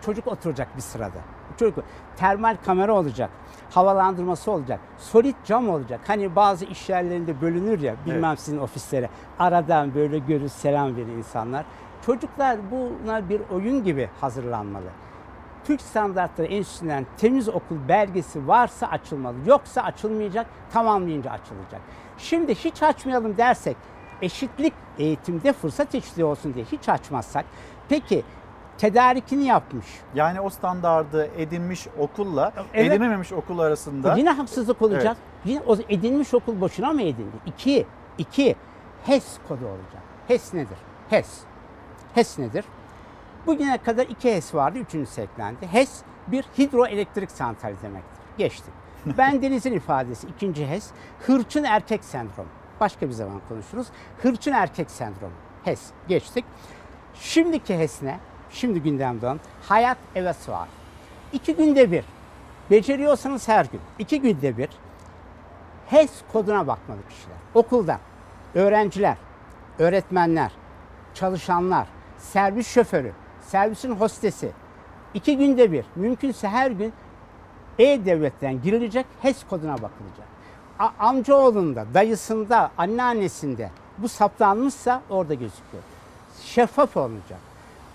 [0.00, 1.18] çocuk oturacak bir sırada.
[1.58, 1.84] Çocuk
[2.16, 3.30] termal kamera olacak.
[3.70, 4.80] Havalandırması olacak.
[4.98, 6.00] Solid cam olacak.
[6.06, 8.40] Hani bazı iş yerlerinde bölünür ya bilmem Evet.
[8.40, 9.08] sizin ofislere.
[9.38, 11.64] Aradan böyle görür selam verir insanlar.
[12.06, 14.88] Çocuklar buna bir oyun gibi hazırlanmalı.
[15.64, 19.36] Türk Standartları Enstitüsü'nden temiz okul belgesi varsa açılmalı.
[19.46, 21.80] Yoksa açılmayacak, tamamlayınca açılacak.
[22.18, 23.76] Şimdi hiç açmayalım dersek,
[24.22, 27.44] eşitlik eğitimde fırsat eşitliği olsun diye hiç açmazsak,
[27.88, 28.22] peki
[28.78, 29.86] tedarikini yapmış.
[30.14, 32.92] Yani o standardı edinmiş okulla Evet.
[32.92, 34.16] edinememiş okul arasında.
[34.16, 35.16] Yine haksızlık olacak.
[35.44, 37.36] Yine o edinmiş okul boşuna mı edindi?
[37.46, 37.86] İki,
[38.18, 38.56] iki
[39.04, 40.02] HES kodu olacak.
[40.28, 40.78] HES nedir?
[41.10, 41.40] HES.
[42.14, 42.64] HES nedir?
[43.46, 45.66] Bugüne kadar iki HES vardı, üçüncüsü eklendi.
[45.66, 48.22] HES bir hidroelektrik santrali demektir.
[48.38, 48.70] Geçti.
[49.18, 50.90] Ben Deniz'in ifadesi ikinci HES,
[51.26, 52.48] hırçın erkek sendromu.
[52.82, 53.86] Başka bir zaman konuşuruz.
[54.22, 55.32] Hırçın erkek sendromu.
[55.64, 55.90] HES.
[56.08, 56.44] Geçtik.
[57.14, 58.18] Şimdiki HES ne?
[58.50, 60.68] Şimdi gündemde olan hayat evet var.
[61.32, 62.04] İki günde bir.
[62.70, 63.80] Beceriyorsanız her gün.
[63.98, 64.68] iki günde bir
[65.86, 67.36] HES koduna bakmalı kişiler.
[67.54, 67.98] Okulda
[68.54, 69.16] öğrenciler,
[69.78, 70.52] öğretmenler,
[71.14, 71.86] çalışanlar,
[72.18, 74.52] servis şoförü, servisin hostesi
[75.14, 76.92] iki günde bir, mümkünse her gün
[77.78, 80.31] E-Devlet'ten girilecek, HES koduna bakılacak.
[80.98, 85.82] Amcaoğlunda, dayısında, anneannesinde bu saptanmışsa orada gözüküyor.
[86.42, 87.38] Şeffaf olacak.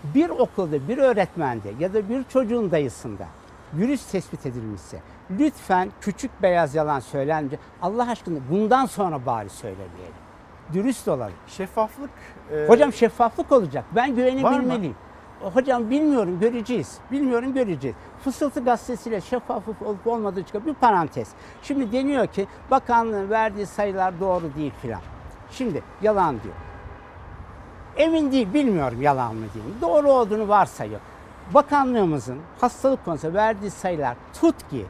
[0.03, 3.25] Bir okulda, bir öğretmende ya da bir çocuğun dayısında
[3.73, 4.99] virüs tespit edilmişse
[5.39, 7.59] lütfen küçük beyaz yalan söylenmeyecek.
[7.81, 10.15] Allah aşkına bundan sonra bari söylemeyelim.
[10.73, 11.33] Dürüst olalım.
[11.47, 12.09] Şeffaflık.
[12.51, 13.85] e, Hocam şeffaflık olacak.
[13.95, 14.95] Ben güvenebilmeliyim.
[15.41, 16.97] Hocam bilmiyorum göreceğiz.
[17.11, 17.95] Bilmiyorum göreceğiz.
[18.23, 20.65] Fısıltı gazetesiyle şeffaflık olup olmadığı çıkıyor.
[20.65, 21.29] Bir parantez.
[21.61, 25.01] Şimdi deniyor ki bakanlığın verdiği sayılar doğru değil filan.
[25.51, 26.55] Şimdi yalan diyor.
[27.97, 29.49] Emin değil bilmiyorum yalan mı mi.
[29.81, 30.99] Doğru olduğunu varsayıyor.
[31.53, 34.85] Bakanlığımızın hastalık konusunda verdiği sayılar tut ki,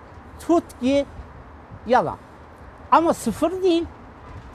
[0.47, 1.05] tut ki
[1.87, 2.17] yalan.
[2.91, 3.85] Ama sıfır değil.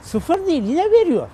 [0.01, 1.27] Sıfır değil yine veriyor.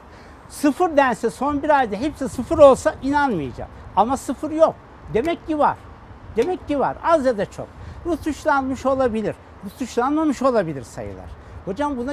[0.49, 3.72] Sıfır dense son bir ayda hepsi sıfır olsa inanmayacağım.
[3.99, 4.76] Ama sıfır yok.
[5.13, 5.77] Demek ki var.
[6.35, 6.97] Demek ki var.
[7.03, 7.67] Az ya da çok.
[8.05, 9.35] Rutuşlanmış olabilir.
[9.65, 11.26] Rutuşlanmamış olabilir sayılar.
[11.65, 12.11] Hocam buna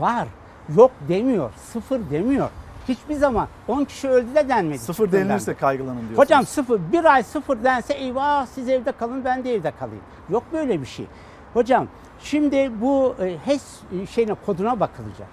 [0.00, 0.28] var.
[0.76, 1.50] Yok demiyor.
[1.72, 2.48] Sıfır demiyor.
[2.88, 4.78] Hiçbir zaman 10 kişi öldü de denmedi.
[4.78, 5.58] Sıfır denilirse beri.
[5.60, 6.18] kaygılanın diyorsunuz.
[6.18, 10.02] Hocam sıfır, bir ay sıfır dense eyvah siz evde kalın ben de evde kalayım.
[10.30, 11.06] Yok böyle bir şey.
[11.54, 11.86] Hocam
[12.20, 13.80] şimdi bu e, HES
[14.10, 15.28] şeyine koduna bakılacak.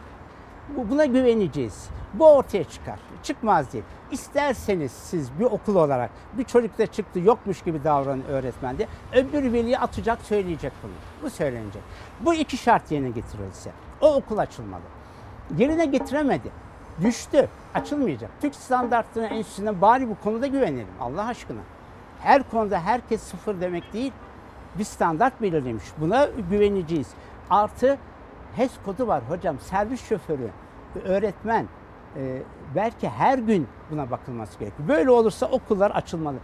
[0.77, 1.87] Bu- Buna güveneceğiz.
[2.13, 2.99] Bu ortaya çıkar.
[3.23, 3.83] Çıkmaz değil.
[4.11, 9.77] İsterseniz siz bir okul olarak bir çocukta çıktı yokmuş gibi davranın öğretmen de öbür veli
[9.77, 10.91] atacak söyleyecek bunu.
[11.23, 11.81] Bu söylenecek.
[12.19, 13.71] Bu iki şart yerine getirilse
[14.01, 14.81] o okul açılmalı.
[15.57, 16.51] Yerine getiremedi.
[17.01, 17.49] Düştü.
[17.73, 18.31] Açılmayacak.
[18.41, 21.61] Türk Standartları Enstitüsü'ne bari bu konuda güvenelim Allah aşkına.
[22.21, 24.11] Her konuda herkes sıfır demek değil.
[24.77, 25.83] Bir standart belirlemiş.
[25.97, 27.07] Buna güveneceğiz.
[27.49, 27.97] Artı
[28.55, 29.59] HES kodu var hocam.
[29.59, 30.49] Servis şoförü,
[31.05, 31.67] öğretmen,
[32.15, 32.41] e,
[32.75, 34.87] belki her gün buna bakılması gerekiyor.
[34.87, 36.37] Böyle olursa okullar açılmalı.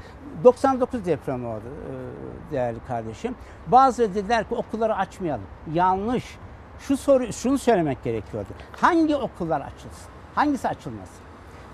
[0.44, 3.36] 99 depremi oldu e, değerli kardeşim.
[3.68, 5.46] Bazıları dediler ki okulları açmayalım.
[5.74, 6.38] Yanlış.
[6.80, 8.50] Şu soru şunu söylemek gerekiyordu.
[8.82, 10.10] Hangi okullar açılsın?
[10.36, 11.26] Hangisi açılmasın?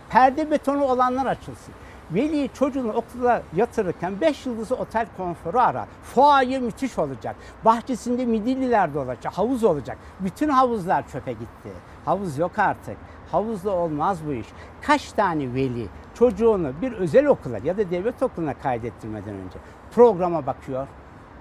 [0.10, 1.74] Perde betonu olanlar açılsın.
[2.14, 5.88] Veli çocuğunu okula yatırırken 5 yıldızlı otel konforu arar.
[6.04, 7.36] Fuaye müthiş olacak.
[7.66, 9.38] Bahçesinde midilliler olacak.
[9.38, 9.98] Havuz olacak.
[10.20, 11.70] Bütün havuzlar çöpe gitti.
[12.06, 12.98] Havuz yok artık.
[13.32, 14.48] Havuzda olmaz bu iş.
[14.82, 19.60] Kaç tane veli çocuğunu bir özel okula ya da devlet okuluna kaydettirmeden önce
[19.96, 20.88] programa bakıyor,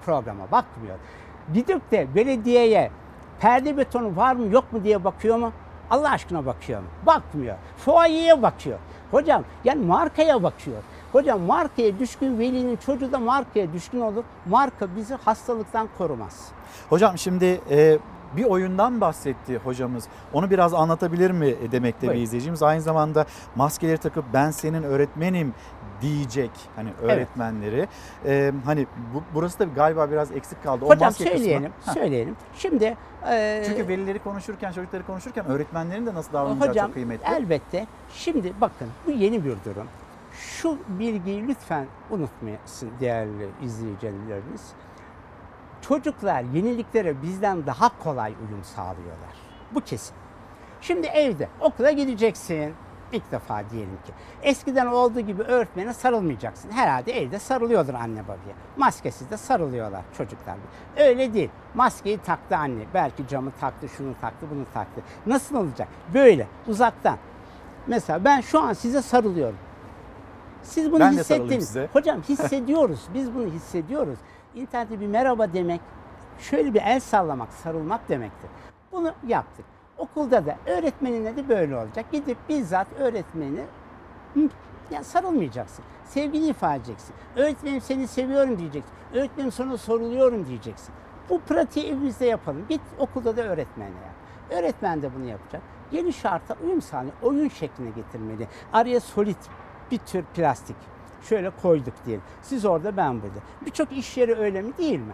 [0.05, 0.97] programa bakmıyor.
[1.53, 2.91] Gidip de belediyeye
[3.39, 5.51] perde betonu var mı yok mu diye bakıyor mu?
[5.91, 6.87] Allah aşkına bakıyor mu?
[7.05, 7.55] Bakmıyor.
[7.77, 8.79] Fuayeye bakıyor.
[9.11, 10.77] Hocam yani markaya bakıyor.
[11.11, 14.23] Hocam markaya düşkün velinin çocuğu da markaya düşkün olur.
[14.45, 16.47] Marka bizi hastalıktan korumaz.
[16.89, 17.99] Hocam şimdi e,
[18.37, 20.07] bir oyundan bahsetti hocamız.
[20.33, 22.23] Onu biraz anlatabilir mi demekte bir Buyurun.
[22.23, 22.63] izleyicimiz.
[22.63, 25.53] Aynı zamanda maskeleri takıp ben senin öğretmenim
[26.01, 27.87] diyecek hani öğretmenleri.
[28.25, 30.85] E, hani bu, burası da galiba biraz eksik kaldı.
[30.85, 31.25] O Hocam kısmı.
[31.27, 31.93] söyleyelim, Heh.
[31.93, 32.35] söyleyelim.
[32.55, 32.97] Şimdi
[33.29, 37.27] e, Çünkü velileri konuşurken, çocukları konuşurken öğretmenlerin de nasıl davranacağı Hocam çok kıymetli.
[37.35, 37.87] elbette.
[38.13, 39.87] Şimdi bakın bu yeni bir durum.
[40.33, 44.61] Şu bilgiyi lütfen unutmayasın değerli izleyicilerimiz.
[45.81, 49.35] Çocuklar yeniliklere bizden daha kolay uyum sağlıyorlar.
[49.71, 50.15] Bu kesin.
[50.81, 52.73] Şimdi evde okula gideceksin.
[53.11, 54.13] İlk defa diyelim ki.
[54.43, 56.71] Eskiden olduğu gibi öğretmene sarılmayacaksın.
[56.71, 58.55] Herhalde evde sarılıyordur anne babaya.
[58.77, 60.55] Maskesiz de sarılıyorlar çocuklar.
[60.97, 61.49] Öyle değil.
[61.73, 62.83] Maskeyi taktı anne.
[62.93, 65.01] Belki camı taktı, şunu taktı, bunu taktı.
[65.25, 65.87] Nasıl olacak?
[66.13, 67.17] Böyle uzaktan.
[67.87, 69.57] Mesela ben şu an size sarılıyorum.
[70.63, 71.75] Siz bunu Ben hissettiniz.
[71.93, 73.07] Hocam hissediyoruz.
[73.13, 74.19] Biz bunu hissediyoruz.
[74.55, 75.81] İnternette bir merhaba demek,
[76.39, 78.49] şöyle bir el sallamak, sarılmak demektir.
[78.91, 79.65] Bunu yaptık.
[80.01, 82.05] Okulda da öğretmenine de böyle olacak.
[82.11, 83.65] Gidip bizzat öğretmenine
[84.33, 84.49] hı,
[84.91, 85.85] ya sarılmayacaksın.
[86.05, 87.15] Sevgini ifade edeceksin.
[87.35, 88.91] Öğretmenim seni seviyorum diyeceksin.
[89.13, 90.93] Öğretmenim sana soruluyorum diyeceksin.
[91.29, 92.65] Bu pratiği evimizde yapalım.
[92.69, 94.15] Git okulda da öğretmenle yap.
[94.49, 95.61] Öğretmen de bunu yapacak.
[95.91, 97.13] Yeni şarta uyum sağlayın.
[97.23, 98.47] Oyun şekline getirmeli.
[98.73, 99.49] Araya solit
[99.91, 100.75] bir tür plastik.
[101.21, 102.23] Şöyle koyduk diyelim.
[102.41, 103.39] Siz orada ben burada.
[103.65, 105.13] Birçok iş yeri öyle mi değil mi?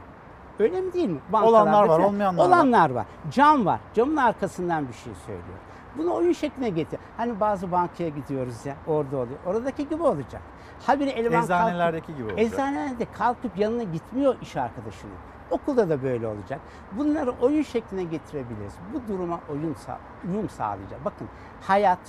[0.60, 1.20] Öyle mi değil mi?
[1.34, 2.48] Olanlar var, olmayanlar var.
[2.48, 3.06] Olanlar var.
[3.32, 3.80] Cam var.
[3.94, 5.58] Camın arkasından bir şey söylüyor.
[5.98, 7.00] Bunu oyun şekline getir.
[7.18, 9.40] Hani bazı bankaya gidiyoruz ya orada oluyor.
[9.46, 10.42] Oradaki gibi olacak.
[10.86, 12.54] Habire eleman Eczanelerdeki kalkıp, gibi olacak.
[12.54, 15.14] Eczanelerde kalkıp yanına gitmiyor iş arkadaşının.
[15.52, 16.60] Okulda da böyle olacak.
[16.92, 18.74] Bunları oyun şekline getirebiliriz.
[18.94, 20.00] Bu duruma oyun sağ,
[20.32, 21.06] uyum sağlayacak.
[21.06, 21.28] Bakın
[21.62, 22.00] hayat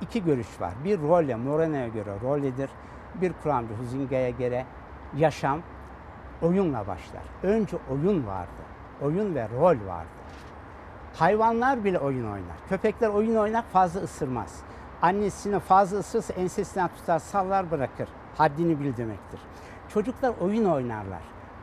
[0.00, 0.72] iki görüş var.
[0.84, 2.70] Bir rolle, Moreno'ya göre rolledir.
[3.14, 4.66] Bir kuramcı Huzinga'ya göre
[5.16, 5.60] yaşam
[6.42, 7.22] oyunla başlar.
[7.42, 8.62] Önce oyun vardı.
[9.02, 10.16] Oyun ve rol vardı.
[11.14, 12.56] Hayvanlar bile oyun oynar.
[12.68, 14.60] Köpekler oyun oynar fazla ısırmaz.
[15.02, 18.08] Annesine fazla ısırsa ensesinden tutar sallar bırakır.
[18.38, 19.40] Haddini bil demektir.
[19.88, 21.22] Çocuklar oyun oynarlar.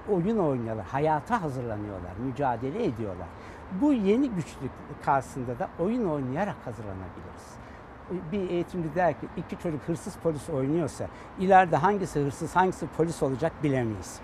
[0.09, 3.27] oyun oynuyorlar, hayata hazırlanıyorlar, mücadele ediyorlar.
[3.81, 4.71] Bu yeni güçlük
[5.05, 7.53] karşısında da oyun oynayarak hazırlanabiliriz.
[8.31, 11.07] Bir eğitimci der ki iki çocuk hırsız polis oynuyorsa
[11.39, 14.19] ileride hangisi hırsız hangisi polis olacak bilemeyiz.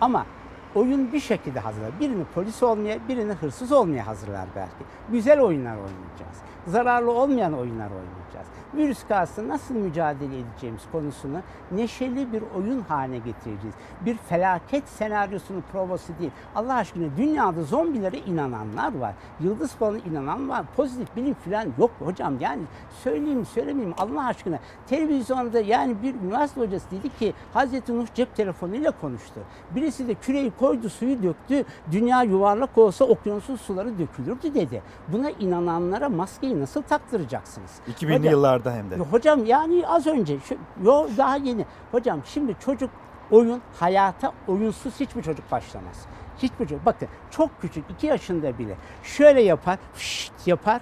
[0.00, 0.26] Ama
[0.74, 1.90] oyun bir şekilde hazırlar.
[2.00, 4.84] Birini polis olmaya, birini hırsız olmaya hazırlar belki.
[5.10, 6.38] Güzel oyunlar oynayacağız.
[6.66, 8.27] Zararlı olmayan oyunlar oynayacağız.
[8.74, 11.40] Virüs karşısında nasıl mücadele edeceğimiz konusunu
[11.72, 13.74] neşeli bir oyun haline getireceğiz.
[14.00, 16.30] Bir felaket senaryosunun provası değil.
[16.54, 19.14] Allah aşkına dünyada zombilere inananlar var.
[19.40, 20.64] Yıldız falan inanan var.
[20.76, 22.34] Pozitif bilim falan yok hocam.
[22.40, 22.62] Yani
[23.04, 24.58] söyleyeyim söylemeyeyim Allah aşkına.
[24.88, 29.40] Televizyonda yani bir üniversite hocası dedi ki Hazreti Nuh cep telefonuyla konuştu.
[29.74, 31.64] Birisi de küreyi koydu suyu döktü.
[31.92, 34.82] Dünya yuvarlak olsa okyanusun suları dökülürdü dedi.
[35.08, 37.70] Buna inananlara maskeyi nasıl taktıracaksınız?
[37.88, 38.96] 2000'li Hocam- yıllarda hem de.
[38.96, 41.66] Hocam yani az önce, şu, yo daha yeni.
[41.92, 42.90] Hocam şimdi çocuk
[43.30, 46.06] oyun, hayata oyunsuz hiçbir çocuk başlamaz.
[46.38, 46.86] Hiçbir çocuk.
[46.86, 50.80] Bakın çok küçük, 2 yaşında bile şöyle yapar, fışt yapar.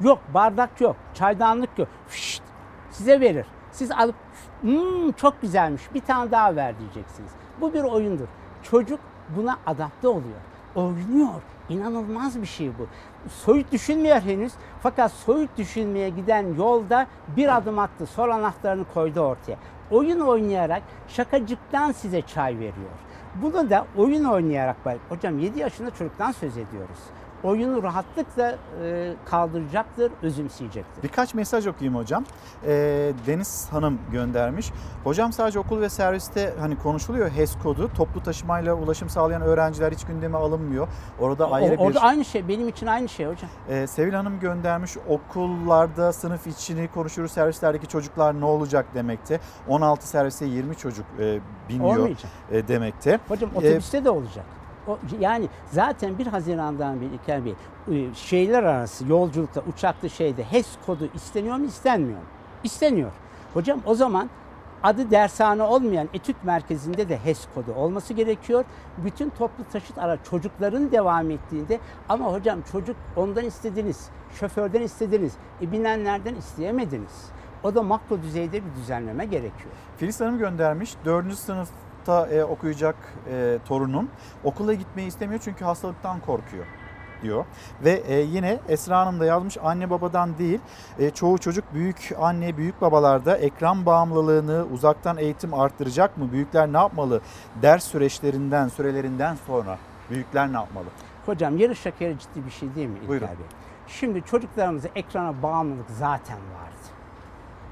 [0.00, 1.88] Yok bardak yok, çaydanlık yok.
[2.08, 2.42] Fışt,
[2.90, 3.46] size verir.
[3.72, 4.14] Siz alıp
[4.60, 7.30] "Hmm, çok güzelmiş bir tane daha ver diyeceksiniz.
[7.60, 8.26] Bu bir oyundur.
[8.62, 9.00] Çocuk
[9.36, 10.38] buna adapte oluyor.
[10.74, 11.42] Oynuyor.
[11.68, 12.86] İnanılmaz bir şey bu.
[13.28, 14.52] Soyut düşünmüyor henüz.
[14.82, 17.06] Fakat soyut düşünmeye giden yolda
[17.36, 18.06] bir adım attı.
[18.06, 19.56] Sol anahtarını koydu ortaya.
[19.90, 22.98] Oyun oynayarak şakacıktan size çay veriyor.
[23.34, 24.76] Bunu da oyun oynayarak.
[25.08, 26.98] Hocam 7 yaşında çocuktan söz ediyoruz.
[27.44, 28.54] Oyunu rahatlıkla
[28.84, 31.02] e, kaldıracaktır, özümseyecektir.
[31.02, 32.24] Birkaç mesaj okuyayım hocam.
[32.66, 34.72] Ee, Deniz Hanım göndermiş.
[35.04, 37.90] Hocam sadece okul ve serviste hani konuşuluyor HES kodu.
[37.96, 40.88] Toplu taşımayla ulaşım sağlayan öğrenciler hiç gündeme alınmıyor.
[41.20, 41.78] Orada O- ayrı bir...
[41.78, 43.50] orada aynı şey, benim için aynı şey hocam.
[43.68, 49.40] Ee, Sevil Hanım göndermiş okullarda sınıf içini konuşuruz servislerdeki çocuklar ne olacak demekte.
[49.68, 52.30] 16 servise 20 çocuk e, biniyor Olmayacak.
[52.50, 53.18] e, demekte.
[53.28, 54.44] Hocam otobüste de olacak.
[54.88, 57.54] O, yani zaten 1 Haziran'dan beri İlker Bey
[57.92, 62.24] e, şehirler arası yolculukta, uçakta şeyde HES kodu isteniyor mu istenmiyor mu?
[62.64, 63.12] İsteniyor.
[63.54, 64.30] Hocam o zaman
[64.82, 68.64] adı dershane olmayan etüt merkezinde de HES kodu olması gerekiyor.
[69.04, 75.32] Bütün toplu taşıt araç çocukların devam ettiğinde ama hocam çocuk ondan istediniz, şoförden istediniz,
[75.62, 77.30] e, binenlerden isteyemediniz.
[77.62, 79.70] O da makro düzeyde bir düzenleme gerekiyor.
[79.96, 80.94] Filiz Hanım göndermiş.
[81.04, 81.26] 4.
[82.08, 82.96] sınıfta e, okuyacak
[83.30, 84.08] e, torunum
[84.44, 86.66] okula gitmeyi istemiyor çünkü hastalıktan korkuyor
[87.22, 87.44] diyor.
[87.84, 90.60] Ve e, yine Esra Hanım da yazmış anne babadan değil
[90.98, 96.32] e, çoğu çocuk büyük anne büyük babalarda ekran bağımlılığını uzaktan eğitim arttıracak mı?
[96.32, 97.20] Büyükler ne yapmalı?
[97.62, 99.78] Ders süreçlerinden sürelerinden sonra
[100.10, 100.86] büyükler ne yapmalı?
[101.26, 103.28] Hocam yarış şekeri ciddi bir şey değil mi İlker Buyurun.
[103.28, 103.46] Bey?
[103.86, 106.78] Şimdi çocuklarımıza ekrana bağımlılık zaten vardı.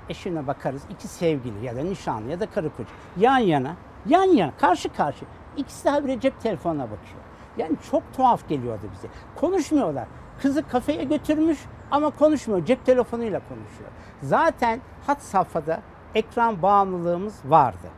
[0.08, 3.76] Eşine bakarız iki sevgili ya da nişanlı ya da karı koca yan yana,
[4.08, 5.24] yan yana, karşı karşı.
[5.56, 7.20] İkisi de habire cep telefonuna bakıyor.
[7.58, 9.08] Yani çok tuhaf geliyordu bize.
[9.36, 10.04] Konuşmuyorlar.
[10.42, 11.58] Kızı kafeye götürmüş
[11.90, 12.64] ama konuşmuyor.
[12.64, 13.90] Cep telefonuyla konuşuyor.
[14.22, 15.80] Zaten hat safhada
[16.14, 17.88] ekran bağımlılığımız vardı.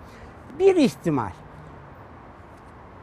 [0.59, 1.31] Bir ihtimal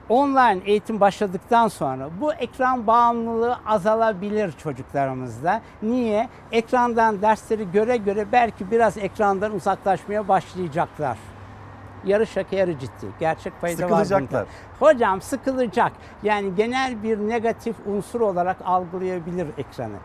[0.10, 5.62] online eğitim başladıktan sonra bu ekran bağımlılığı azalabilir çocuklarımızda.
[5.82, 6.30] Niye?
[6.52, 11.18] Ekrandan dersleri göre göre belki biraz ekrandan uzaklaşmaya başlayacaklar.
[12.06, 13.06] Yarı şaka yarı ciddi.
[13.20, 14.04] Gerçek payı da var bunda.
[14.06, 14.48] Sıkılacaklar.
[14.80, 15.92] Hocam sıkılacak.
[16.24, 19.98] Yani genel bir negatif unsur olarak algılayabilir ekranı.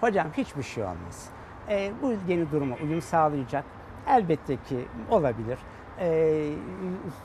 [0.00, 1.28] Hocam hiçbir şey olmaz.
[1.68, 3.64] Ee, bu yeni duruma uyum sağlayacak.
[4.08, 5.58] Elbette ki olabilir.
[6.00, 6.52] Ee,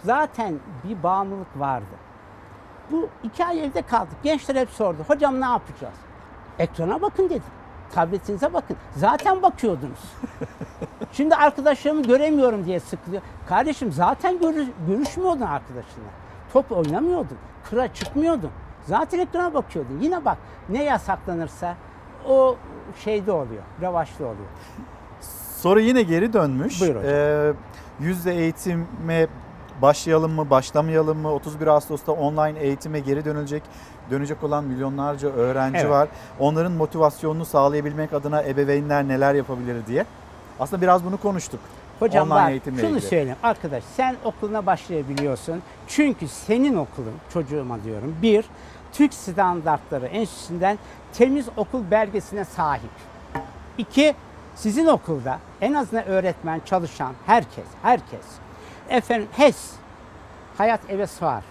[0.03, 1.95] zaten bir bağımlılık vardı.
[2.91, 4.23] Bu iki ay evde kaldık.
[4.23, 4.97] Gençler hep sordu.
[5.07, 5.95] Hocam ne yapacağız?
[6.59, 7.43] Ekrana bakın dedim.
[7.93, 8.77] Tabletinize bakın.
[8.95, 9.99] Zaten bakıyordunuz.
[11.11, 13.21] Şimdi arkadaşlarımı göremiyorum diye sıkılıyor.
[13.49, 16.09] Kardeşim zaten görü- görüşmüyordun arkadaşınla.
[16.53, 17.37] Top oynamıyordun.
[17.69, 18.49] Kıra çıkmıyordun.
[18.85, 19.99] Zaten ekrana bakıyordun.
[20.01, 20.37] Yine bak
[20.69, 21.75] ne yasaklanırsa
[22.27, 22.55] o
[23.03, 23.63] şeyde oluyor.
[23.81, 24.47] Revaçta oluyor.
[25.57, 26.81] Soru yine geri dönmüş.
[26.81, 27.11] Buyur hocam.
[27.13, 27.53] Ee,
[27.99, 29.27] yüzde eğitime
[29.81, 31.33] başlayalım mı, başlamayalım mı?
[31.33, 33.63] 31 Ağustos'ta online eğitime geri dönülecek
[34.11, 35.89] dönecek olan milyonlarca öğrenci Evet.
[35.89, 36.09] var.
[36.39, 40.05] Onların motivasyonunu sağlayabilmek adına ebeveynler neler yapabilir diye.
[40.59, 41.59] Aslında biraz bunu konuştuk.
[41.99, 43.09] Hocam online bak eğitimle şunu ilgili.
[43.09, 43.37] söyleyeyim.
[43.43, 45.61] Arkadaş sen okuluna başlayabiliyorsun.
[45.87, 48.15] Çünkü senin okulun çocuğuma diyorum.
[48.21, 48.45] Bir,
[48.93, 50.79] Türk standartları enstitüsünden
[51.13, 52.91] temiz okul belgesine sahip.
[53.77, 54.15] İki,
[54.55, 58.25] sizin okulda en azından öğretmen, çalışan herkes, herkes.
[58.91, 59.71] Efendim HES,
[60.57, 61.43] Hayat Eves var.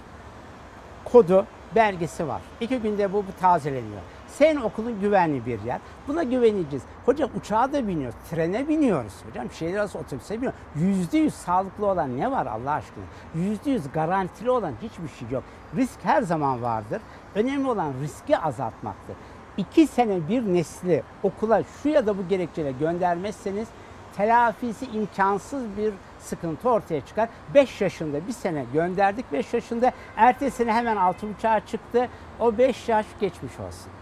[1.05, 2.43] Kodu, belgesi var.
[2.61, 4.01] İki günde bu, bu tazeleniyor.
[4.29, 5.81] Sen okulun güvenli bir yer.
[6.09, 6.83] Buna güveneceğiz.
[7.07, 9.13] Hocam uçağa da biniyoruz, trene biniyoruz.
[9.29, 10.59] Hocam şehir arası otobüse biniyoruz.
[10.75, 13.05] Yüzde yüz sağlıklı olan ne var Allah aşkına?
[13.35, 15.45] Yüzde yüz garantili olan hiçbir şey yok.
[15.77, 17.03] Risk her zaman vardır.
[17.35, 19.17] Önemli olan riski azaltmaktır.
[19.57, 23.69] İki sene bir nesli okula şu ya da bu gerekçeyle göndermezseniz
[24.17, 27.29] telafisi imkansız bir sıkıntı ortaya çıkar.
[27.55, 29.33] 5 yaşında bir sene gönderdik.
[29.33, 32.09] 5 yaşında ertesi sene hemen 6.5'a çıktı.
[32.41, 33.93] O 5 yaş geçmiş olsun.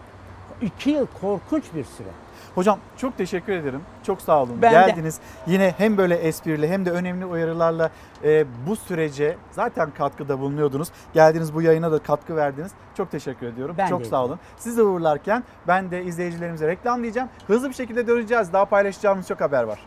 [0.63, 2.09] 2 yıl korkunç bir süre.
[2.55, 3.81] Hocam çok teşekkür ederim.
[4.03, 4.63] Çok sağ olun.
[4.63, 4.75] Ben de.
[4.75, 5.19] Geldiniz.
[5.47, 7.91] Yine hem böyle esprili hem de önemli uyarılarla
[8.25, 10.89] e, bu sürece zaten katkıda bulunuyordunuz.
[11.15, 12.73] Geldiniz bu yayına da katkı verdiniz.
[12.97, 13.75] Çok teşekkür ediyorum.
[13.79, 14.05] Ben çok de.
[14.05, 14.39] sağ olun.
[14.57, 17.29] Sizi uğurlarken ben de izleyicilerimize reklam diyeceğim.
[17.47, 18.53] Hızlı bir şekilde döneceğiz.
[18.53, 19.79] Daha paylaşacağımız çok haber var.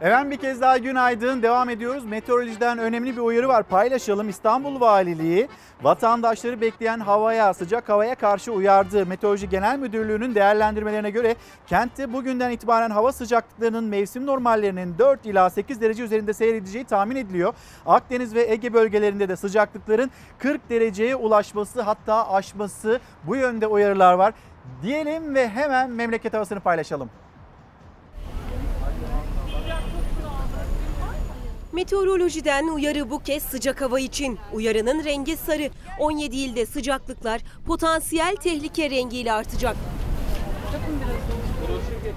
[0.00, 1.42] Efendim bir kez daha günaydın.
[1.42, 2.04] Devam ediyoruz.
[2.04, 3.62] Meteorolojiden önemli bir uyarı var.
[3.62, 4.28] Paylaşalım.
[4.28, 5.48] İstanbul Valiliği
[5.82, 9.06] vatandaşları bekleyen havaya, sıcak havaya karşı uyardı.
[9.06, 15.80] Meteoroloji Genel Müdürlüğü'nün değerlendirmelerine göre kentte bugünden itibaren hava sıcaklıklarının mevsim normallerinin 4 ila 8
[15.80, 17.54] derece üzerinde seyredeceği tahmin ediliyor.
[17.86, 24.34] Akdeniz ve Ege bölgelerinde de sıcaklıkların 40 dereceye ulaşması hatta aşması bu yönde uyarılar var.
[24.82, 27.10] Diyelim ve hemen memleket havasını paylaşalım.
[31.74, 34.38] Meteorolojiden uyarı bu kez sıcak hava için.
[34.52, 35.70] Uyarının rengi sarı.
[35.98, 39.76] 17 ilde sıcaklıklar potansiyel tehlike rengiyle artacak.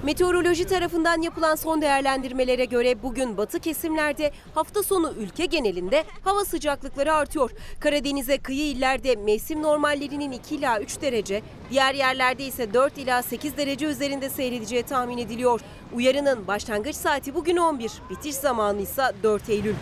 [0.08, 7.14] Meteoroloji tarafından yapılan son değerlendirmelere göre bugün batı kesimlerde hafta sonu ülke genelinde hava sıcaklıkları
[7.14, 7.50] artıyor.
[7.80, 13.56] Karadeniz'e kıyı illerde mevsim normallerinin 2 ila 3 derece, diğer yerlerde ise 4 ila 8
[13.56, 15.60] derece üzerinde seyredeceği tahmin ediliyor.
[15.94, 19.74] Uyarının başlangıç saati bugün 11, bitiş zamanı ise 4 Eylül.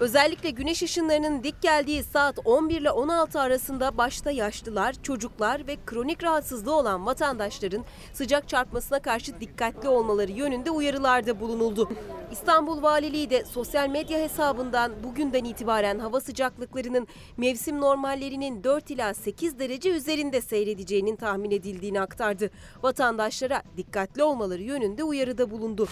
[0.00, 6.24] Özellikle güneş ışınlarının dik geldiği saat 11 ile 16 arasında başta yaşlılar, çocuklar ve kronik
[6.24, 11.90] rahatsızlığı olan vatandaşların sıcak çarpmasına karşı dikkatli olmaları yönünde uyarılarda bulunuldu.
[12.32, 17.06] İstanbul Valiliği de sosyal medya hesabından bugünden itibaren hava sıcaklıklarının
[17.36, 22.50] mevsim normallerinin 4 ila 8 derece üzerinde seyredeceğinin tahmin edildiğini aktardı.
[22.82, 25.88] Vatandaşlara dikkatli olmaları yönünde uyarıda bulundu.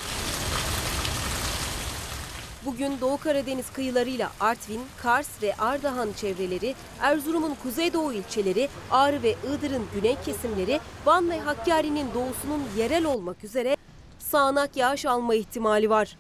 [2.67, 9.87] Bugün Doğu Karadeniz kıyılarıyla Artvin, Kars ve Ardahan çevreleri, Erzurum'un kuzeydoğu ilçeleri, Ağrı ve Iğdır'ın
[9.95, 13.77] güney kesimleri, Van ve Hakkari'nin doğusunun yerel olmak üzere
[14.19, 16.17] sağanak yağış alma ihtimali var.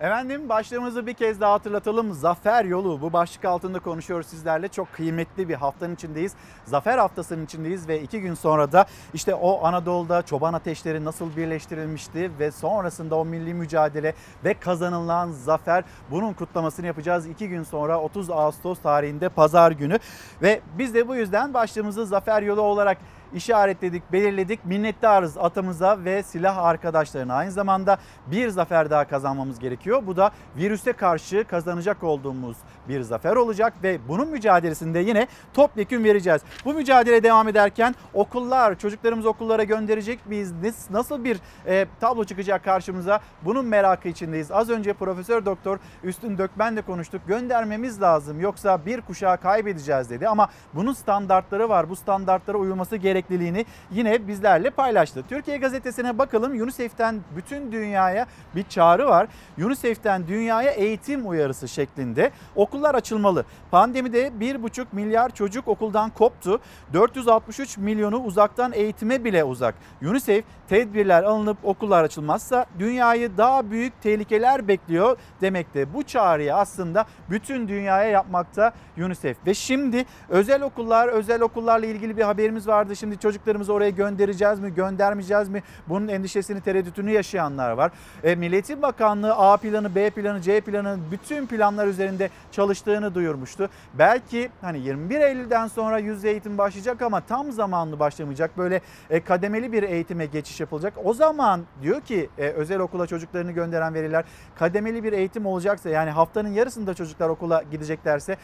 [0.00, 2.12] Efendim başlığımızı bir kez daha hatırlatalım.
[2.12, 4.68] Zafer yolu bu başlık altında konuşuyoruz sizlerle.
[4.68, 6.34] Çok kıymetli bir haftanın içindeyiz.
[6.64, 12.30] Zafer haftasının içindeyiz ve iki gün sonra da işte o Anadolu'da çoban ateşleri nasıl birleştirilmişti
[12.38, 14.14] ve sonrasında o milli mücadele
[14.44, 17.26] ve kazanılan zafer bunun kutlamasını yapacağız.
[17.26, 19.98] iki gün sonra 30 Ağustos tarihinde pazar günü
[20.42, 22.98] ve biz de bu yüzden başlığımızı zafer yolu olarak
[23.36, 24.64] işaretledik, belirledik.
[24.64, 27.34] Minnettarız atamıza ve silah arkadaşlarına.
[27.34, 30.02] Aynı zamanda bir zafer daha kazanmamız gerekiyor.
[30.06, 32.56] Bu da virüse karşı kazanacak olduğumuz
[32.88, 36.42] bir zafer olacak ve bunun mücadelesinde yine topyekün vereceğiz.
[36.64, 40.52] Bu mücadele devam ederken okullar, çocuklarımızı okullara gönderecek miyiz?
[40.90, 43.20] Nasıl bir e, tablo çıkacak karşımıza?
[43.42, 44.52] Bunun merakı içindeyiz.
[44.52, 47.22] Az önce Profesör Doktor Üstün Dökmen'le konuştuk.
[47.26, 51.90] Göndermemiz lazım yoksa bir kuşağı kaybedeceğiz dedi ama bunun standartları var.
[51.90, 55.24] Bu standartlara uyulması gerekliliğini yine bizlerle paylaştı.
[55.28, 56.52] Türkiye Gazetesi'ne bakalım.
[56.52, 59.28] UNICEF'ten bütün dünyaya bir çağrı var.
[59.58, 62.30] UNICEF'ten dünyaya eğitim uyarısı şeklinde
[62.76, 63.44] okullar açılmalı.
[63.70, 66.60] Pandemide 1,5 milyar çocuk okuldan koptu.
[66.92, 69.74] 463 milyonu uzaktan eğitime bile uzak.
[70.02, 75.94] UNICEF tedbirler alınıp okullar açılmazsa dünyayı daha büyük tehlikeler bekliyor demekte.
[75.94, 79.36] Bu çağrıyı aslında bütün dünyaya yapmakta UNICEF.
[79.46, 82.96] Ve şimdi özel okullar, özel okullarla ilgili bir haberimiz vardı.
[82.96, 85.62] Şimdi çocuklarımızı oraya göndereceğiz mi, göndermeyeceğiz mi?
[85.88, 87.92] Bunun endişesini, tereddütünü yaşayanlar var.
[88.24, 92.30] E, Milli Eğitim Bakanlığı A planı, B planı, C planı bütün planlar üzerinde
[92.66, 93.70] çalıştığını duyurmuştu.
[93.94, 98.58] Belki hani 21 Eylül'den sonra yüz eğitim başlayacak ama tam zamanlı başlamayacak.
[98.58, 98.80] Böyle
[99.24, 100.94] kademeli bir eğitime geçiş yapılacak.
[101.04, 104.24] O zaman diyor ki e, özel okula çocuklarını gönderen veriler
[104.54, 108.36] kademeli bir eğitim olacaksa yani haftanın yarısında çocuklar okula gideceklerse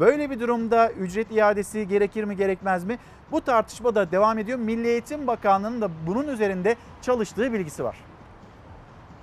[0.00, 2.98] böyle bir durumda ücret iadesi gerekir mi gerekmez mi?
[3.32, 4.58] Bu tartışma da devam ediyor.
[4.58, 8.07] Milli Eğitim Bakanlığı'nın da bunun üzerinde çalıştığı bilgisi var.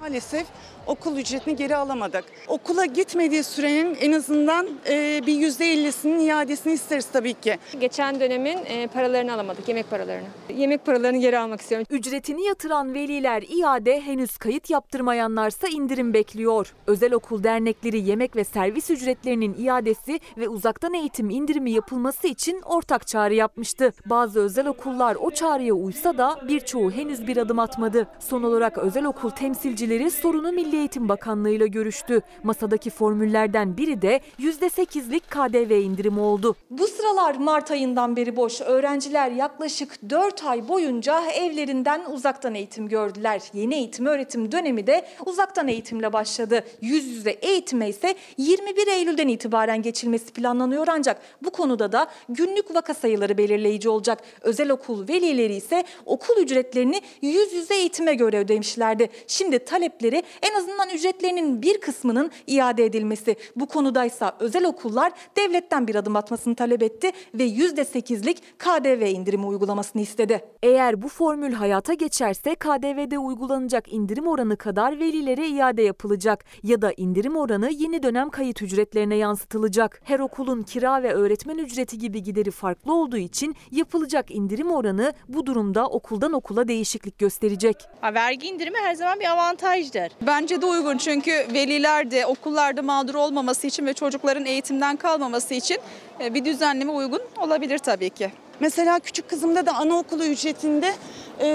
[0.05, 0.47] Maalesef
[0.87, 2.23] okul ücretini geri alamadık.
[2.47, 7.57] Okula gitmediği sürenin en azından e, bir %50'sinin iadesini isteriz tabii ki.
[7.79, 10.25] Geçen dönemin e, paralarını alamadık, yemek paralarını.
[10.55, 11.87] Yemek paralarını geri almak istiyorum.
[11.89, 16.73] Ücretini yatıran veliler iade, henüz kayıt yaptırmayanlarsa indirim bekliyor.
[16.87, 23.07] Özel okul dernekleri yemek ve servis ücretlerinin iadesi ve uzaktan eğitim indirimi yapılması için ortak
[23.07, 23.93] çağrı yapmıştı.
[24.05, 28.07] Bazı özel okullar o çağrıya uysa da birçoğu henüz bir adım atmadı.
[28.19, 32.21] Son olarak özel okul temsilcileri sorunu Milli Eğitim Bakanlığı ile görüştü.
[32.43, 36.55] Masadaki formüllerden biri de %8'lik KDV indirimi oldu.
[36.69, 38.61] Bu sıralar Mart ayından beri boş.
[38.61, 43.41] Öğrenciler yaklaşık 4 ay boyunca evlerinden uzaktan eğitim gördüler.
[43.53, 46.63] Yeni eğitim öğretim dönemi de uzaktan eğitimle başladı.
[46.81, 52.93] Yüz yüze eğitime ise 21 Eylül'den itibaren geçilmesi planlanıyor ancak bu konuda da günlük vaka
[52.93, 54.23] sayıları belirleyici olacak.
[54.41, 59.09] Özel okul velileri ise okul ücretlerini yüz yüze eğitime göre ödemişlerdi.
[59.27, 63.35] Şimdi talepleri en azından ücretlerinin bir kısmının iade edilmesi.
[63.55, 70.01] Bu konudaysa özel okullar devletten bir adım atmasını talep etti ve %8'lik KDV indirimi uygulamasını
[70.01, 70.45] istedi.
[70.63, 76.93] Eğer bu formül hayata geçerse KDV'de uygulanacak indirim oranı kadar velilere iade yapılacak ya da
[76.97, 80.01] indirim oranı yeni dönem kayıt ücretlerine yansıtılacak.
[80.03, 85.45] Her okulun kira ve öğretmen ücreti gibi gideri farklı olduğu için yapılacak indirim oranı bu
[85.45, 87.75] durumda okuldan okula değişiklik gösterecek.
[88.13, 89.25] Vergi indirimi her zaman bir
[89.65, 90.11] avantajdır.
[90.21, 95.77] Bence de uygun çünkü veliler de okullarda mağdur olmaması için ve çocukların eğitimden kalmaması için
[96.21, 98.31] e, bir düzenleme uygun olabilir tabii ki.
[98.59, 100.93] Mesela küçük kızımda da anaokulu ücretinde
[101.39, 101.47] e,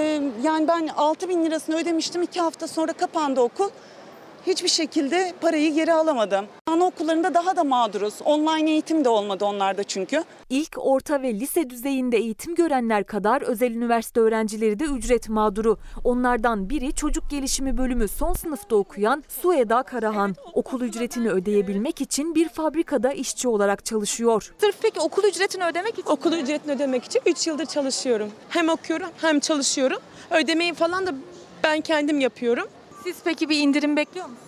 [0.43, 2.21] yani ben 6 bin lirasını ödemiştim.
[2.21, 3.69] iki hafta sonra kapandı okul.
[4.47, 6.45] Hiçbir şekilde parayı geri alamadım.
[6.67, 8.13] Anaokullarında daha da mağduruz.
[8.25, 10.23] Online eğitim de olmadı onlarda çünkü.
[10.49, 15.77] İlk, orta ve lise düzeyinde eğitim görenler kadar özel üniversite öğrencileri de ücret mağduru.
[16.03, 20.35] Onlardan biri çocuk gelişimi bölümü son sınıfta okuyan Sueda Karahan.
[20.53, 24.53] Okul ücretini ödeyebilmek için bir fabrikada işçi olarak çalışıyor.
[24.61, 26.11] Sırf peki okul ücretini ödemek için?
[26.11, 28.31] Okul ücretini ödemek için 3 yıldır çalışıyorum.
[28.49, 29.99] Hem okuyorum hem çalışıyorum.
[30.31, 31.13] Ödemeyi falan da
[31.63, 32.67] ben kendim yapıyorum.
[33.03, 34.47] Siz peki bir indirim bekliyor musunuz?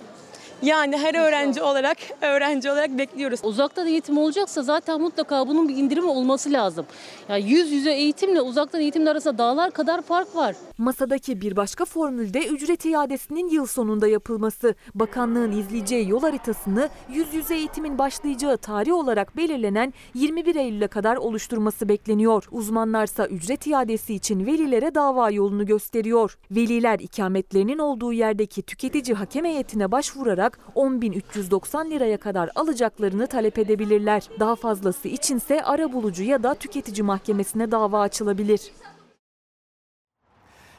[0.61, 3.39] Yani her öğrenci olarak öğrenci olarak bekliyoruz.
[3.43, 6.85] Uzaktan eğitim olacaksa zaten mutlaka bunun bir indirimi olması lazım.
[7.29, 10.55] Yani yüz yüze eğitimle uzaktan eğitimle arasında dağlar kadar fark var.
[10.83, 14.75] Masadaki bir başka formülde ücret iadesinin yıl sonunda yapılması.
[14.95, 21.89] Bakanlığın izleyeceği yol haritasını yüz yüze eğitimin başlayacağı tarih olarak belirlenen 21 Eylül'e kadar oluşturması
[21.89, 22.47] bekleniyor.
[22.51, 26.37] Uzmanlarsa ücret iadesi için velilere dava yolunu gösteriyor.
[26.51, 34.29] Veliler ikametlerinin olduğu yerdeki tüketici hakem heyetine başvurarak 10.390 liraya kadar alacaklarını talep edebilirler.
[34.39, 38.61] Daha fazlası içinse arabulucu ya da tüketici mahkemesine dava açılabilir.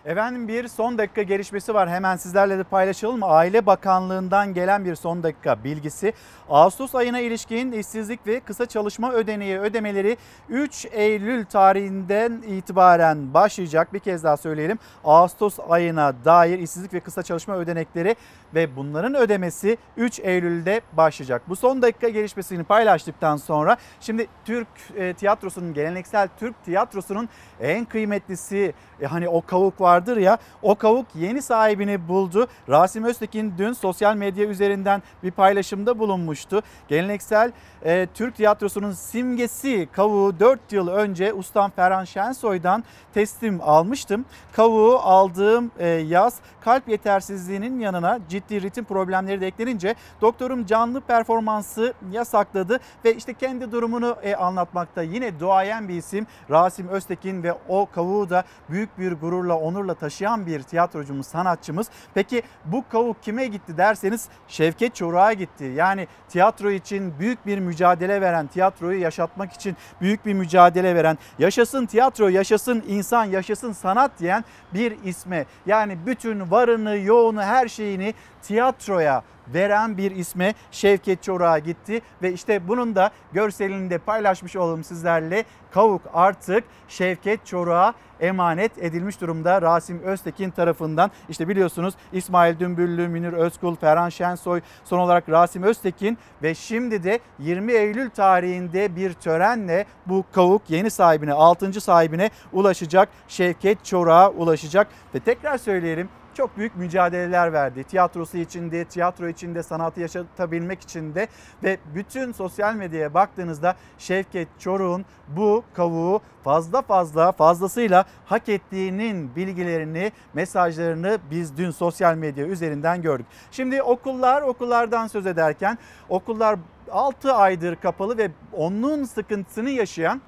[0.05, 1.89] Efendim bir son dakika gelişmesi var.
[1.89, 3.21] Hemen sizlerle de paylaşalım.
[3.23, 6.13] Aile Bakanlığı'ndan gelen bir son dakika bilgisi.
[6.49, 10.17] Ağustos ayına ilişkin işsizlik ve kısa çalışma ödeneği ödemeleri
[10.49, 13.93] 3 Eylül tarihinden itibaren başlayacak.
[13.93, 14.79] Bir kez daha söyleyelim.
[15.05, 18.17] Ağustos ayına dair işsizlik ve kısa çalışma ödenekleri
[18.55, 21.43] ve bunların ödemesi 3 Eylül'de başlayacak.
[21.49, 27.29] Bu son dakika gelişmesini paylaştıktan sonra şimdi Türk e, tiyatrosunun geleneksel Türk tiyatrosunun
[27.61, 32.49] en kıymetlisi e, hani o kavuk vardır ya o kavuk yeni sahibini buldu.
[32.69, 36.63] Rasim Öztekin dün sosyal medya üzerinden bir paylaşımda bulunmuştu.
[36.89, 37.53] Geleneksel
[37.85, 42.85] e, Türk tiyatrosunun simgesi kavuğu 4 yıl önce ustam Ferhan Şensoy'dan
[43.15, 44.25] teslim almıştım.
[44.53, 51.95] Kavuğu aldığım e, yaz kalp yetersizliğinin yanına ciddi ritim problemleri de eklenince doktorum canlı performansı
[52.13, 55.03] yasakladı ve işte kendi durumunu e, anlatmakta.
[55.03, 60.47] Yine duayen bir isim Rasim Öztekin ve o kavuğu da büyük bir gururla onurla taşıyan
[60.47, 61.87] bir tiyatrocumuz, sanatçımız.
[62.15, 65.65] Peki bu kavuk kime gitti derseniz Şevket Çoruh'a gitti.
[65.65, 71.87] Yani tiyatro için büyük bir mücadele veren, tiyatroyu yaşatmak için büyük bir mücadele veren, yaşasın
[71.87, 74.45] tiyatro, yaşasın insan, yaşasın sanat diyen
[74.75, 75.47] bir isme.
[75.67, 82.69] Yani bütün varını, yoğunu, her şeyini tiyatroya veren bir isme Şevket Çoruh'a gitti ve işte
[82.69, 85.45] bunun da görselini de paylaşmış olalım sizlerle.
[85.71, 91.11] Kavuk artık Şevket Çoruh'a emanet edilmiş durumda Rasim Öztekin tarafından.
[91.29, 97.19] İşte biliyorsunuz İsmail Dümbüllü, Münir Özkul, Ferhan Şensoy, son olarak Rasim Öztekin ve şimdi de
[97.39, 101.81] 20 Eylül tarihinde bir törenle bu kavuk yeni sahibine, 6.
[101.81, 103.09] sahibine ulaşacak.
[103.29, 107.85] Şevket Çoruh'a ulaşacak ve tekrar söyleyelim çok büyük mücadeleler verdi.
[107.85, 111.29] Tiyatrosu içinde, tiyatro içinde, sanatı yaşatabilmek için de
[111.63, 120.13] ve bütün sosyal medyaya baktığınızda Şevket Çoruk'un bu kavuğu fazla fazla fazlasıyla hak ettiğinin bilgilerini,
[120.35, 123.27] mesajlarını biz dün sosyal medya üzerinden gördük.
[123.51, 125.79] Şimdi okullar, okullardan söz ederken
[126.09, 126.59] okullar
[126.91, 130.21] 6 aydır kapalı ve onun sıkıntısını yaşayan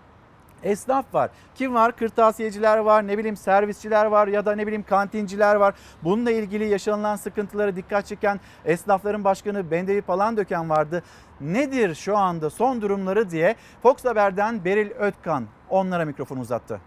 [0.63, 1.31] esnaf var.
[1.55, 1.97] Kim var?
[1.97, 5.75] Kırtasiyeciler var, ne bileyim servisçiler var ya da ne bileyim kantinciler var.
[6.05, 11.03] Bununla ilgili yaşanılan sıkıntılara dikkat çeken esnafların başkanı Bendevi Palandöken vardı.
[11.41, 16.81] Nedir şu anda son durumları diye Fox Haber'den Beril Ötkan onlara mikrofon uzattı.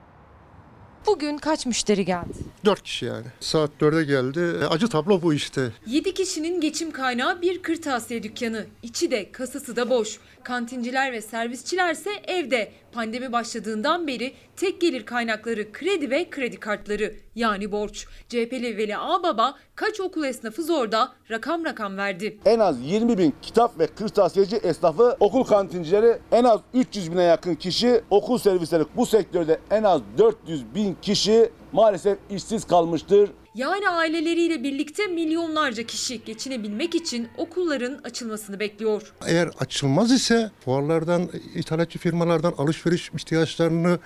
[1.07, 2.33] Bugün kaç müşteri geldi?
[2.65, 3.25] 4 kişi yani.
[3.39, 4.63] Saat 4'e geldi.
[4.63, 5.71] E, Acı tablo bu işte.
[5.85, 8.65] 7 kişinin geçim kaynağı bir kırtasiye dükkanı.
[8.83, 10.19] İçi de kasası da boş.
[10.43, 12.71] Kantinciler ve servisçilerse evde.
[12.91, 18.07] Pandemi başladığından beri tek gelir kaynakları kredi ve kredi kartları yani borç.
[18.29, 22.37] CHP'li Veli Ağbaba kaç okul esnafı zorda rakam rakam verdi.
[22.45, 27.55] En az 20 bin kitap ve kırtasiyeci esnafı, okul kantincileri en az 300 bine yakın
[27.55, 33.29] kişi, okul servisleri bu sektörde en az 400 bin kişi maalesef işsiz kalmıştır.
[33.55, 39.13] Yani aileleriyle birlikte milyonlarca kişi geçinebilmek için okulların açılmasını bekliyor.
[39.27, 43.99] Eğer açılmaz ise fuarlardan, ithalatçı firmalardan alışveriş ihtiyaçlarını,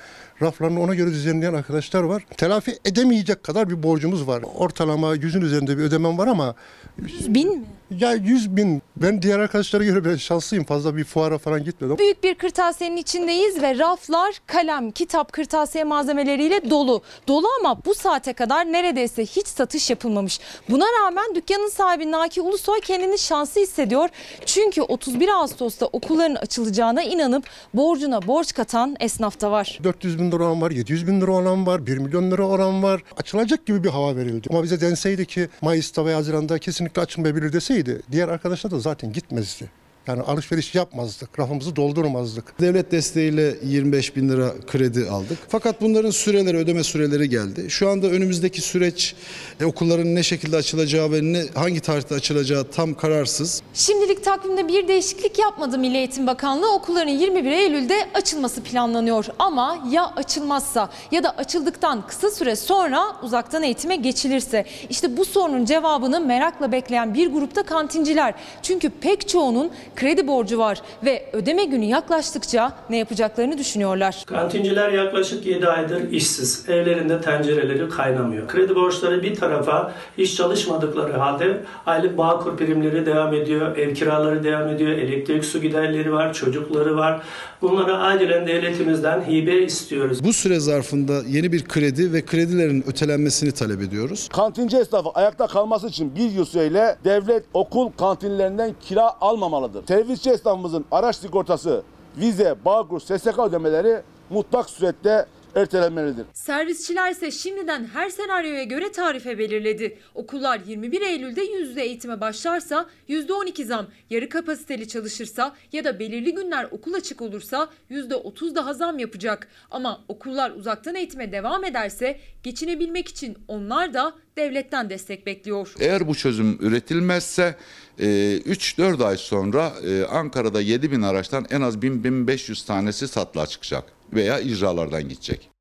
[0.44, 2.26] raflarını ona göre düzenleyen arkadaşlar var.
[2.38, 4.44] Telafi edemeyecek kadar bir borcumuz var.
[4.56, 6.56] Ortalama yüzün üzerinde bir ödemem var ama...
[6.98, 7.66] 100 bin mi?
[8.00, 8.82] Ya 100 bin.
[8.98, 10.66] Ben diğer arkadaşlara göre ben şanslıyım.
[10.66, 11.98] Fazla bir fuara falan gitmedim.
[11.98, 17.02] Büyük bir kırtasiyenin içindeyiz ve raflar kalem, kitap, kırtasiye malzemeleriyle dolu.
[17.28, 20.40] Dolu ama bu saate kadar neredeyse hiç satış yapılmamış.
[20.70, 24.10] Buna rağmen dükkanın sahibi Naki Ulusoy kendini şanslı hissediyor.
[24.46, 29.80] Çünkü 31 Ağustos'ta okulların açılacağına inanıp borcuna borç katan esnaf da var.
[29.84, 33.02] 400 bin lira olan var, 700 bin lira olan var, 1 milyon lira olan var.
[33.18, 34.48] Açılacak gibi bir hava verildi.
[34.50, 39.83] Ama bize denseydi ki Mayıs'ta veya Haziran'da kesinlikle açılmayabilir deseydi diğer arkadaşlar da zaten gitmezdi.
[40.08, 42.60] Yani alışveriş yapmazdık, rafımızı doldurmazdık.
[42.60, 45.38] Devlet desteğiyle 25 bin lira kredi aldık.
[45.48, 47.66] Fakat bunların süreleri, ödeme süreleri geldi.
[47.70, 49.16] Şu anda önümüzdeki süreç
[49.62, 53.62] e, okulların ne şekilde açılacağı ve ne, hangi tarihte açılacağı tam kararsız.
[53.74, 56.74] Şimdilik takvimde bir değişiklik yapmadı Milli Eğitim Bakanlığı.
[56.74, 59.26] Okulların 21 Eylül'de açılması planlanıyor.
[59.40, 64.66] Ama ya açılmazsa ya da açıldıktan kısa süre sonra uzaktan eğitime geçilirse?
[64.90, 68.34] İşte bu sorunun cevabını merakla bekleyen bir grupta kantinciler.
[68.62, 74.24] Çünkü pek çoğunun kredi borcu var ve ödeme günü yaklaştıkça ne yapacaklarını düşünüyorlar.
[74.28, 76.66] Kantinciler yaklaşık 7 aydır işsiz.
[76.70, 78.48] Evlerinde tencereleri kaynamıyor.
[78.48, 84.68] Kredi borçları bir tarafa hiç çalışmadıkları halde aylık bağkur primleri devam ediyor, ev kiraları devam
[84.68, 87.22] ediyor, elektrik su giderleri var, çocukları var.
[87.62, 90.24] Bunlara acilen devletimizden hibe istiyoruz.
[90.24, 94.30] Bu süre zarfında yeni bir kredi ve kredilerin ötelenmesini talep ediyoruz.
[94.34, 99.83] Kantinci esnafı ayakta kalması için bir yıl süreyle devlet okul kantinlerinden kira almamalıdır.
[99.88, 101.84] Servisçi esnafımızın araç sigortası,
[102.18, 106.26] vize, bağkur, SSK ödemeleri mutlak surette ertelenmelidir.
[106.34, 109.98] Servisçiler ise şimdiden her senaryoya göre tarife belirledi.
[110.16, 116.68] Okullar 21 Eylül'de yüzde eğitime başlarsa %12 zam, yarı kapasiteli çalışırsa ya da belirli günler
[116.72, 119.48] okul açık olursa %30 daha zam yapacak.
[119.72, 125.74] Ama okullar uzaktan eğitime devam ederse geçinebilmek için onlar da devletten destek bekliyor.
[125.80, 127.56] Eğer bu çözüm üretilmezse
[128.00, 133.93] e, 3-4 ay sonra e, Ankara'da 7 bin araçtan en az 1000-1500 tanesi satlığa çıkacak
[134.16, 135.54] veya icralardan gidecek.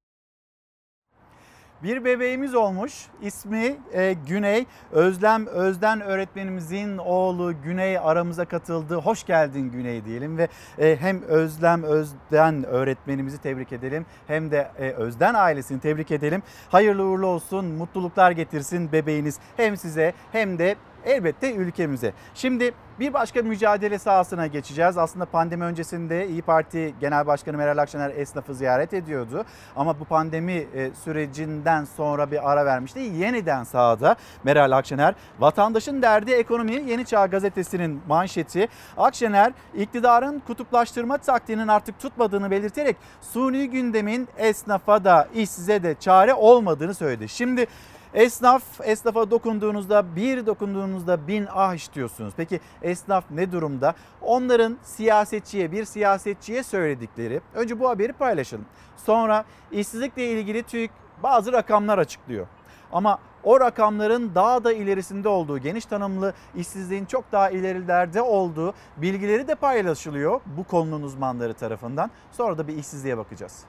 [1.82, 2.92] Bir bebeğimiz olmuş.
[3.22, 4.66] İsmi e, Güney.
[4.92, 8.96] Özlem Özden öğretmenimizin oğlu Güney aramıza katıldı.
[8.96, 10.48] Hoş geldin Güney diyelim ve
[10.78, 16.42] e, hem Özlem Özden öğretmenimizi tebrik edelim hem de e, Özden ailesini tebrik edelim.
[16.68, 20.76] Hayırlı uğurlu olsun, mutluluklar getirsin bebeğiniz hem size hem de
[21.06, 22.12] elbette ülkemize.
[22.34, 24.98] Şimdi bir başka mücadele sahasına geçeceğiz.
[24.98, 29.44] Aslında pandemi öncesinde İyi Parti Genel Başkanı Meral Akşener esnafı ziyaret ediyordu.
[29.76, 32.98] Ama bu pandemi e, sürecinden sonra bir ara vermişti.
[32.98, 35.14] Yeniden sahada Meral Akşener.
[35.38, 38.68] Vatandaşın derdi ekonomi Yeni Çağ gazetesinin manşeti.
[38.96, 46.94] Akşener iktidarın kutuplaştırma taktiğinin artık tutmadığını belirterek suni gündemin esnafa da işsize de çare olmadığını
[46.94, 47.28] söyledi.
[47.28, 47.66] Şimdi
[48.14, 52.34] Esnaf, esnafa dokunduğunuzda bir dokunduğunuzda bin ah istiyorsunuz.
[52.36, 53.94] Peki esnaf ne durumda?
[54.20, 57.40] Onların siyasetçiye, bir siyasetçiye söyledikleri.
[57.54, 58.66] Önce bu haberi paylaşalım.
[58.96, 60.90] Sonra işsizlikle ilgili TÜİK
[61.22, 62.46] bazı rakamlar açıklıyor.
[62.92, 69.48] Ama o rakamların daha da ilerisinde olduğu, geniş tanımlı işsizliğin çok daha ilerilerde olduğu bilgileri
[69.48, 72.10] de paylaşılıyor bu konunun uzmanları tarafından.
[72.32, 73.64] Sonra da bir işsizliğe bakacağız.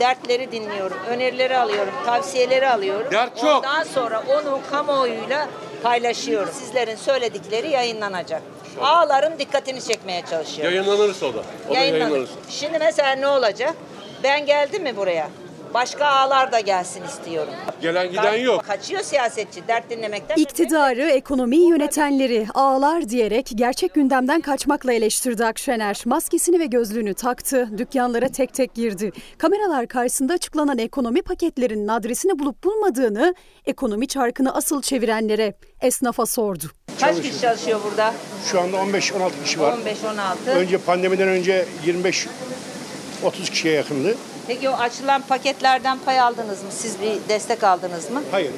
[0.00, 3.10] Dertleri dinliyorum, önerileri alıyorum, tavsiyeleri alıyorum.
[3.12, 3.56] Dert çok.
[3.64, 5.48] Ondan sonra onu kamuoyuyla
[5.82, 6.52] paylaşıyorum.
[6.52, 8.42] Sizlerin söyledikleri yayınlanacak.
[8.80, 10.74] Ağların dikkatini çekmeye çalışıyorum.
[10.74, 11.38] Yayınlanırsa o da.
[11.68, 12.00] O da Yayınlanır.
[12.00, 12.32] yayınlanırsa.
[12.50, 13.74] Şimdi mesela ne olacak?
[14.22, 15.28] Ben geldim mi buraya?
[15.74, 17.52] Başka ağlar da gelsin istiyorum.
[17.82, 18.64] Gelen giden yok.
[18.66, 20.36] Kaçıyor siyasetçi dert dinlemekten.
[20.36, 26.02] İktidarı, ekonomiyi yönetenleri ağlar diyerek gerçek gündemden kaçmakla eleştirdi Akşener.
[26.04, 29.12] Maskesini ve gözlüğünü taktı, dükkanlara tek tek girdi.
[29.38, 33.34] Kameralar karşısında açıklanan ekonomi paketlerinin adresini bulup bulmadığını,
[33.66, 36.64] ekonomi çarkını asıl çevirenlere, esnafa sordu.
[37.00, 38.14] Kaç kişi çalışıyor burada?
[38.50, 39.78] Şu anda 15-16 kişi var.
[40.46, 40.50] 15-16.
[40.54, 44.16] Önce pandemiden önce 25-30 kişiye yakındı.
[44.46, 46.68] Peki o açılan paketlerden pay aldınız mı?
[46.70, 48.22] Siz bir destek aldınız mı?
[48.30, 48.52] Hayır.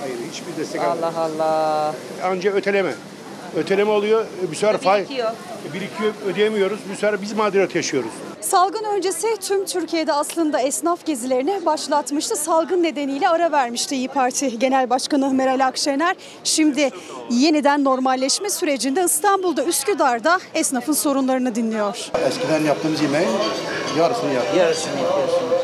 [0.00, 1.40] Hayır hiçbir destek Allah almadık.
[1.40, 1.94] Allah.
[2.22, 2.94] Anca öteleme.
[3.56, 4.24] Öteleme oluyor.
[4.50, 5.30] Bir sefer faiz Birikiyor.
[5.74, 6.78] birikiyor ödeyemiyoruz.
[6.90, 8.10] Bir sefer biz mağduriyet yaşıyoruz.
[8.40, 12.36] Salgın öncesi tüm Türkiye'de aslında esnaf gezilerini başlatmıştı.
[12.36, 16.16] Salgın nedeniyle ara vermişti İyi Parti Genel Başkanı Meral Akşener.
[16.44, 16.90] Şimdi
[17.30, 22.10] yeniden normalleşme sürecinde İstanbul'da Üsküdar'da esnafın sorunlarını dinliyor.
[22.28, 23.28] Eskiden yaptığımız yemeğin
[23.98, 24.56] yarısını yaptık.
[24.56, 25.60] Yarısını yapıyorsunuz.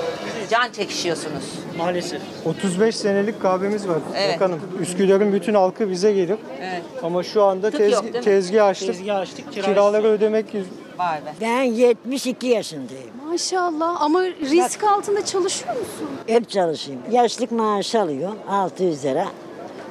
[0.50, 1.44] Can çekişiyorsunuz.
[1.78, 2.22] Maalesef.
[2.44, 4.34] 35 senelik kahvemiz var Evet.
[4.34, 4.60] bakanım.
[4.80, 6.38] Üsküdar'ın bütün halkı bize gelir.
[6.62, 6.82] Evet.
[7.02, 8.20] Ama şu anda Tık yok, tezg- değil mi?
[8.20, 8.86] tezgah açtık.
[8.94, 10.66] Tezgah açtık, kira Kiraları ödemek yüz...
[10.98, 11.32] Vay be.
[11.40, 13.10] Ben 72 yaşındayım.
[13.28, 16.08] Maşallah ama risk altında çalışıyor musun?
[16.26, 17.00] Hep çalışayım.
[17.10, 19.26] Yaşlık maaşı alıyorum 600 lira.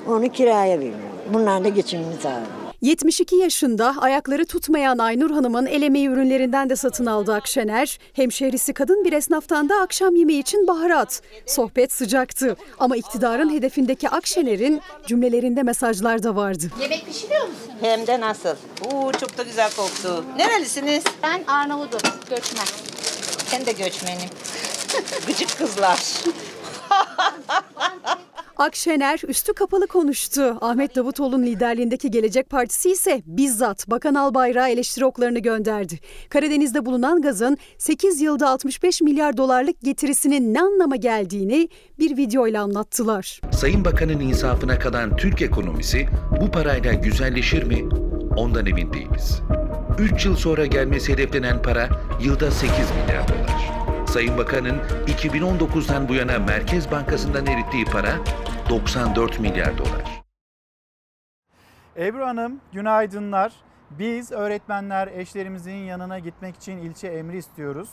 [0.08, 1.00] Onu kiraya veriyorum.
[1.34, 2.48] Bunlarla geçimimi sağlıyorum.
[2.82, 8.00] 72 yaşında ayakları tutmayan Aynur Hanım'ın el emeği ürünlerinden de satın aldı Akşener.
[8.14, 11.22] Hemşehrisi kadın bir esnaftan da akşam yemeği için baharat.
[11.46, 16.66] Sohbet sıcaktı ama iktidarın hedefindeki Akşener'in cümlelerinde mesajlar da vardı.
[16.82, 17.72] Yemek pişiriyor musun?
[17.82, 18.56] Hem de nasıl?
[18.86, 20.24] Oo çok da güzel koktu.
[20.38, 21.04] Nerelisiniz?
[21.24, 22.66] Ben Arnavut'um, göçmen.
[23.54, 24.30] Ben de göçmenim.
[25.28, 26.00] Gıcık kızlar.
[28.60, 30.58] Akşener üstü kapalı konuştu.
[30.62, 36.00] Ahmet Davutoğlu'nun liderliğindeki Gelecek Partisi ise bizzat Bakan Albayrak'a eleştiri oklarını gönderdi.
[36.30, 41.70] Karadeniz'de bulunan gazın 8 yılda 65 milyar dolarlık getirisinin ne anlama geldiğini
[42.00, 43.42] bir videoyla anlattılar.
[43.52, 46.08] Sayın Bakan'ın insafına kalan Türk ekonomisi
[46.42, 47.90] bu parayla güzelleşir mi?
[48.38, 49.42] Ondan emin değiliz.
[50.00, 51.90] 3 yıl sonra gelmesi hedeflenen para
[52.24, 53.59] yılda 8 milyar dolar.
[54.10, 58.16] Sayın Bakan'ın 2019'dan bu yana Merkez Bankası'ndan erittiği para
[58.70, 60.24] 94 milyar dolar.
[61.98, 63.54] Ebru Hanım günaydınlar.
[63.92, 67.90] Biz öğretmenler eşlerimizin yanına gitmek için ilçe emri istiyoruz.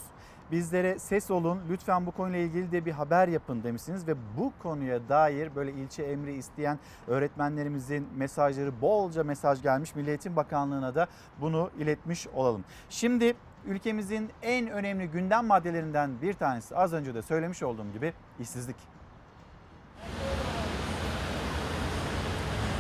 [0.53, 5.09] Bizlere ses olun lütfen bu konuyla ilgili de bir haber yapın demişsiniz ve bu konuya
[5.09, 9.95] dair böyle ilçe emri isteyen öğretmenlerimizin mesajları bolca mesaj gelmiş.
[9.95, 11.07] Milli Bakanlığı'na da
[11.41, 12.65] bunu iletmiş olalım.
[12.91, 13.35] Şimdi
[13.67, 18.77] ülkemizin en önemli gündem maddelerinden bir tanesi az önce de söylemiş olduğum gibi işsizlik.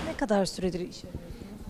[0.07, 1.03] Ne kadar süredir iş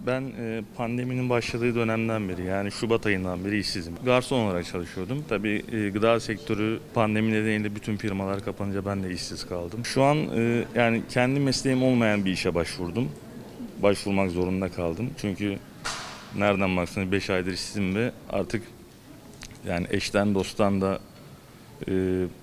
[0.06, 3.94] Ben e, pandeminin başladığı dönemden beri yani Şubat ayından beri işsizim.
[4.04, 5.24] Garson olarak çalışıyordum.
[5.28, 9.84] Tabii e, gıda sektörü pandemi nedeniyle bütün firmalar kapanınca ben de işsiz kaldım.
[9.84, 13.08] Şu an e, yani kendi mesleğim olmayan bir işe başvurdum.
[13.82, 15.10] Başvurmak zorunda kaldım.
[15.20, 15.58] Çünkü
[16.36, 18.62] nereden baksanız 5 aydır işsizim ve artık
[19.68, 20.98] yani eşten dosttan da
[21.88, 21.92] e,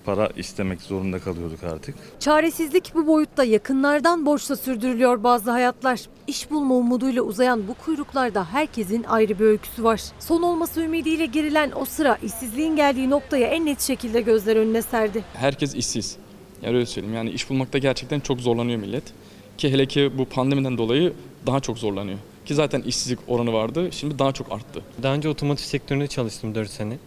[0.04, 1.94] para istemek zorunda kalıyorduk artık.
[2.20, 6.00] Çaresizlik bu boyutta yakınlardan borçla sürdürülüyor bazı hayatlar.
[6.26, 10.00] İş bulma umuduyla uzayan bu kuyruklarda herkesin ayrı bir öyküsü var.
[10.18, 15.24] Son olması ümidiyle girilen o sıra işsizliğin geldiği noktaya en net şekilde gözler önüne serdi.
[15.34, 16.16] Herkes işsiz.
[16.62, 17.16] Yani öyle söyleyeyim.
[17.16, 19.04] Yani iş bulmakta gerçekten çok zorlanıyor millet.
[19.58, 21.12] Ki hele ki bu pandemiden dolayı
[21.46, 22.18] daha çok zorlanıyor.
[22.46, 23.88] Ki zaten işsizlik oranı vardı.
[23.92, 24.82] Şimdi daha çok arttı.
[25.02, 26.98] Daha önce otomotiv sektöründe çalıştım 4 sene.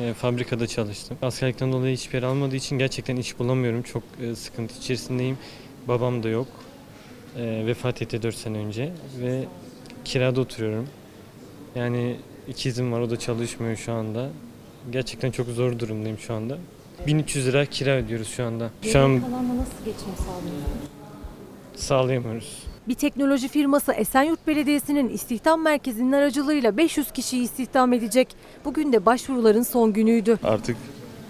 [0.00, 1.18] E, fabrikada çalıştım.
[1.22, 3.82] Askerlikten dolayı hiçbir yer almadığı için gerçekten iş bulamıyorum.
[3.82, 5.38] Çok e, sıkıntı içerisindeyim.
[5.88, 6.46] Babam da yok.
[7.36, 9.44] E, vefat etti 4 sene önce ve
[10.04, 10.88] kirada oturuyorum.
[11.74, 12.16] Yani
[12.48, 14.28] ikizim var o da çalışmıyor şu anda.
[14.90, 16.58] Gerçekten çok zor durumdayım şu anda.
[17.06, 18.70] 1300 lira kira ödüyoruz şu anda.
[18.82, 20.72] Şu an kalanla nasıl geçim sağlıyorsun?
[21.76, 22.62] sağlayamıyoruz.
[22.88, 28.28] Bir teknoloji firması Esenyurt Belediyesi'nin istihdam merkezinin aracılığıyla 500 kişiyi istihdam edecek.
[28.64, 30.38] Bugün de başvuruların son günüydü.
[30.44, 30.76] Artık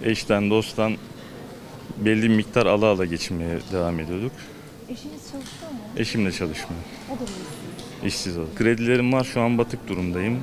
[0.04, 0.92] eşten dosttan
[1.98, 4.32] belli bir miktar ala ala geçinmeye devam ediyorduk.
[4.88, 5.78] Eşiniz çalışıyor mu?
[5.96, 6.82] Eşim de çalışmıyor.
[7.08, 7.28] O da mı?
[8.04, 8.48] İşsiz oldu.
[8.56, 10.40] Kredilerim var şu an batık durumdayım.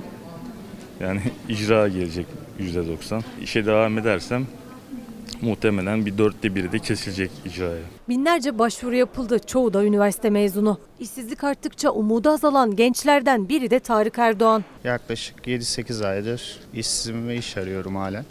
[0.99, 2.25] Yani icra gelecek
[2.59, 3.21] %90.
[3.41, 4.47] İşe devam edersem
[5.41, 7.81] muhtemelen bir dörtte biri de kesilecek icraya.
[8.09, 9.39] Binlerce başvuru yapıldı.
[9.47, 10.79] Çoğu da üniversite mezunu.
[10.99, 14.63] İşsizlik arttıkça umudu azalan gençlerden biri de Tarık Erdoğan.
[14.83, 18.25] Yaklaşık 7-8 aydır işsizim ve iş arıyorum halen.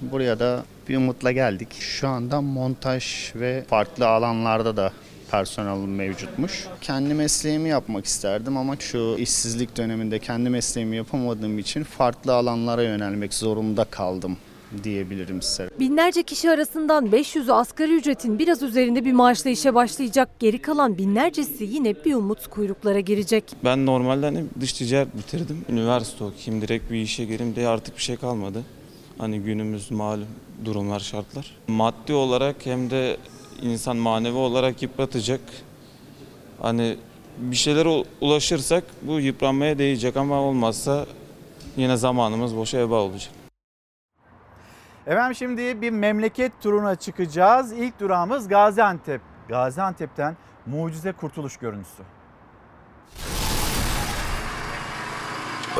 [0.00, 1.68] Buraya da bir umutla geldik.
[1.80, 4.92] Şu anda montaj ve farklı alanlarda da
[5.30, 6.66] personel mevcutmuş.
[6.80, 13.34] Kendi mesleğimi yapmak isterdim ama şu işsizlik döneminde kendi mesleğimi yapamadığım için farklı alanlara yönelmek
[13.34, 14.36] zorunda kaldım
[14.84, 15.70] diyebilirim size.
[15.80, 20.28] Binlerce kişi arasından 500'ü asgari ücretin biraz üzerinde bir maaşla işe başlayacak.
[20.40, 23.44] Geri kalan binlercesi yine bir umut kuyruklara girecek.
[23.64, 25.64] Ben normalde hani dış ticaret bitirdim.
[25.68, 28.62] Üniversite okuyayım, direkt bir işe gireyim diye artık bir şey kalmadı.
[29.18, 30.26] Hani günümüz malum
[30.64, 31.56] durumlar, şartlar.
[31.68, 33.16] Maddi olarak hem de
[33.62, 35.40] insan manevi olarak yıpratacak.
[36.60, 36.96] Hani
[37.38, 41.06] bir şeylere ulaşırsak bu yıpranmaya değecek ama olmazsa
[41.76, 43.41] yine zamanımız boşa heba olacak.
[45.06, 47.72] Efendim şimdi bir memleket turuna çıkacağız.
[47.72, 49.20] İlk durağımız Gaziantep.
[49.48, 52.02] Gaziantep'ten mucize kurtuluş görüntüsü.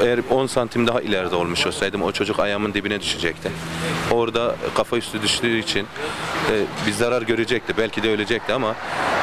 [0.00, 3.50] Eğer 10 santim daha ileride olmuş olsaydım o çocuk ayağımın dibine düşecekti.
[4.10, 5.86] Orada kafa üstü düştüğü için
[6.50, 7.74] e, bir zarar görecekti.
[7.78, 8.74] Belki de ölecekti ama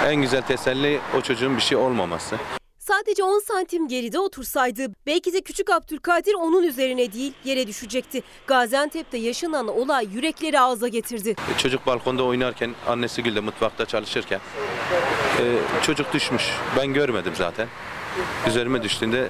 [0.08, 2.36] en güzel teselli o çocuğun bir şey olmaması.
[2.90, 8.24] Sadece 10 santim geride otursaydı belki de küçük Abdülkadir onun üzerine değil yere düşecekti.
[8.48, 11.30] Gaziantep'te yaşanan olay yürekleri ağza getirdi.
[11.30, 14.40] E, Çocuk balkonda oynarken annesi Gül de mutfakta çalışırken
[15.40, 15.44] e,
[15.84, 16.44] çocuk düşmüş.
[16.78, 17.68] Ben görmedim zaten.
[18.48, 19.30] Üzerime düştüğünde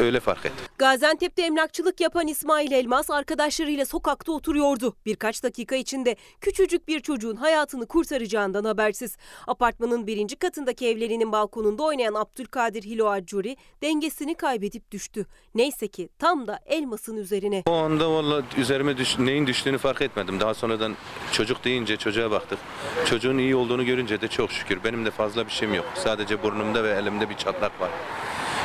[0.00, 0.66] öyle fark ettim.
[0.78, 4.96] Gaziantep'te emlakçılık yapan İsmail Elmas arkadaşlarıyla sokakta oturuyordu.
[5.06, 9.16] Birkaç dakika içinde küçücük bir çocuğun hayatını kurtaracağından habersiz.
[9.46, 15.26] Apartmanın birinci katındaki evlerinin balkonunda oynayan Abdülkadir Hilo Accuri dengesini kaybedip düştü.
[15.54, 17.62] Neyse ki tam da Elmas'ın üzerine.
[17.66, 20.40] O anda valla üzerime düş, neyin düştüğünü fark etmedim.
[20.40, 20.94] Daha sonradan
[21.32, 22.58] çocuk deyince çocuğa baktık.
[23.06, 24.84] Çocuğun iyi olduğunu görünce de çok şükür.
[24.84, 25.86] Benim de fazla bir şeyim yok.
[25.94, 27.90] Sadece burnumda ve elimde bir çatlak var.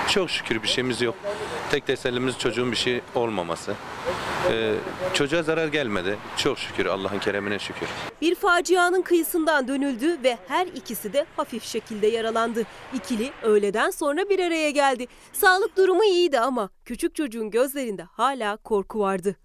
[0.09, 1.15] Çok şükür bir şeyimiz yok.
[1.71, 3.73] Tek tesellimiz çocuğun bir şey olmaması.
[4.49, 4.75] Ee,
[5.13, 6.17] çocuğa zarar gelmedi.
[6.37, 7.87] Çok şükür Allah'ın keremine şükür.
[8.21, 12.63] Bir facianın kıyısından dönüldü ve her ikisi de hafif şekilde yaralandı.
[12.93, 15.07] İkili öğleden sonra bir araya geldi.
[15.33, 19.35] Sağlık durumu iyiydi ama küçük çocuğun gözlerinde hala korku vardı.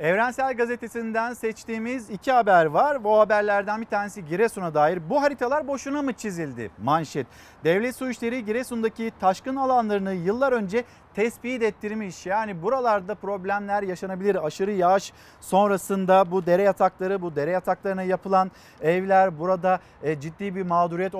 [0.00, 3.04] Evrensel Gazetesi'nden seçtiğimiz iki haber var.
[3.04, 5.10] Bu haberlerden bir tanesi Giresun'a dair.
[5.10, 6.70] Bu haritalar boşuna mı çizildi?
[6.82, 7.26] Manşet.
[7.64, 10.84] Devlet Su İşleri Giresun'daki taşkın alanlarını yıllar önce
[11.16, 12.26] tespit ettirmiş.
[12.26, 14.46] Yani buralarda problemler yaşanabilir.
[14.46, 18.50] Aşırı yağış sonrasında bu dere yatakları, bu dere yataklarına yapılan
[18.82, 21.14] evler burada e, ciddi bir mağduriyet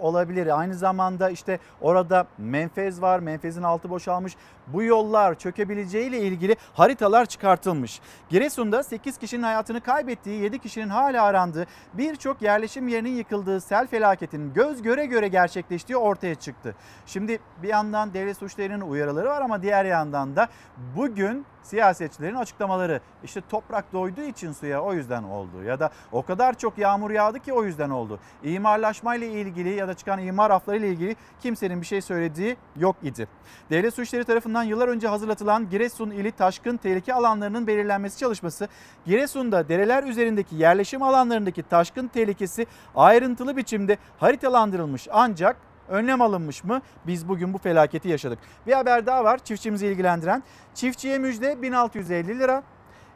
[0.00, 0.58] olabilir.
[0.58, 3.18] Aynı zamanda işte orada menfez var.
[3.18, 4.36] Menfezin altı boşalmış.
[4.66, 8.00] Bu yollar çökebileceğiyle ilgili haritalar çıkartılmış.
[8.28, 14.54] Giresun'da 8 kişinin hayatını kaybettiği, 7 kişinin hala arandığı, birçok yerleşim yerinin yıkıldığı sel felaketinin
[14.54, 16.74] göz göre göre gerçekleştiği ortaya çıktı.
[17.06, 20.48] Şimdi bir yandan devlet suçlarının uyarıları var ama diğer yandan da
[20.96, 26.58] bugün siyasetçilerin açıklamaları işte toprak doyduğu için suya o yüzden oldu ya da o kadar
[26.58, 28.18] çok yağmur yağdı ki o yüzden oldu.
[28.42, 32.96] İmarlaşma ile ilgili ya da çıkan imar afları ile ilgili kimsenin bir şey söylediği yok
[33.02, 33.28] idi.
[33.70, 38.68] Devlet Su İşleri tarafından yıllar önce hazırlatılan Giresun ili taşkın tehlike alanlarının belirlenmesi çalışması
[39.06, 46.82] Giresun'da dereler üzerindeki yerleşim alanlarındaki taşkın tehlikesi ayrıntılı biçimde haritalandırılmış ancak önlem alınmış mı?
[47.06, 48.38] Biz bugün bu felaketi yaşadık.
[48.66, 50.42] Bir haber daha var çiftçimizi ilgilendiren.
[50.74, 52.62] Çiftçiye müjde 1650 lira.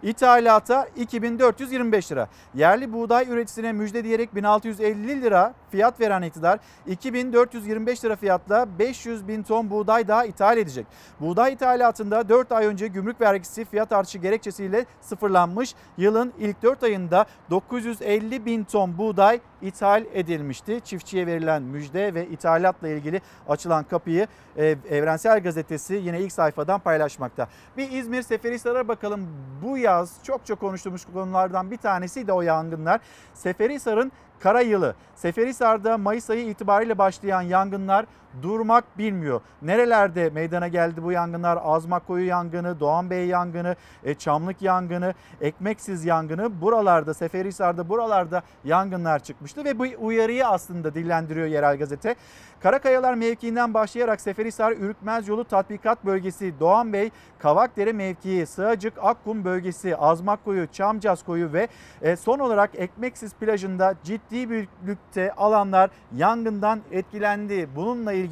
[0.04, 2.28] İthalata 2425 lira.
[2.54, 9.42] Yerli buğday üreticisine müjde diyerek 1650 lira fiyat veren iktidar 2425 lira fiyatla 500 bin
[9.42, 10.86] ton buğday daha ithal edecek.
[11.20, 15.74] Buğday ithalatında 4 ay önce gümrük vergisi fiyat artışı gerekçesiyle sıfırlanmış.
[15.96, 20.80] Yılın ilk 4 ayında 950 bin ton buğday ithal edilmişti.
[20.84, 24.26] Çiftçiye verilen müjde ve ithalatla ilgili açılan kapıyı
[24.56, 27.48] e, Evrensel Gazetesi yine ilk sayfadan paylaşmakta.
[27.76, 29.28] Bir İzmir Seferihisar'a bakalım.
[29.62, 33.00] Bu yaz çok çok konuştuğumuz konulardan bir tanesi de o yangınlar.
[33.34, 34.94] Seferihisar'ın kara yılı.
[35.14, 38.06] Seferihisar'da Mayıs ayı itibariyle başlayan yangınlar
[38.42, 39.40] durmak bilmiyor.
[39.62, 41.58] Nerelerde meydana geldi bu yangınlar?
[41.62, 46.60] Azmakkoyu yangını, Doğanbey yangını, e, Çamlık yangını, Ekmeksiz yangını.
[46.60, 52.14] Buralarda Seferihisar'da buralarda yangınlar çıkmıştı ve bu uyarıyı aslında dillendiriyor yerel gazete.
[52.60, 60.66] Karakayalar mevkiinden başlayarak Seferihisar Ürkmez Yolu Tatbikat Bölgesi, Doğanbey, Kavakdere mevkii, Sığacık, Akkum bölgesi, Azmakkoyu,
[60.72, 61.68] Çamcaz koyu ve
[62.02, 67.68] e, son olarak Ekmeksiz plajında ciddi büyüklükte alanlar yangından etkilendi.
[67.76, 68.23] Bununla ilgili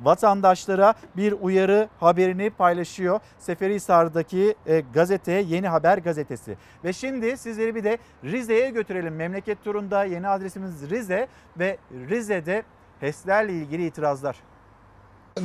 [0.00, 3.20] vatandaşlara bir uyarı haberini paylaşıyor.
[3.38, 6.56] Seferihisar'daki e, gazete Yeni Haber gazetesi.
[6.84, 9.16] Ve şimdi sizleri bir de Rize'ye götürelim.
[9.16, 11.78] Memleket turunda yeni adresimiz Rize ve
[12.10, 12.62] Rize'de
[13.00, 14.36] HES'lerle ilgili itirazlar.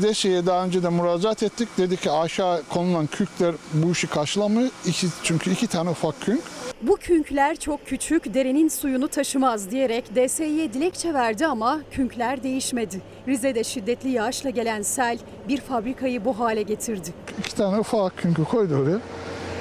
[0.01, 1.69] DSE'ye daha önce de müracaat ettik.
[1.77, 4.69] Dedi ki aşağı konulan kükler bu işi karşılamıyor.
[4.85, 6.41] İki, çünkü iki tane ufak künk.
[6.88, 13.01] Bu künkler çok küçük, derenin suyunu taşımaz diyerek DSİ'ye dilekçe verdi ama künkler değişmedi.
[13.27, 17.10] Rize'de şiddetli yağışla gelen sel bir fabrikayı bu hale getirdi.
[17.39, 18.99] İki tane ufak künkü koydu oraya.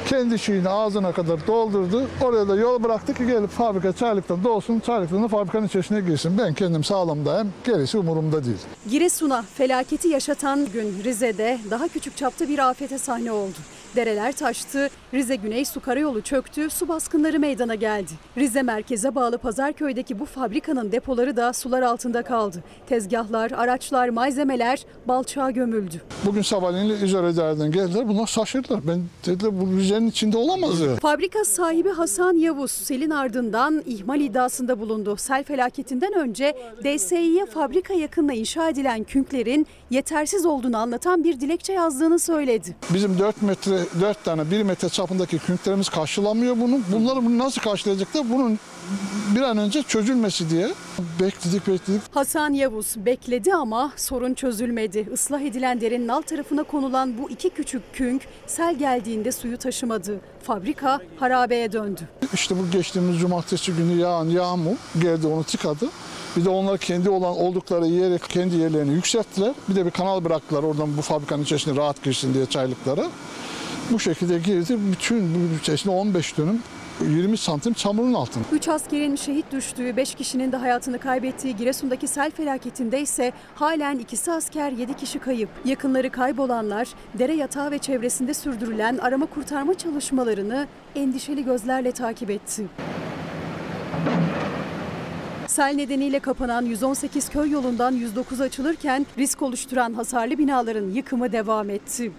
[0.09, 2.07] Kendi şeyini ağzına kadar doldurdu.
[2.23, 6.39] Oraya da yol bıraktı ki gelip fabrika çaylıktan dolsun, çaylıktan da fabrikanın içerisine girsin.
[6.39, 8.57] Ben kendim sağlamdayım, gerisi umurumda değil.
[8.91, 13.57] Giresun'a felaketi yaşatan gün Rize'de daha küçük çapta bir afete sahne oldu.
[13.97, 18.13] Dereler taştı, Rize Güney Su Karayolu çöktü, su baskınları meydana geldi.
[18.39, 22.65] Rize merkeze bağlı Pazarköy'deki bu fabrikanın depoları da sular altında kaldı.
[22.87, 26.03] Tezgahlar, araçlar, malzemeler balçağa gömüldü.
[26.27, 28.09] Bugün sabahleyin İzmir'den geldiler.
[28.09, 28.81] Bunlar şaşırdılar.
[28.87, 30.97] Ben dediler bu Rize'nin içinde olamaz ya.
[30.97, 35.17] Fabrika sahibi Hasan Yavuz selin ardından ihmal iddiasında bulundu.
[35.17, 42.19] Sel felaketinden önce DSİ'ye fabrika yakınına inşa edilen künklerin yetersiz olduğunu anlatan bir dilekçe yazdığını
[42.19, 42.77] söyledi.
[42.95, 46.81] Bizim 4 metre, 4 tane 1 metre çapındaki künklerimiz karşılamıyor bunu.
[46.93, 48.31] Bunları bunu nasıl karşılayacaklar?
[48.31, 48.59] Bunun
[49.37, 50.69] bir an önce çözülmesi diye
[51.21, 52.03] bekledik bekledik.
[52.11, 55.09] Hasan Yavuz bekledi ama sorun çözülmedi.
[55.13, 60.21] Islah edilen derenin alt tarafına konulan bu iki küçük künk sel geldiğinde suyu taşımadı.
[60.43, 62.01] Fabrika harabeye döndü.
[62.35, 65.89] İşte bu geçtiğimiz cumartesi günü yağan yağmur geldi onu tıkadı.
[66.37, 69.53] Bir de onlar kendi olan oldukları yere kendi yerlerini yükselttiler.
[69.69, 73.07] Bir de bir kanal bıraktılar oradan bu fabrikanın içerisine rahat girsin diye çaylıklara.
[73.91, 74.79] Bu şekilde girdi.
[74.93, 76.63] Bütün bu içerisinde 15 dönüm
[77.01, 78.45] 20 santim çamurun altında.
[78.53, 84.33] 3 askerin şehit düştüğü, 5 kişinin de hayatını kaybettiği Giresun'daki sel felaketinde ise halen ikisi
[84.33, 85.49] asker 7 kişi kayıp.
[85.65, 86.89] Yakınları kaybolanlar
[87.19, 92.67] dere yatağı ve çevresinde sürdürülen arama kurtarma çalışmalarını endişeli gözlerle takip etti.
[95.47, 102.13] Sel nedeniyle kapanan 118 köy yolundan 109 açılırken risk oluşturan hasarlı binaların yıkımı devam etti.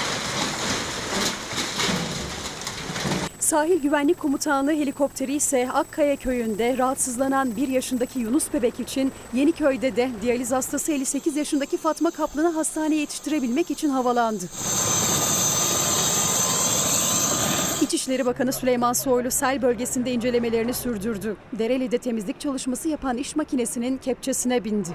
[3.54, 10.10] Sahil Güvenlik Komutanlığı helikopteri ise Akkaya köyünde rahatsızlanan 1 yaşındaki Yunus bebek için Yeniköy'de de
[10.22, 14.44] diyaliz hastası 58 yaşındaki Fatma Kaplan'ı hastaneye yetiştirebilmek için havalandı.
[17.82, 21.36] İçişleri Bakanı Süleyman Soylu sel bölgesinde incelemelerini sürdürdü.
[21.60, 24.90] Dereli'de temizlik çalışması yapan iş makinesinin kepçesine bindi.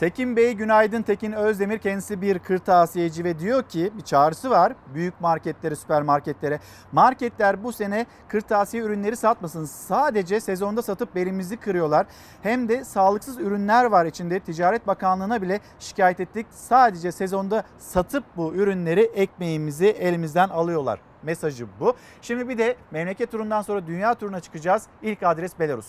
[0.00, 1.02] Tekin Bey günaydın.
[1.02, 6.60] Tekin Özdemir kendisi bir kırtasiyeci ve diyor ki bir çağrısı var büyük marketlere, süpermarketlere.
[6.92, 9.64] Marketler bu sene kırtasiye ürünleri satmasın.
[9.64, 12.06] Sadece sezonda satıp belimizi kırıyorlar.
[12.42, 14.40] Hem de sağlıksız ürünler var içinde.
[14.40, 16.46] Ticaret Bakanlığı'na bile şikayet ettik.
[16.50, 21.00] Sadece sezonda satıp bu ürünleri ekmeğimizi elimizden alıyorlar.
[21.22, 21.94] Mesajı bu.
[22.22, 24.86] Şimdi bir de memleket turundan sonra dünya turuna çıkacağız.
[25.02, 25.86] İlk adres Belarus.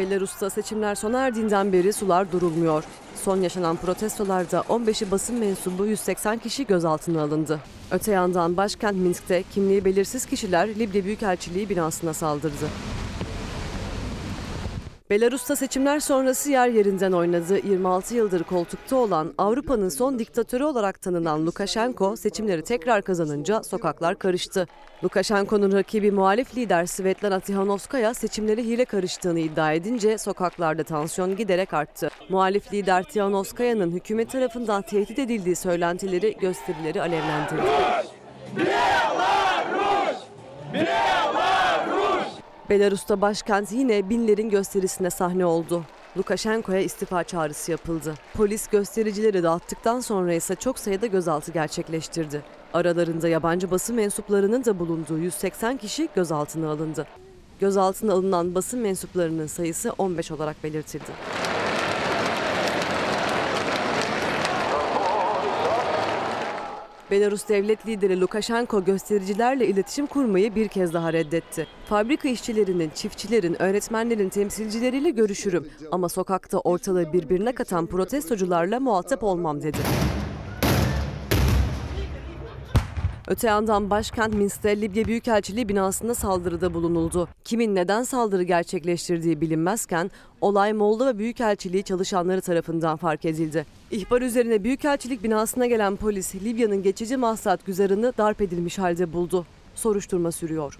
[0.00, 2.84] Belarus'ta seçimler sona erdiğinden beri sular durulmuyor.
[3.24, 7.60] Son yaşanan protestolarda 15'i basın mensubu 180 kişi gözaltına alındı.
[7.90, 12.66] Öte yandan başkent Minsk'te kimliği belirsiz kişiler Libya Büyükelçiliği binasına saldırdı.
[15.10, 17.58] Belarus'ta seçimler sonrası yer yerinden oynadı.
[17.66, 24.66] 26 yıldır koltukta olan Avrupa'nın son diktatörü olarak tanınan Lukashenko seçimleri tekrar kazanınca sokaklar karıştı.
[25.04, 32.08] Lukashenko'nun rakibi muhalif lider Svetlana Tihanovskaya seçimleri hile karıştığını iddia edince sokaklarda tansiyon giderek arttı.
[32.28, 37.62] Muhalif lider Tihanovskaya'nın hükümet tarafından tehdit edildiği söylentileri gösterileri alevlendirdi.
[42.70, 45.84] Belarus'ta başkent yine binlerin gösterisine sahne oldu.
[46.16, 48.14] Lukashenko'ya istifa çağrısı yapıldı.
[48.34, 52.42] Polis göstericileri dağıttıktan sonra ise çok sayıda gözaltı gerçekleştirdi.
[52.74, 57.06] Aralarında yabancı basın mensuplarının da bulunduğu 180 kişi gözaltına alındı.
[57.60, 61.10] Gözaltına alınan basın mensuplarının sayısı 15 olarak belirtildi.
[67.10, 71.66] Belarus devlet lideri Lukashenko göstericilerle iletişim kurmayı bir kez daha reddetti.
[71.84, 79.78] Fabrika işçilerinin, çiftçilerin, öğretmenlerin temsilcileriyle görüşürüm ama sokakta ortalığı birbirine katan protestocularla muhatap olmam dedi.
[83.28, 87.28] Öte yandan başkent Minsk'te Libya Büyükelçiliği binasında saldırıda bulunuldu.
[87.44, 90.10] Kimin neden saldırı gerçekleştirdiği bilinmezken
[90.40, 93.66] olay Moldova Büyükelçiliği çalışanları tarafından fark edildi.
[93.90, 99.46] İhbar üzerine Büyükelçilik binasına gelen polis Libya'nın geçici maksat güzarını darp edilmiş halde buldu.
[99.74, 100.78] Soruşturma sürüyor.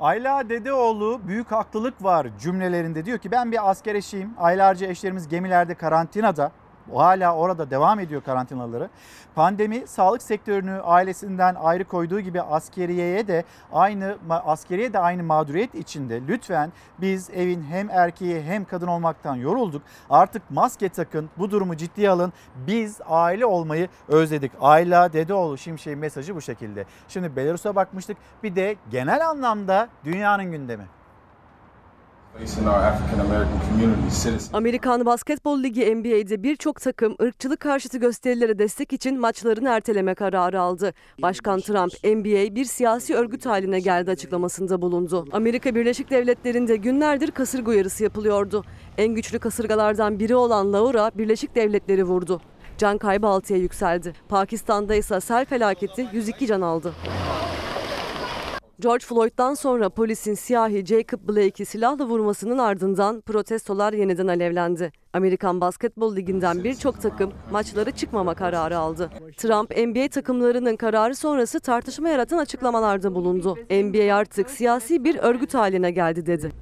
[0.00, 4.30] Ayla Dedeoğlu büyük haklılık var cümlelerinde diyor ki ben bir asker eşiyim.
[4.38, 6.52] Aylarca eşlerimiz gemilerde karantinada
[6.94, 8.90] hala orada devam ediyor karantinaları.
[9.34, 16.20] Pandemi sağlık sektörünü ailesinden ayrı koyduğu gibi askeriyeye de aynı askeriye de aynı mağduriyet içinde.
[16.28, 19.82] Lütfen biz evin hem erkeği hem kadın olmaktan yorulduk.
[20.10, 22.32] Artık maske takın, bu durumu ciddiye alın.
[22.66, 24.52] Biz aile olmayı özledik.
[24.60, 26.84] Ayla Dedeoğlu Şimşek'in mesajı bu şekilde.
[27.08, 28.16] Şimdi Belarus'a bakmıştık.
[28.42, 30.97] Bir de genel anlamda dünyanın gündemi.
[34.52, 40.94] Amerikan Basketbol Ligi NBA'de birçok takım ırkçılık karşıtı gösterilere destek için maçlarını erteleme kararı aldı.
[41.22, 45.26] Başkan Trump, NBA bir siyasi örgüt haline geldi açıklamasında bulundu.
[45.32, 48.64] Amerika Birleşik Devletleri'nde günlerdir kasırga uyarısı yapılıyordu.
[48.98, 52.40] En güçlü kasırgalardan biri olan Laura Birleşik Devletleri vurdu.
[52.78, 54.12] Can kaybı 6'ya yükseldi.
[54.28, 56.92] Pakistan'da ise sel felaketi 102 can aldı.
[58.80, 64.92] George Floyd'dan sonra polisin siyahi Jacob Blake'i silahla vurmasının ardından protestolar yeniden alevlendi.
[65.12, 69.10] Amerikan Basketbol Ligi'nden birçok takım maçları çıkmama kararı aldı.
[69.36, 73.56] Trump NBA takımlarının kararı sonrası tartışma yaratan açıklamalarda bulundu.
[73.70, 76.52] NBA artık siyasi bir örgüt haline geldi dedi.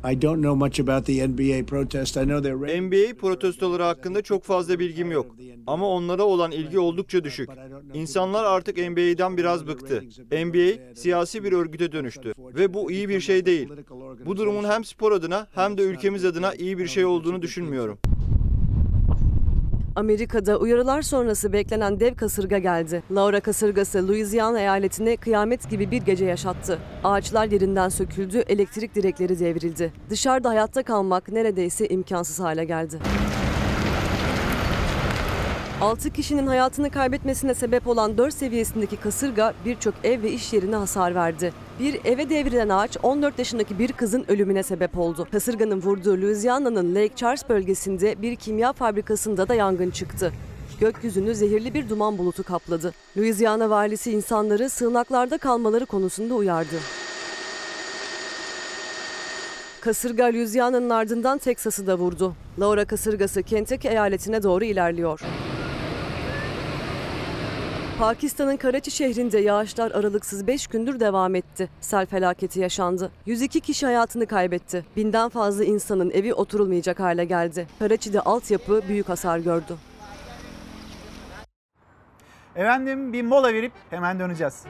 [2.82, 5.36] NBA protestoları hakkında çok fazla bilgim yok.
[5.66, 7.50] Ama onlara olan ilgi oldukça düşük.
[7.94, 10.02] İnsanlar artık NBA'den biraz bıktı.
[10.30, 13.68] NBA siyasi bir örgüte dönüştü ve bu iyi bir şey değil.
[14.26, 17.98] Bu durumun hem spor adına hem de ülkemiz adına iyi bir şey olduğunu düşünmüyorum.
[19.96, 23.02] Amerika'da uyarılar sonrası beklenen dev kasırga geldi.
[23.10, 26.78] Laura kasırgası Louisiana eyaletine kıyamet gibi bir gece yaşattı.
[27.04, 29.92] Ağaçlar yerinden söküldü, elektrik direkleri devrildi.
[30.10, 32.98] Dışarıda hayatta kalmak neredeyse imkansız hale geldi.
[35.80, 41.14] 6 kişinin hayatını kaybetmesine sebep olan 4 seviyesindeki kasırga birçok ev ve iş yerine hasar
[41.14, 41.52] verdi.
[41.80, 45.28] Bir eve devrilen ağaç 14 yaşındaki bir kızın ölümüne sebep oldu.
[45.32, 50.32] Kasırganın vurduğu Louisiana'nın Lake Charles bölgesinde bir kimya fabrikasında da yangın çıktı.
[50.80, 52.94] Gökyüzünü zehirli bir duman bulutu kapladı.
[53.16, 56.76] Louisiana valisi insanları sığınaklarda kalmaları konusunda uyardı.
[59.80, 62.34] Kasırga Louisiana'nın ardından Teksas'ı da vurdu.
[62.60, 65.20] Laura kasırgası Kentucky eyaletine doğru ilerliyor.
[67.98, 71.70] Pakistan'ın Karachi şehrinde yağışlar aralıksız 5 gündür devam etti.
[71.80, 73.10] Sel felaketi yaşandı.
[73.26, 74.84] 102 kişi hayatını kaybetti.
[74.96, 77.66] Binden fazla insanın evi oturulmayacak hale geldi.
[77.78, 79.76] Karachi'de altyapı büyük hasar gördü.
[82.56, 84.64] Efendim bir mola verip hemen döneceğiz.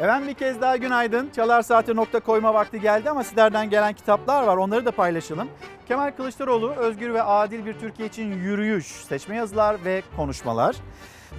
[0.00, 1.30] Efendim bir kez daha günaydın.
[1.36, 4.56] Çalar Saati nokta koyma vakti geldi ama sizlerden gelen kitaplar var.
[4.56, 5.48] Onları da paylaşalım.
[5.88, 10.76] Kemal Kılıçdaroğlu, Özgür ve Adil Bir Türkiye için Yürüyüş, seçme yazılar ve konuşmalar.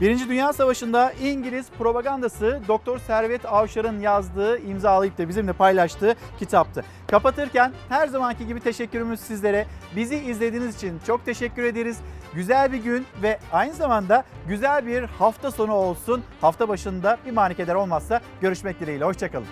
[0.02, 6.84] Birinci Dünya Savaşı'nda İngiliz propagandası Doktor Servet Avşar'ın yazdığı, imzalayıp da bizimle paylaştığı kitaptı.
[7.08, 9.66] Kapatırken her zamanki gibi teşekkürümüz sizlere.
[9.96, 11.98] Bizi izlediğiniz için çok teşekkür ederiz.
[12.34, 16.24] Güzel bir gün ve aynı zamanda güzel bir hafta sonu olsun.
[16.42, 19.06] Hafta başında bir manikeler olmazsa görüşmek dileğiyle.
[19.06, 19.48] Hoşçakalın.